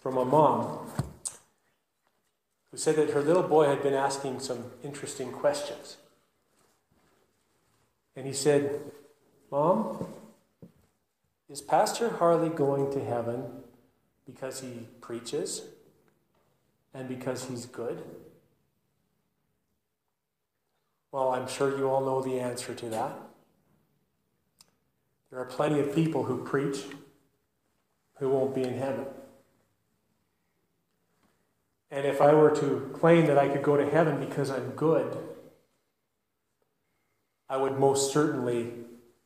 from 0.00 0.16
a 0.16 0.24
mom 0.24 0.90
who 2.70 2.78
said 2.78 2.96
that 2.96 3.10
her 3.10 3.20
little 3.20 3.42
boy 3.42 3.66
had 3.66 3.82
been 3.82 3.92
asking 3.92 4.40
some 4.40 4.64
interesting 4.82 5.30
questions. 5.30 5.98
And 8.16 8.26
he 8.26 8.32
said, 8.32 8.80
Mom, 9.50 10.06
is 11.50 11.60
Pastor 11.60 12.08
Harley 12.08 12.48
going 12.48 12.90
to 12.92 13.04
heaven 13.04 13.44
because 14.24 14.60
he 14.60 14.86
preaches 15.02 15.66
and 16.94 17.08
because 17.08 17.44
he's 17.44 17.66
good? 17.66 18.02
Well, 21.10 21.28
I'm 21.28 21.46
sure 21.46 21.76
you 21.76 21.90
all 21.90 22.00
know 22.00 22.22
the 22.22 22.40
answer 22.40 22.74
to 22.74 22.88
that. 22.88 23.12
There 25.30 25.40
are 25.40 25.46
plenty 25.46 25.78
of 25.78 25.94
people 25.94 26.24
who 26.24 26.42
preach 26.42 26.84
who 28.22 28.28
won't 28.28 28.54
be 28.54 28.62
in 28.62 28.78
heaven. 28.78 29.04
And 31.90 32.06
if 32.06 32.20
I 32.20 32.32
were 32.32 32.54
to 32.54 32.88
claim 32.94 33.26
that 33.26 33.36
I 33.36 33.48
could 33.48 33.64
go 33.64 33.76
to 33.76 33.84
heaven 33.84 34.20
because 34.20 34.48
I'm 34.48 34.70
good, 34.70 35.18
I 37.48 37.56
would 37.56 37.80
most 37.80 38.12
certainly 38.12 38.74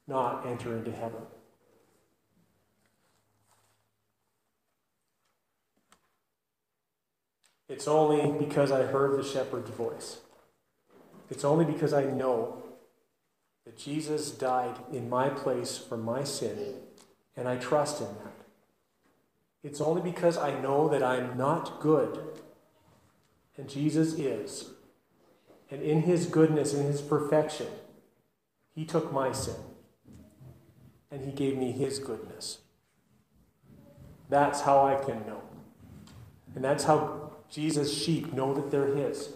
not 0.08 0.46
enter 0.46 0.74
into 0.74 0.90
heaven. 0.90 1.20
It's 7.68 7.86
only 7.86 8.32
because 8.38 8.72
I 8.72 8.84
heard 8.84 9.18
the 9.18 9.28
shepherd's 9.28 9.70
voice. 9.70 10.20
It's 11.28 11.44
only 11.44 11.66
because 11.66 11.92
I 11.92 12.04
know 12.04 12.62
that 13.66 13.76
Jesus 13.76 14.30
died 14.30 14.76
in 14.90 15.10
my 15.10 15.28
place 15.28 15.76
for 15.76 15.98
my 15.98 16.24
sin, 16.24 16.76
and 17.36 17.46
I 17.46 17.56
trust 17.56 18.00
in 18.00 18.06
that. 18.06 18.35
It's 19.66 19.80
only 19.80 20.00
because 20.00 20.38
I 20.38 20.60
know 20.60 20.88
that 20.90 21.02
I'm 21.02 21.36
not 21.36 21.80
good, 21.80 22.20
and 23.56 23.68
Jesus 23.68 24.12
is. 24.12 24.70
And 25.72 25.82
in 25.82 26.02
his 26.02 26.26
goodness, 26.26 26.72
in 26.72 26.86
his 26.86 27.00
perfection, 27.00 27.66
he 28.76 28.84
took 28.84 29.12
my 29.12 29.32
sin, 29.32 29.56
and 31.10 31.24
he 31.24 31.32
gave 31.32 31.58
me 31.58 31.72
his 31.72 31.98
goodness. 31.98 32.58
That's 34.28 34.60
how 34.60 34.86
I 34.86 35.04
can 35.04 35.26
know. 35.26 35.42
And 36.54 36.62
that's 36.62 36.84
how 36.84 37.32
Jesus' 37.50 37.92
sheep 37.92 38.32
know 38.32 38.54
that 38.54 38.70
they're 38.70 38.94
his. 38.94 39.30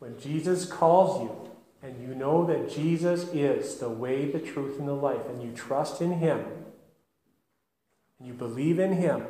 When 0.00 0.20
Jesus 0.20 0.66
calls 0.66 1.22
you, 1.22 1.50
and 1.82 2.06
you 2.06 2.14
know 2.14 2.44
that 2.44 2.68
Jesus 2.68 3.32
is 3.32 3.76
the 3.76 3.88
way, 3.88 4.30
the 4.30 4.38
truth, 4.38 4.78
and 4.78 4.86
the 4.86 4.92
life, 4.92 5.26
and 5.30 5.42
you 5.42 5.52
trust 5.52 6.02
in 6.02 6.18
him, 6.18 6.44
and 8.18 8.28
you 8.28 8.34
believe 8.34 8.78
in 8.78 8.92
him, 8.92 9.22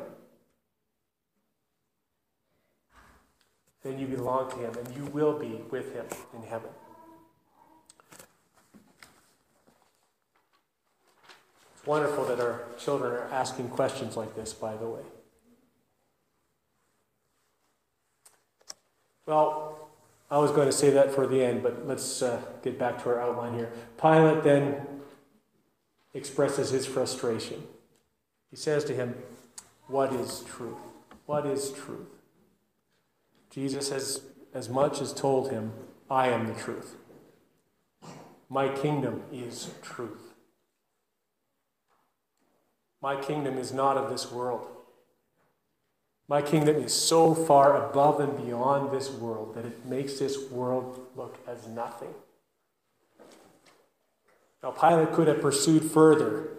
then 3.87 3.97
you 3.97 4.07
belong 4.07 4.51
to 4.51 4.57
him, 4.57 4.73
and 4.77 4.95
you 4.95 5.05
will 5.05 5.39
be 5.39 5.61
with 5.71 5.93
him 5.93 6.05
in 6.35 6.43
heaven. 6.43 6.69
It's 11.75 11.87
wonderful 11.87 12.25
that 12.25 12.41
our 12.41 12.65
children 12.77 13.13
are 13.13 13.29
asking 13.31 13.69
questions 13.69 14.17
like 14.17 14.35
this, 14.35 14.51
by 14.51 14.75
the 14.75 14.87
way. 14.87 15.03
Well, 19.25 19.89
I 20.29 20.37
was 20.39 20.51
going 20.51 20.67
to 20.67 20.73
say 20.73 20.89
that 20.89 21.13
for 21.13 21.25
the 21.25 21.41
end, 21.41 21.63
but 21.63 21.87
let's 21.87 22.21
uh, 22.21 22.41
get 22.61 22.77
back 22.77 23.01
to 23.03 23.09
our 23.09 23.21
outline 23.21 23.53
here. 23.53 23.71
Pilate 24.01 24.43
then 24.43 24.85
expresses 26.13 26.71
his 26.71 26.85
frustration. 26.85 27.63
He 28.49 28.57
says 28.57 28.83
to 28.85 28.93
him, 28.93 29.15
What 29.87 30.11
is 30.11 30.41
truth? 30.41 30.77
What 31.25 31.45
is 31.45 31.71
truth? 31.71 32.16
Jesus 33.49 33.89
has 33.89 34.21
as 34.53 34.69
much 34.69 35.01
as 35.01 35.13
told 35.13 35.51
him, 35.51 35.73
I 36.09 36.29
am 36.29 36.47
the 36.47 36.53
truth. 36.53 36.95
My 38.49 38.69
kingdom 38.69 39.23
is 39.31 39.71
truth. 39.81 40.33
My 43.01 43.15
kingdom 43.15 43.57
is 43.57 43.73
not 43.73 43.97
of 43.97 44.09
this 44.09 44.31
world. 44.31 44.67
My 46.29 46.41
kingdom 46.41 46.77
is 46.77 46.93
so 46.93 47.33
far 47.33 47.89
above 47.89 48.19
and 48.19 48.45
beyond 48.45 48.91
this 48.91 49.09
world 49.09 49.55
that 49.55 49.65
it 49.65 49.85
makes 49.85 50.19
this 50.19 50.49
world 50.49 51.07
look 51.15 51.37
as 51.47 51.67
nothing. 51.67 52.13
Now, 54.61 54.71
Pilate 54.71 55.13
could 55.13 55.27
have 55.27 55.41
pursued 55.41 55.83
further. 55.83 56.49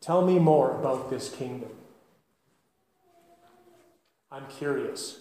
Tell 0.00 0.26
me 0.26 0.38
more 0.38 0.78
about 0.78 1.08
this 1.08 1.30
kingdom. 1.30 1.70
I'm 4.30 4.46
curious. 4.48 5.20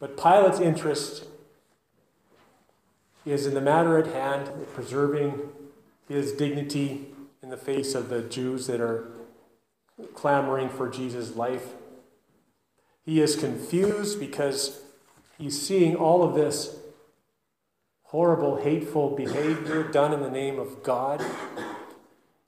But 0.00 0.16
Pilate's 0.16 0.60
interest 0.60 1.26
is 3.26 3.46
in 3.46 3.54
the 3.54 3.60
matter 3.60 3.98
at 3.98 4.06
hand, 4.06 4.50
preserving 4.74 5.40
his 6.08 6.32
dignity 6.32 7.06
in 7.42 7.50
the 7.50 7.56
face 7.56 7.94
of 7.94 8.08
the 8.08 8.22
Jews 8.22 8.66
that 8.66 8.80
are 8.80 9.08
clamoring 10.14 10.68
for 10.68 10.88
Jesus' 10.88 11.36
life. 11.36 11.74
He 13.04 13.20
is 13.20 13.36
confused 13.36 14.20
because 14.20 14.80
he's 15.38 15.60
seeing 15.60 15.96
all 15.96 16.22
of 16.22 16.34
this 16.34 16.76
horrible, 18.04 18.56
hateful 18.56 19.14
behavior 19.14 19.82
done 19.82 20.12
in 20.14 20.20
the 20.20 20.30
name 20.30 20.58
of 20.58 20.82
God, 20.82 21.24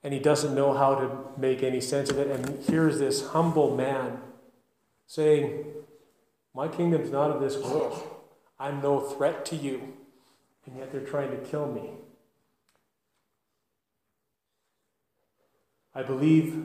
and 0.02 0.14
he 0.14 0.20
doesn't 0.20 0.54
know 0.54 0.72
how 0.72 0.94
to 0.94 1.18
make 1.36 1.62
any 1.62 1.80
sense 1.80 2.10
of 2.10 2.18
it. 2.18 2.28
And 2.28 2.64
here's 2.64 2.98
this 2.98 3.28
humble 3.28 3.76
man 3.76 4.20
saying, 5.06 5.64
My 6.54 6.68
kingdom's 6.68 7.10
not 7.10 7.30
of 7.30 7.40
this 7.40 7.56
world. 7.56 8.02
I'm 8.58 8.82
no 8.82 9.00
threat 9.00 9.44
to 9.46 9.56
you, 9.56 9.94
and 10.66 10.76
yet 10.76 10.92
they're 10.92 11.00
trying 11.00 11.30
to 11.30 11.36
kill 11.38 11.66
me. 11.66 11.90
I 15.94 16.02
believe 16.02 16.56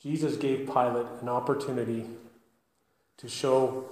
Jesus 0.00 0.36
gave 0.36 0.66
Pilate 0.66 1.06
an 1.20 1.28
opportunity 1.28 2.06
to 3.16 3.28
show 3.28 3.84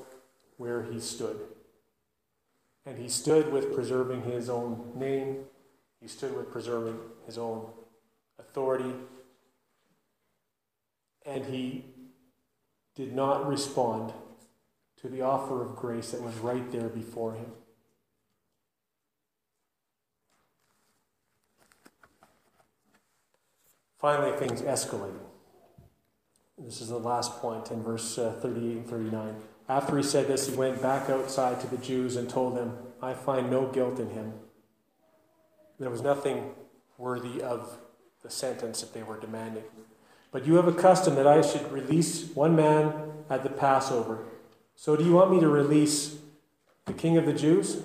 where 0.57 0.85
he 0.85 1.01
stood. 1.01 1.39
And 2.87 2.99
he 2.99 3.09
stood 3.09 3.53
with 3.53 3.75
preserving 3.75 4.23
his 4.23 4.49
own 4.49 4.93
name, 4.95 5.39
he 6.01 6.07
stood 6.07 6.37
with 6.37 6.51
preserving 6.53 6.99
his 7.27 7.37
own 7.37 7.67
authority, 8.39 8.95
and 11.25 11.45
he 11.45 11.85
did 12.97 13.15
not 13.15 13.47
respond 13.47 14.13
to 15.01 15.09
the 15.09 15.21
offer 15.21 15.63
of 15.63 15.77
grace 15.77 16.11
that 16.11 16.23
was 16.23 16.35
right 16.39 16.73
there 16.73 16.89
before 16.89 17.35
him. 17.35 17.53
Finally, 23.99 24.37
things 24.39 24.63
escalated. 24.63 25.21
This 26.59 26.81
is 26.81 26.89
the 26.89 26.99
last 26.99 27.33
point 27.43 27.71
in 27.71 27.83
verse 27.83 28.17
uh, 28.19 28.33
38 28.41 28.77
and 28.79 28.87
39. 28.87 29.37
After 29.69 29.97
he 29.97 30.03
said 30.03 30.27
this, 30.27 30.49
he 30.49 30.55
went 30.55 30.81
back 30.81 31.11
outside 31.11 31.61
to 31.61 31.67
the 31.67 31.77
Jews 31.77 32.17
and 32.17 32.31
told 32.31 32.57
them, 32.57 32.79
I 33.03 33.13
find 33.13 33.51
no 33.51 33.67
guilt 33.67 33.99
in 33.99 34.11
him. 34.11 34.33
There 35.79 35.91
was 35.91 36.03
nothing 36.03 36.55
worthy 36.97 37.43
of 37.43 37.79
the 38.23 38.31
sentence 38.31 38.81
that 38.81 38.95
they 38.95 39.03
were 39.03 39.21
demanding. 39.21 39.65
But 40.31 40.47
you 40.47 40.55
have 40.55 40.69
a 40.69 40.73
custom 40.73 41.15
that 41.15 41.27
I 41.27 41.41
should 41.41 41.71
release 41.73 42.31
one 42.35 42.55
man 42.55 42.93
at 43.31 43.43
the 43.43 43.49
Passover. 43.49 44.25
So 44.75 44.97
do 44.97 45.05
you 45.05 45.13
want 45.13 45.31
me 45.31 45.41
to 45.41 45.49
release 45.49 46.19
the 46.85 46.93
king 46.93 47.17
of 47.17 47.27
the 47.27 47.33
Jews? 47.33 47.83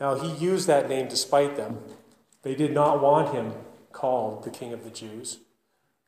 Now, 0.00 0.14
he 0.14 0.32
used 0.44 0.66
that 0.66 0.88
name 0.88 1.08
despite 1.08 1.56
them. 1.56 1.78
They 2.42 2.54
did 2.54 2.72
not 2.72 3.00
want 3.00 3.34
him 3.34 3.52
called 3.92 4.44
the 4.44 4.50
king 4.50 4.72
of 4.72 4.84
the 4.84 4.90
Jews. 4.90 5.38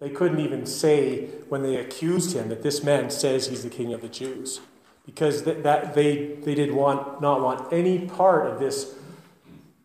They 0.01 0.11
couldn't 0.11 0.41
even 0.41 0.67
say 0.67 1.27
when 1.49 1.63
they 1.63 1.77
accused 1.77 2.35
him 2.35 2.49
that 2.49 2.63
this 2.63 2.83
man 2.83 3.11
says 3.11 3.47
he's 3.47 3.63
the 3.63 3.71
king 3.71 3.93
of 3.93 4.03
the 4.03 4.09
Jews 4.09 4.61
because 5.07 5.45
that, 5.45 5.63
that 5.63 5.95
they, 5.95 6.35
they 6.43 6.55
did 6.55 6.73
want, 6.73 7.21
not 7.21 7.41
want 7.41 7.73
any 7.73 8.07
part 8.07 8.47
of 8.47 8.59
this 8.59 8.95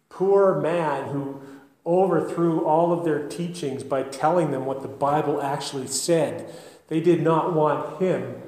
poor 0.10 0.60
man 0.60 1.10
who 1.10 1.42
overthrew 1.86 2.66
all 2.66 2.92
of 2.92 3.06
their 3.06 3.28
teachings 3.28 3.84
by 3.84 4.04
telling 4.04 4.52
them 4.52 4.66
what 4.66 4.82
the 4.82 4.88
Bible 4.88 5.42
actually 5.42 5.88
said. 5.88 6.54
They 6.88 7.00
did 7.00 7.22
not 7.22 7.54
want 7.54 8.02
him 8.02 8.42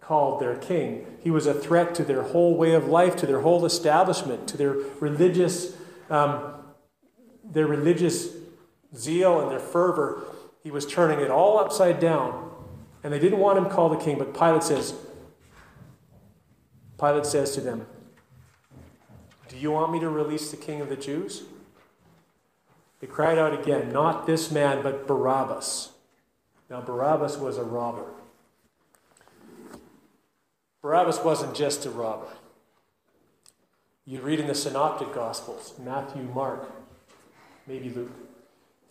called 0.00 0.40
their 0.40 0.56
king. 0.56 1.06
He 1.20 1.30
was 1.30 1.46
a 1.46 1.54
threat 1.54 1.94
to 1.96 2.04
their 2.04 2.22
whole 2.22 2.56
way 2.56 2.74
of 2.74 2.86
life, 2.86 3.16
to 3.16 3.26
their 3.26 3.40
whole 3.40 3.64
establishment, 3.64 4.46
to 4.48 4.56
their 4.56 4.76
religious, 5.00 5.76
um, 6.08 6.54
their 7.44 7.66
religious 7.66 8.28
zeal 8.94 9.40
and 9.40 9.50
their 9.50 9.58
fervor. 9.58 10.22
He 10.62 10.70
was 10.70 10.86
turning 10.86 11.20
it 11.20 11.30
all 11.30 11.58
upside 11.58 11.98
down. 11.98 12.52
And 13.02 13.12
they 13.12 13.18
didn't 13.18 13.38
want 13.38 13.58
him 13.58 13.66
called 13.66 13.92
the 13.92 14.04
king, 14.04 14.18
but 14.18 14.32
Pilate 14.34 14.62
says, 14.62 14.94
Pilate 16.98 17.26
says 17.26 17.54
to 17.54 17.60
them, 17.60 17.86
Do 19.48 19.56
you 19.56 19.70
want 19.70 19.92
me 19.92 20.00
to 20.00 20.08
release 20.08 20.50
the 20.50 20.56
king 20.56 20.80
of 20.80 20.88
the 20.88 20.96
Jews? 20.96 21.44
They 23.06 23.12
cried 23.12 23.38
out 23.38 23.54
again, 23.54 23.92
Not 23.92 24.26
this 24.26 24.50
man, 24.50 24.82
but 24.82 25.06
Barabbas. 25.06 25.90
Now, 26.68 26.80
Barabbas 26.80 27.36
was 27.36 27.56
a 27.56 27.62
robber. 27.62 28.06
Barabbas 30.82 31.20
wasn't 31.22 31.54
just 31.54 31.86
a 31.86 31.90
robber. 31.90 32.26
You 34.06 34.20
read 34.20 34.40
in 34.40 34.48
the 34.48 34.56
Synoptic 34.56 35.14
Gospels, 35.14 35.74
Matthew, 35.78 36.22
Mark, 36.22 36.68
maybe 37.68 37.90
Luke. 37.90 38.10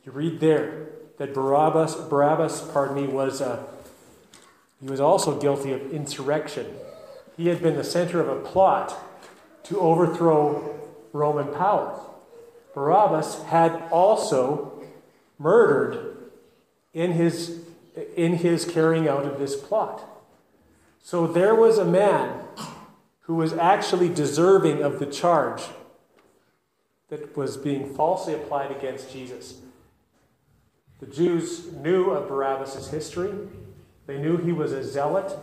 You 0.06 0.14
read 0.14 0.40
there 0.40 0.88
that 1.18 1.34
Barabbas, 1.34 1.96
Barabbas, 1.96 2.62
pardon 2.72 2.96
me, 2.96 3.08
was 3.08 3.42
uh, 3.42 3.66
he 4.82 4.88
was 4.88 5.02
also 5.02 5.38
guilty 5.38 5.74
of 5.74 5.92
insurrection. 5.92 6.68
He 7.36 7.48
had 7.48 7.62
been 7.62 7.76
the 7.76 7.84
center 7.84 8.22
of 8.22 8.30
a 8.30 8.40
plot 8.40 8.98
to 9.64 9.78
overthrow 9.78 10.80
Roman 11.12 11.54
power. 11.54 12.00
Barabbas 12.76 13.42
had 13.44 13.84
also 13.90 14.84
murdered 15.40 16.18
in 16.94 17.14
his 17.14 17.62
in 18.18 18.34
his 18.34 18.66
carrying 18.66 19.08
out 19.08 19.26
of 19.26 19.40
this 19.40 19.56
plot. 19.56 20.04
So 21.02 21.26
there 21.26 21.56
was 21.56 21.78
a 21.78 21.86
man 21.86 22.42
who 23.22 23.36
was 23.36 23.54
actually 23.54 24.10
deserving 24.10 24.84
of 24.84 25.00
the 25.00 25.06
charge 25.06 25.64
that 27.08 27.38
was 27.38 27.56
being 27.56 27.94
falsely 27.96 28.34
applied 28.34 28.72
against 28.72 29.10
Jesus. 29.10 29.62
The 31.00 31.06
Jews 31.06 31.72
knew 31.72 32.12
of 32.12 32.28
Barabbas' 32.28 32.90
history. 32.90 33.32
They 34.06 34.18
knew 34.18 34.36
he 34.36 34.52
was 34.52 34.74
a 34.74 34.84
zealot. 34.84 35.38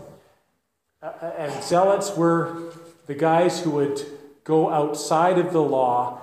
And 1.00 1.62
zealots 1.62 2.14
were 2.14 2.74
the 3.06 3.14
guys 3.14 3.60
who 3.62 3.70
would 3.70 4.04
go 4.44 4.68
outside 4.68 5.38
of 5.38 5.54
the 5.54 5.62
law 5.62 6.20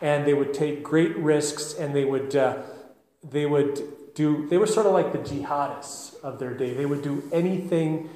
and 0.00 0.26
they 0.26 0.34
would 0.34 0.52
take 0.52 0.82
great 0.82 1.16
risks 1.16 1.74
and 1.74 1.94
they 1.94 2.04
would, 2.04 2.34
uh, 2.36 2.62
they 3.22 3.46
would 3.46 4.14
do, 4.14 4.46
they 4.48 4.58
were 4.58 4.66
sort 4.66 4.86
of 4.86 4.92
like 4.92 5.12
the 5.12 5.18
jihadists 5.18 6.18
of 6.22 6.38
their 6.38 6.54
day. 6.54 6.74
They 6.74 6.86
would 6.86 7.02
do 7.02 7.22
anything 7.32 8.08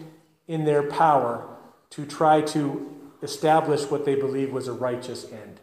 in 0.48 0.64
their 0.64 0.82
power 0.82 1.46
to 1.90 2.06
try 2.06 2.40
to 2.40 2.86
establish 3.22 3.90
what 3.90 4.04
they 4.04 4.14
believed 4.14 4.52
was 4.52 4.68
a 4.68 4.72
righteous 4.72 5.30
end. 5.30 5.60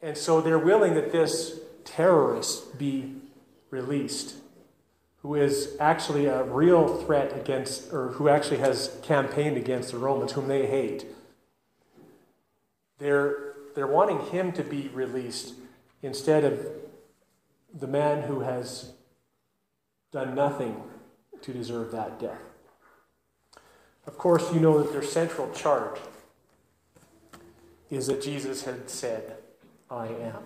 And 0.00 0.16
so 0.16 0.40
they're 0.40 0.58
willing 0.58 0.94
that 0.94 1.12
this 1.12 1.60
terrorist 1.84 2.78
be 2.78 3.14
released, 3.70 4.36
who 5.22 5.34
is 5.34 5.76
actually 5.80 6.26
a 6.26 6.42
real 6.44 6.98
threat 7.02 7.34
against, 7.36 7.92
or 7.92 8.08
who 8.08 8.28
actually 8.28 8.58
has 8.58 8.98
campaigned 9.02 9.56
against 9.56 9.92
the 9.92 9.98
Romans, 9.98 10.32
whom 10.32 10.48
they 10.48 10.66
hate. 10.66 11.06
They're, 12.98 13.53
they're 13.74 13.86
wanting 13.86 14.20
him 14.26 14.52
to 14.52 14.62
be 14.62 14.88
released 14.88 15.54
instead 16.02 16.44
of 16.44 16.66
the 17.72 17.86
man 17.86 18.22
who 18.22 18.40
has 18.40 18.92
done 20.12 20.34
nothing 20.34 20.82
to 21.42 21.52
deserve 21.52 21.90
that 21.92 22.20
death. 22.20 22.40
Of 24.06 24.18
course, 24.18 24.52
you 24.52 24.60
know 24.60 24.82
that 24.82 24.92
their 24.92 25.02
central 25.02 25.50
charge 25.52 25.98
is 27.90 28.06
that 28.06 28.22
Jesus 28.22 28.64
had 28.64 28.88
said, 28.88 29.36
I 29.90 30.06
am 30.06 30.44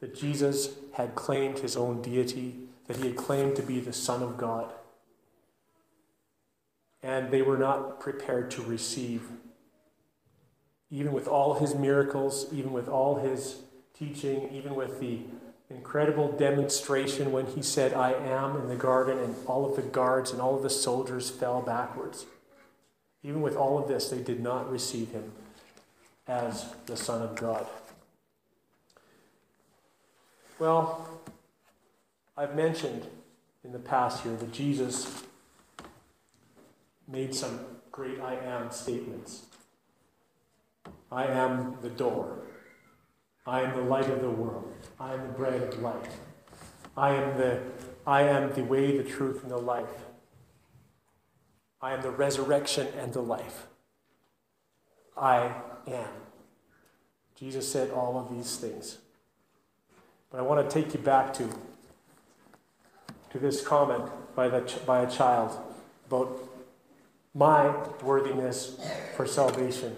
that 0.00 0.14
Jesus 0.14 0.70
had 0.94 1.14
claimed 1.14 1.58
his 1.58 1.76
own 1.76 2.02
deity, 2.02 2.56
that 2.86 2.96
he 2.96 3.08
had 3.08 3.16
claimed 3.16 3.54
to 3.56 3.62
be 3.62 3.80
the 3.80 3.92
Son 3.92 4.22
of 4.22 4.36
God. 4.36 4.72
And 7.02 7.30
they 7.30 7.42
were 7.42 7.58
not 7.58 8.00
prepared 8.00 8.50
to 8.52 8.62
receive. 8.62 9.22
Even 10.90 11.12
with 11.12 11.28
all 11.28 11.54
his 11.54 11.74
miracles, 11.74 12.46
even 12.52 12.72
with 12.72 12.88
all 12.88 13.16
his 13.16 13.62
teaching, 13.96 14.50
even 14.52 14.74
with 14.74 14.98
the 15.00 15.20
incredible 15.68 16.32
demonstration 16.32 17.30
when 17.30 17.46
he 17.46 17.62
said, 17.62 17.94
I 17.94 18.12
am 18.12 18.56
in 18.56 18.68
the 18.68 18.76
garden, 18.76 19.18
and 19.18 19.36
all 19.46 19.64
of 19.68 19.76
the 19.76 19.82
guards 19.82 20.32
and 20.32 20.40
all 20.40 20.56
of 20.56 20.62
the 20.62 20.70
soldiers 20.70 21.30
fell 21.30 21.62
backwards. 21.62 22.26
Even 23.22 23.40
with 23.40 23.56
all 23.56 23.78
of 23.78 23.86
this, 23.86 24.08
they 24.08 24.20
did 24.20 24.40
not 24.40 24.70
receive 24.70 25.10
him 25.10 25.32
as 26.26 26.66
the 26.86 26.96
Son 26.96 27.22
of 27.22 27.36
God. 27.36 27.66
Well, 30.58 31.08
I've 32.36 32.54
mentioned 32.54 33.06
in 33.64 33.72
the 33.72 33.78
past 33.78 34.22
here 34.22 34.34
that 34.34 34.52
Jesus 34.52 35.22
made 37.06 37.34
some 37.34 37.60
great 37.90 38.20
I 38.20 38.34
am 38.34 38.70
statements. 38.70 39.46
I 41.10 41.26
am 41.26 41.76
the 41.82 41.90
door. 41.90 42.38
I 43.46 43.62
am 43.62 43.74
the 43.74 43.82
light 43.82 44.08
of 44.08 44.20
the 44.20 44.30
world. 44.30 44.72
I 44.98 45.14
am 45.14 45.22
the 45.22 45.32
bread 45.32 45.62
of 45.62 45.80
life. 45.80 46.16
I 46.96 47.14
am 47.14 47.38
the 47.38 47.60
I 48.06 48.22
am 48.22 48.52
the 48.54 48.64
way, 48.64 48.96
the 48.96 49.04
truth, 49.04 49.42
and 49.42 49.50
the 49.50 49.58
life. 49.58 50.06
I 51.82 51.92
am 51.92 52.02
the 52.02 52.10
resurrection 52.10 52.88
and 52.98 53.12
the 53.12 53.20
life. 53.20 53.66
I 55.16 55.54
am. 55.86 56.08
Jesus 57.36 57.70
said 57.70 57.90
all 57.90 58.18
of 58.18 58.34
these 58.34 58.56
things. 58.56 58.98
But 60.30 60.38
I 60.38 60.42
want 60.42 60.68
to 60.68 60.82
take 60.82 60.94
you 60.94 61.00
back 61.00 61.34
to 61.34 61.48
to 63.30 63.38
this 63.38 63.66
comment 63.66 64.10
by, 64.34 64.48
the, 64.48 64.60
by 64.84 65.02
a 65.02 65.10
child 65.10 65.56
about 66.06 66.36
my 67.32 67.74
worthiness 68.02 68.78
for 69.16 69.24
salvation. 69.26 69.96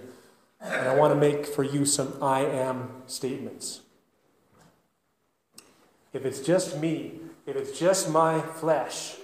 And 0.63 0.89
I 0.89 0.95
want 0.95 1.13
to 1.13 1.19
make 1.19 1.45
for 1.45 1.65
you 1.65 1.85
some 1.85 2.23
I 2.23 2.41
am 2.41 3.03
statements. 3.07 3.81
If 6.13 6.25
it's 6.25 6.41
just 6.41 6.79
me, 6.79 7.21
if 7.47 7.57
it's 7.57 7.79
just 7.79 8.11
my 8.11 8.41
flesh, 8.41 9.17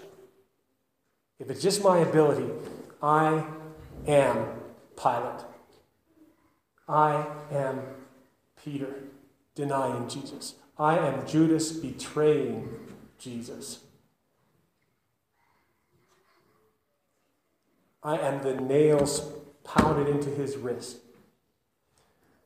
if 1.39 1.49
it's 1.49 1.63
just 1.63 1.85
my 1.85 1.99
ability, 1.99 2.51
I 3.01 3.45
am 4.07 4.47
Pilate. 4.97 5.45
I 6.89 7.27
am 7.53 7.83
Peter 8.65 9.05
denying 9.55 10.09
Jesus. 10.09 10.55
I 10.79 10.99
am 10.99 11.27
Judas 11.27 11.71
betraying 11.73 12.69
Jesus. 13.19 13.81
I 18.03 18.19
am 18.19 18.43
the 18.43 18.55
nails 18.55 19.31
pounded 19.63 20.09
into 20.09 20.31
his 20.31 20.57
wrist. 20.57 20.99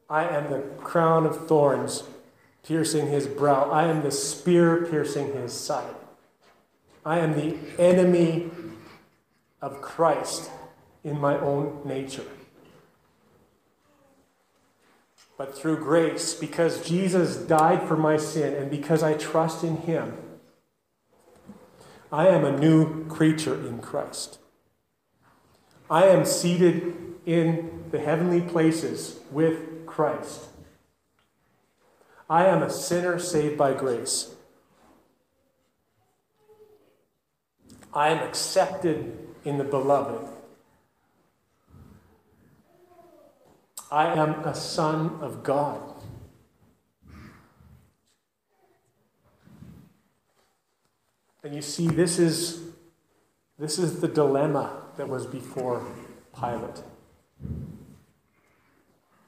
I 0.09 0.25
am 0.25 0.51
the 0.51 0.61
crown 0.83 1.27
of 1.27 1.47
thorns 1.49 2.05
piercing 2.63 3.09
his 3.09 3.27
brow. 3.27 3.71
I 3.71 3.87
am 3.87 4.03
the 4.03 4.11
spear 4.11 4.87
piercing 4.87 5.33
his 5.33 5.53
side. 5.53 5.95
I 7.05 7.19
am 7.19 7.35
the 7.35 7.57
enemy 7.79 8.51
of 9.61 9.81
Christ 9.81 10.51
in 11.03 11.19
my 11.19 11.39
own 11.39 11.81
nature. 11.85 12.27
But 15.37 15.57
through 15.57 15.79
grace, 15.79 16.35
because 16.35 16.87
Jesus 16.87 17.37
died 17.37 17.83
for 17.89 17.97
my 17.97 18.17
sin 18.17 18.55
and 18.55 18.71
because 18.71 19.03
I 19.03 19.15
trust 19.15 19.65
in 19.65 19.79
him, 19.79 20.17
I 22.13 22.29
am 22.29 22.45
a 22.45 22.57
new 22.57 23.07
creature 23.07 23.55
in 23.55 23.81
Christ. 23.81 24.39
I 25.91 26.05
am 26.07 26.25
seated 26.25 26.95
in 27.27 27.85
the 27.91 27.99
heavenly 27.99 28.41
places 28.41 29.19
with 29.31 29.72
Christ. 29.93 30.47
I 32.31 32.47
am 32.47 32.63
a 32.63 32.71
sinner 32.71 33.19
saved 33.19 33.59
by 33.59 33.75
grace. 33.75 34.35
I 37.93 38.09
am 38.09 38.27
accepted 38.27 39.19
in 39.45 39.59
the 39.59 39.65
beloved. 39.65 40.27
I 43.91 44.07
am 44.19 44.31
a 44.45 44.55
son 44.55 45.19
of 45.21 45.43
God. 45.43 45.93
And 51.45 51.55
you 51.55 51.61
see, 51.61 51.89
this 51.89 52.19
is, 52.19 52.63
this 53.59 53.79
is 53.79 54.01
the 54.01 54.09
dilemma 54.09 54.85
that 54.97 55.09
was 55.09 55.27
before 55.27 55.85
Pilate. 56.35 56.83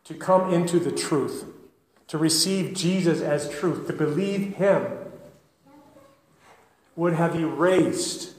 To 0.05 0.14
come 0.14 0.52
into 0.52 0.78
the 0.78 0.92
truth, 0.92 1.46
to 2.09 2.18
receive 2.18 2.74
Jesus 2.74 3.20
as 3.20 3.48
truth, 3.48 3.86
to 3.86 3.92
believe 3.92 4.57
him, 4.57 4.86
would 6.94 7.14
have 7.14 7.34
erased 7.34 8.34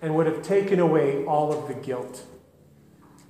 and 0.00 0.14
would 0.14 0.26
have 0.26 0.42
taken 0.42 0.78
away 0.78 1.24
all 1.24 1.52
of 1.52 1.68
the 1.68 1.74
guilt, 1.74 2.24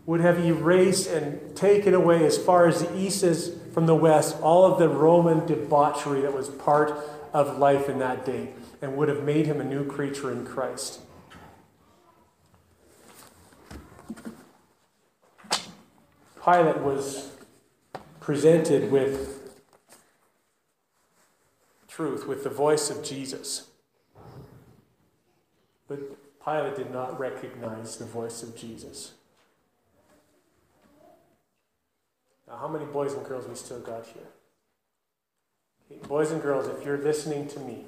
would 0.05 0.21
have 0.21 0.39
erased 0.45 1.09
and 1.09 1.57
taken 1.57 1.95
away, 1.95 2.25
as 2.25 2.37
far 2.37 2.69
as 2.69 2.83
the 2.83 2.97
east 2.97 3.23
is 3.23 3.57
from 3.73 3.87
the 3.87 3.95
west, 3.95 4.37
all 4.43 4.71
of 4.71 4.79
the 4.79 4.89
Roman 4.89 5.47
debauchery 5.47 6.21
that 6.21 6.35
was 6.35 6.49
part 6.49 6.93
of 7.33 7.59
life 7.59 7.89
in 7.89 7.99
that 7.99 8.25
day, 8.27 8.51
and 8.83 8.97
would 8.97 9.09
have 9.09 9.23
made 9.23 9.47
him 9.47 9.61
a 9.61 9.65
new 9.65 9.85
creature 9.85 10.31
in 10.31 10.45
Christ. 10.45 11.01
Pilate 16.47 16.79
was 16.79 17.33
presented 18.21 18.93
with 18.93 19.59
truth, 21.89 22.29
with 22.29 22.45
the 22.45 22.51
voice 22.51 22.89
of 22.89 23.03
Jesus. 23.03 23.67
But 25.89 25.99
Pilate 26.45 26.77
did 26.77 26.93
not 26.93 27.19
recognize 27.19 27.97
the 27.97 28.05
voice 28.05 28.45
of 28.45 28.57
Jesus. 28.57 29.15
Now, 32.47 32.59
how 32.59 32.69
many 32.69 32.85
boys 32.85 33.15
and 33.15 33.27
girls 33.27 33.49
we 33.49 33.57
still 33.57 33.81
got 33.81 34.07
here? 34.07 34.29
Okay, 35.91 36.07
boys 36.07 36.31
and 36.31 36.41
girls, 36.41 36.69
if 36.69 36.85
you're 36.85 36.99
listening 36.99 37.49
to 37.49 37.59
me, 37.59 37.87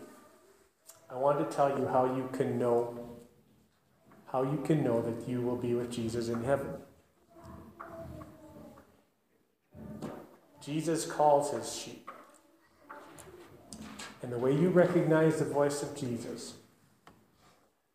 I 1.09 1.15
want 1.15 1.39
to 1.39 1.57
tell 1.57 1.79
you 1.79 1.87
how 1.87 2.17
you 2.17 2.29
can 2.33 2.59
know 2.59 3.05
how 4.33 4.43
you 4.43 4.61
can 4.65 4.83
know 4.85 5.01
that 5.01 5.29
you 5.29 5.41
will 5.41 5.57
be 5.57 5.75
with 5.75 5.91
Jesus 5.91 6.29
in 6.29 6.45
heaven. 6.45 6.69
Jesus 10.69 11.07
calls 11.07 11.53
his 11.53 11.75
sheep. 11.75 12.11
And 14.23 14.31
the 14.31 14.37
way 14.37 14.53
you 14.53 14.69
recognize 14.69 15.39
the 15.39 15.47
voice 15.47 15.83
of 15.83 15.97
Jesus, 15.97 16.57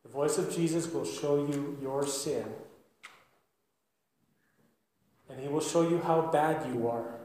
the 0.02 0.10
voice 0.10 0.40
of 0.40 0.52
Jesus 0.52 0.92
will 0.92 1.06
show 1.06 1.36
you 1.46 1.78
your 1.80 2.04
sin. 2.08 2.46
And 5.30 5.40
he 5.40 5.48
will 5.48 5.62
show 5.62 5.88
you 5.88 6.00
how 6.00 6.32
bad 6.32 6.74
you 6.74 6.88
are. 6.88 7.20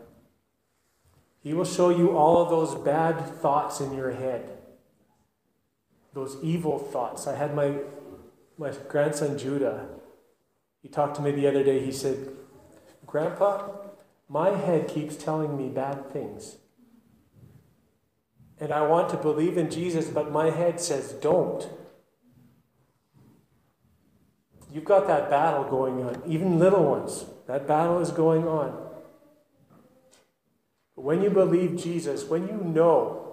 He 1.42 1.54
will 1.54 1.64
show 1.64 1.88
you 1.88 2.14
all 2.14 2.42
of 2.42 2.50
those 2.50 2.74
bad 2.84 3.18
thoughts 3.36 3.80
in 3.80 3.94
your 3.94 4.12
head, 4.12 4.50
those 6.12 6.36
evil 6.42 6.78
thoughts. 6.78 7.26
I 7.26 7.34
had 7.34 7.54
my, 7.54 7.72
my 8.58 8.72
grandson 8.88 9.38
Judah. 9.38 9.88
He 10.82 10.90
talked 10.90 11.16
to 11.16 11.22
me 11.22 11.30
the 11.30 11.46
other 11.46 11.64
day. 11.64 11.82
He 11.82 11.92
said, 11.92 12.18
Grandpa, 13.06 13.77
my 14.28 14.50
head 14.50 14.88
keeps 14.88 15.16
telling 15.16 15.56
me 15.56 15.68
bad 15.68 16.12
things. 16.12 16.56
And 18.60 18.72
I 18.72 18.82
want 18.86 19.08
to 19.10 19.16
believe 19.16 19.56
in 19.56 19.70
Jesus, 19.70 20.08
but 20.08 20.32
my 20.32 20.50
head 20.50 20.80
says 20.80 21.12
don't. 21.12 21.66
You've 24.72 24.84
got 24.84 25.06
that 25.06 25.30
battle 25.30 25.64
going 25.64 26.02
on, 26.02 26.22
even 26.26 26.58
little 26.58 26.84
ones. 26.84 27.24
That 27.46 27.66
battle 27.66 28.00
is 28.00 28.10
going 28.10 28.46
on. 28.46 28.86
But 30.94 31.02
when 31.02 31.22
you 31.22 31.30
believe 31.30 31.76
Jesus, 31.76 32.24
when 32.24 32.46
you 32.48 32.56
know, 32.56 33.24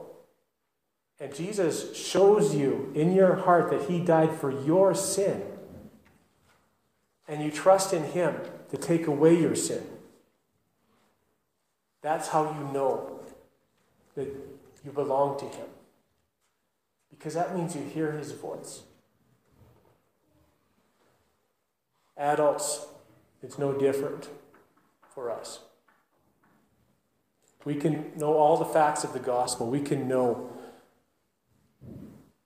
and 1.20 1.34
Jesus 1.34 1.96
shows 1.98 2.56
you 2.56 2.92
in 2.96 3.14
your 3.14 3.36
heart 3.36 3.72
that 3.72 3.90
He 3.90 4.00
died 4.00 4.32
for 4.40 4.52
your 4.52 4.94
sin, 4.96 5.44
and 7.28 7.44
you 7.44 7.52
trust 7.52 7.92
in 7.92 8.04
Him 8.04 8.36
to 8.70 8.78
take 8.78 9.08
away 9.08 9.38
your 9.38 9.56
sin, 9.56 9.84
that's 12.06 12.28
how 12.28 12.44
you 12.44 12.72
know 12.72 13.20
that 14.14 14.28
you 14.86 14.92
belong 14.92 15.40
to 15.40 15.46
Him. 15.46 15.66
Because 17.10 17.34
that 17.34 17.56
means 17.56 17.76
you 17.76 17.82
hear 17.82 18.12
His 18.12 18.32
voice. 18.32 18.84
Adults, 22.16 22.86
it's 23.42 23.58
no 23.58 23.74
different 23.74 24.30
for 25.14 25.32
us. 25.32 25.60
We 27.66 27.74
can 27.74 28.12
know 28.16 28.38
all 28.38 28.58
the 28.58 28.66
facts 28.66 29.04
of 29.04 29.14
the 29.14 29.20
gospel. 29.20 29.68
We 29.68 29.82
can 29.82 30.08
know 30.08 30.52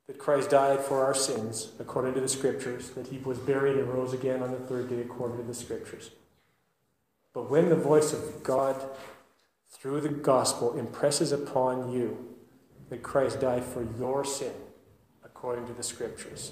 that 0.07 0.17
Christ 0.17 0.51
died 0.51 0.79
for 0.79 1.03
our 1.03 1.13
sins 1.13 1.73
according 1.77 2.13
to 2.13 2.21
the 2.21 2.29
scriptures, 2.29 2.91
that 2.91 3.07
he 3.07 3.17
was 3.17 3.37
buried 3.37 3.75
and 3.75 3.89
rose 3.89 4.13
again 4.13 4.41
on 4.41 4.51
the 4.51 4.57
third 4.57 4.89
day 4.89 5.01
according 5.01 5.37
to 5.37 5.43
the 5.43 5.53
scriptures. 5.53 6.11
But 7.33 7.49
when 7.49 7.67
the 7.67 7.75
voice 7.75 8.13
of 8.13 8.41
God 8.41 8.81
through 9.79 10.01
the 10.01 10.09
gospel 10.09 10.77
impresses 10.77 11.31
upon 11.31 11.91
you 11.91 12.35
that 12.89 13.01
Christ 13.01 13.39
died 13.39 13.63
for 13.63 13.87
your 13.97 14.25
sin 14.25 14.53
according 15.23 15.67
to 15.67 15.73
the 15.73 15.83
scriptures, 15.83 16.51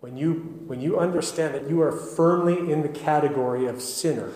when 0.00 0.16
you, 0.16 0.32
when 0.66 0.80
you 0.80 0.98
understand 0.98 1.54
that 1.54 1.68
you 1.68 1.82
are 1.82 1.92
firmly 1.92 2.72
in 2.72 2.80
the 2.80 2.88
category 2.88 3.66
of 3.66 3.82
sinner, 3.82 4.32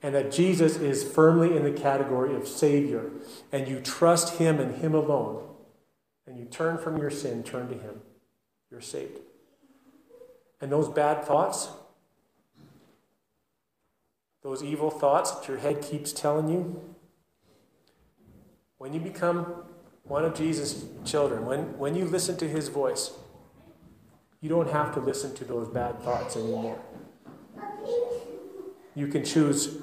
and 0.00 0.14
that 0.14 0.30
Jesus 0.30 0.76
is 0.76 1.02
firmly 1.02 1.56
in 1.56 1.64
the 1.64 1.72
category 1.72 2.34
of 2.36 2.46
Savior, 2.46 3.10
and 3.50 3.66
you 3.66 3.80
trust 3.80 4.38
Him 4.38 4.60
and 4.60 4.76
Him 4.76 4.94
alone, 4.94 5.44
and 6.26 6.38
you 6.38 6.44
turn 6.44 6.78
from 6.78 6.98
your 6.98 7.10
sin, 7.10 7.42
turn 7.42 7.68
to 7.68 7.74
Him, 7.74 8.00
you're 8.70 8.80
saved. 8.80 9.18
And 10.60 10.70
those 10.70 10.88
bad 10.88 11.24
thoughts, 11.24 11.68
those 14.42 14.62
evil 14.62 14.90
thoughts 14.90 15.32
that 15.32 15.48
your 15.48 15.58
head 15.58 15.82
keeps 15.82 16.12
telling 16.12 16.48
you, 16.48 16.91
when 18.82 18.92
you 18.92 18.98
become 18.98 19.46
one 20.02 20.24
of 20.24 20.34
Jesus' 20.34 20.86
children, 21.04 21.46
when, 21.46 21.78
when 21.78 21.94
you 21.94 22.04
listen 22.04 22.36
to 22.36 22.48
his 22.48 22.66
voice, 22.66 23.12
you 24.40 24.48
don't 24.48 24.68
have 24.72 24.92
to 24.92 24.98
listen 24.98 25.32
to 25.36 25.44
those 25.44 25.68
bad 25.68 26.02
thoughts 26.02 26.34
anymore. 26.34 26.80
You 28.96 29.06
can 29.06 29.24
choose 29.24 29.80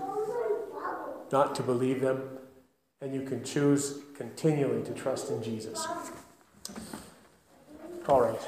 not 1.31 1.55
to 1.55 1.63
believe 1.63 2.01
them, 2.01 2.39
and 2.99 3.15
you 3.15 3.21
can 3.21 3.41
choose 3.41 3.99
continually 4.17 4.83
to 4.83 4.91
trust 4.91 5.29
in 5.29 5.41
Jesus. 5.41 5.87
All 8.05 8.19
right. 8.19 8.41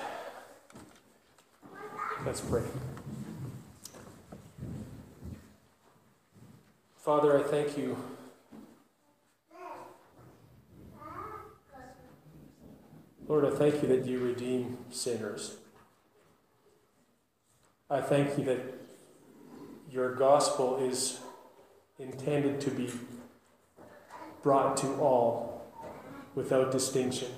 Let's 2.25 2.41
pray. 2.41 2.63
Father, 6.97 7.39
I 7.39 7.41
thank 7.41 7.77
you. 7.77 7.95
Lord, 13.31 13.45
I 13.45 13.57
thank 13.57 13.81
you 13.81 13.87
that 13.87 14.05
you 14.05 14.19
redeem 14.19 14.77
sinners. 14.89 15.55
I 17.89 18.01
thank 18.01 18.37
you 18.37 18.43
that 18.43 18.59
your 19.89 20.13
gospel 20.15 20.75
is 20.83 21.21
intended 21.97 22.59
to 22.59 22.71
be 22.71 22.91
brought 24.43 24.75
to 24.77 24.87
all 24.95 25.65
without 26.35 26.73
distinction. 26.73 27.29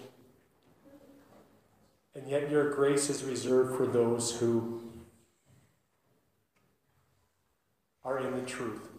And 2.15 2.27
yet 2.27 2.49
your 2.49 2.73
grace 2.73 3.11
is 3.11 3.23
reserved 3.23 3.77
for 3.77 3.85
those 3.85 4.39
who 4.39 4.81
are 8.03 8.17
in 8.17 8.33
the 8.33 8.41
truth, 8.47 8.89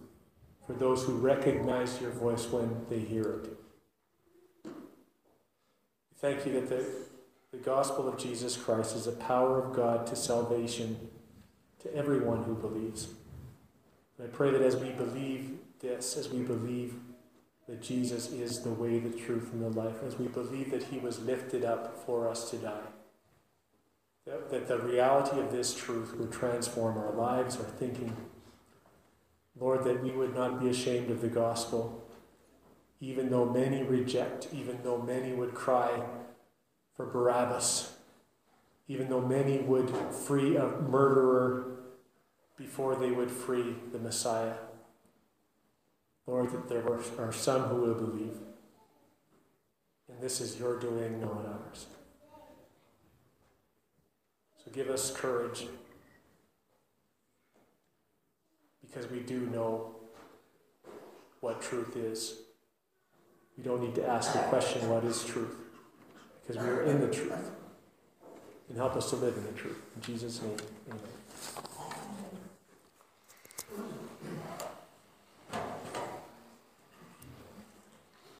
for 0.64 0.74
those 0.74 1.03
who 1.03 1.14
recognize 1.14 2.01
your 2.01 2.12
voice 2.12 2.47
when 2.47 2.86
they 2.88 3.01
hear 3.01 3.40
it. 3.42 3.64
Thank 6.25 6.47
you 6.47 6.53
that 6.55 6.70
the, 6.70 6.87
the 7.53 7.59
gospel 7.59 8.09
of 8.09 8.16
Jesus 8.16 8.57
Christ 8.57 8.97
is 8.97 9.05
the 9.05 9.12
power 9.12 9.62
of 9.62 9.77
God 9.77 10.07
to 10.07 10.16
salvation 10.16 11.11
to 11.83 11.95
everyone 11.95 12.45
who 12.45 12.55
believes. 12.55 13.09
And 14.16 14.27
I 14.27 14.31
pray 14.31 14.51
that 14.51 14.62
as 14.62 14.75
we 14.75 14.89
believe 14.89 15.51
this, 15.81 16.16
as 16.16 16.31
we 16.31 16.39
believe 16.39 16.95
that 17.68 17.83
Jesus 17.83 18.33
is 18.33 18.62
the 18.62 18.70
way, 18.70 19.01
the 19.01 19.11
truth, 19.11 19.53
and 19.53 19.62
the 19.62 19.79
life, 19.79 19.97
as 20.03 20.18
we 20.18 20.29
believe 20.29 20.70
that 20.70 20.85
he 20.85 20.99
was 20.99 21.20
lifted 21.20 21.62
up 21.62 22.07
for 22.07 22.27
us 22.27 22.49
to 22.53 22.57
die, 22.57 22.89
that, 24.25 24.49
that 24.49 24.66
the 24.66 24.79
reality 24.79 25.39
of 25.39 25.53
this 25.53 25.75
truth 25.75 26.16
would 26.16 26.33
transform 26.33 26.97
our 26.97 27.12
lives, 27.12 27.59
our 27.59 27.64
thinking. 27.64 28.16
Lord, 29.61 29.85
that 29.85 30.03
we 30.03 30.12
would 30.12 30.35
not 30.35 30.59
be 30.59 30.70
ashamed 30.70 31.11
of 31.11 31.20
the 31.20 31.29
gospel, 31.29 32.03
even 33.01 33.30
though 33.30 33.45
many 33.45 33.82
reject, 33.82 34.49
even 34.53 34.78
though 34.82 35.01
many 35.01 35.32
would 35.32 35.55
cry 35.55 36.03
for 36.97 37.07
Barabbas, 37.07 37.95
even 38.88 39.09
though 39.09 39.20
many 39.20 39.59
would 39.59 39.90
free 40.12 40.57
a 40.57 40.68
murderer 40.68 41.76
before 42.57 42.95
they 42.95 43.11
would 43.11 43.30
free 43.30 43.74
the 43.92 43.99
Messiah. 43.99 44.55
Lord, 46.26 46.51
that 46.53 46.68
there 46.68 46.84
are 47.18 47.32
some 47.32 47.62
who 47.64 47.76
will 47.82 47.95
believe. 47.95 48.36
And 50.09 50.20
this 50.20 50.40
is 50.40 50.59
your 50.59 50.78
doing, 50.78 51.20
not 51.20 51.47
ours. 51.47 51.86
So 54.64 54.70
give 54.70 54.88
us 54.88 55.11
courage 55.11 55.66
because 58.80 59.11
we 59.11 59.20
do 59.20 59.40
know 59.47 59.97
what 61.40 61.61
truth 61.61 61.97
is. 61.97 62.43
We 63.57 63.64
don't 63.64 63.82
need 63.82 63.94
to 63.96 64.07
ask 64.07 64.32
the 64.32 64.40
question, 64.40 64.88
what 64.88 65.05
is 65.05 65.24
truth? 65.24 65.55
Because 66.40 66.62
we 66.62 66.68
are 66.68 66.82
in 66.82 67.00
the 67.00 67.09
truth. 67.09 67.32
And 68.68 68.78
help 68.78 68.96
us 68.96 69.11
to 69.11 69.16
live 69.16 69.36
in 69.36 69.44
the 69.44 69.52
truth. 69.52 69.78
In 69.96 70.02
Jesus' 70.02 70.42
name, 70.42 70.57
amen. 70.88 71.14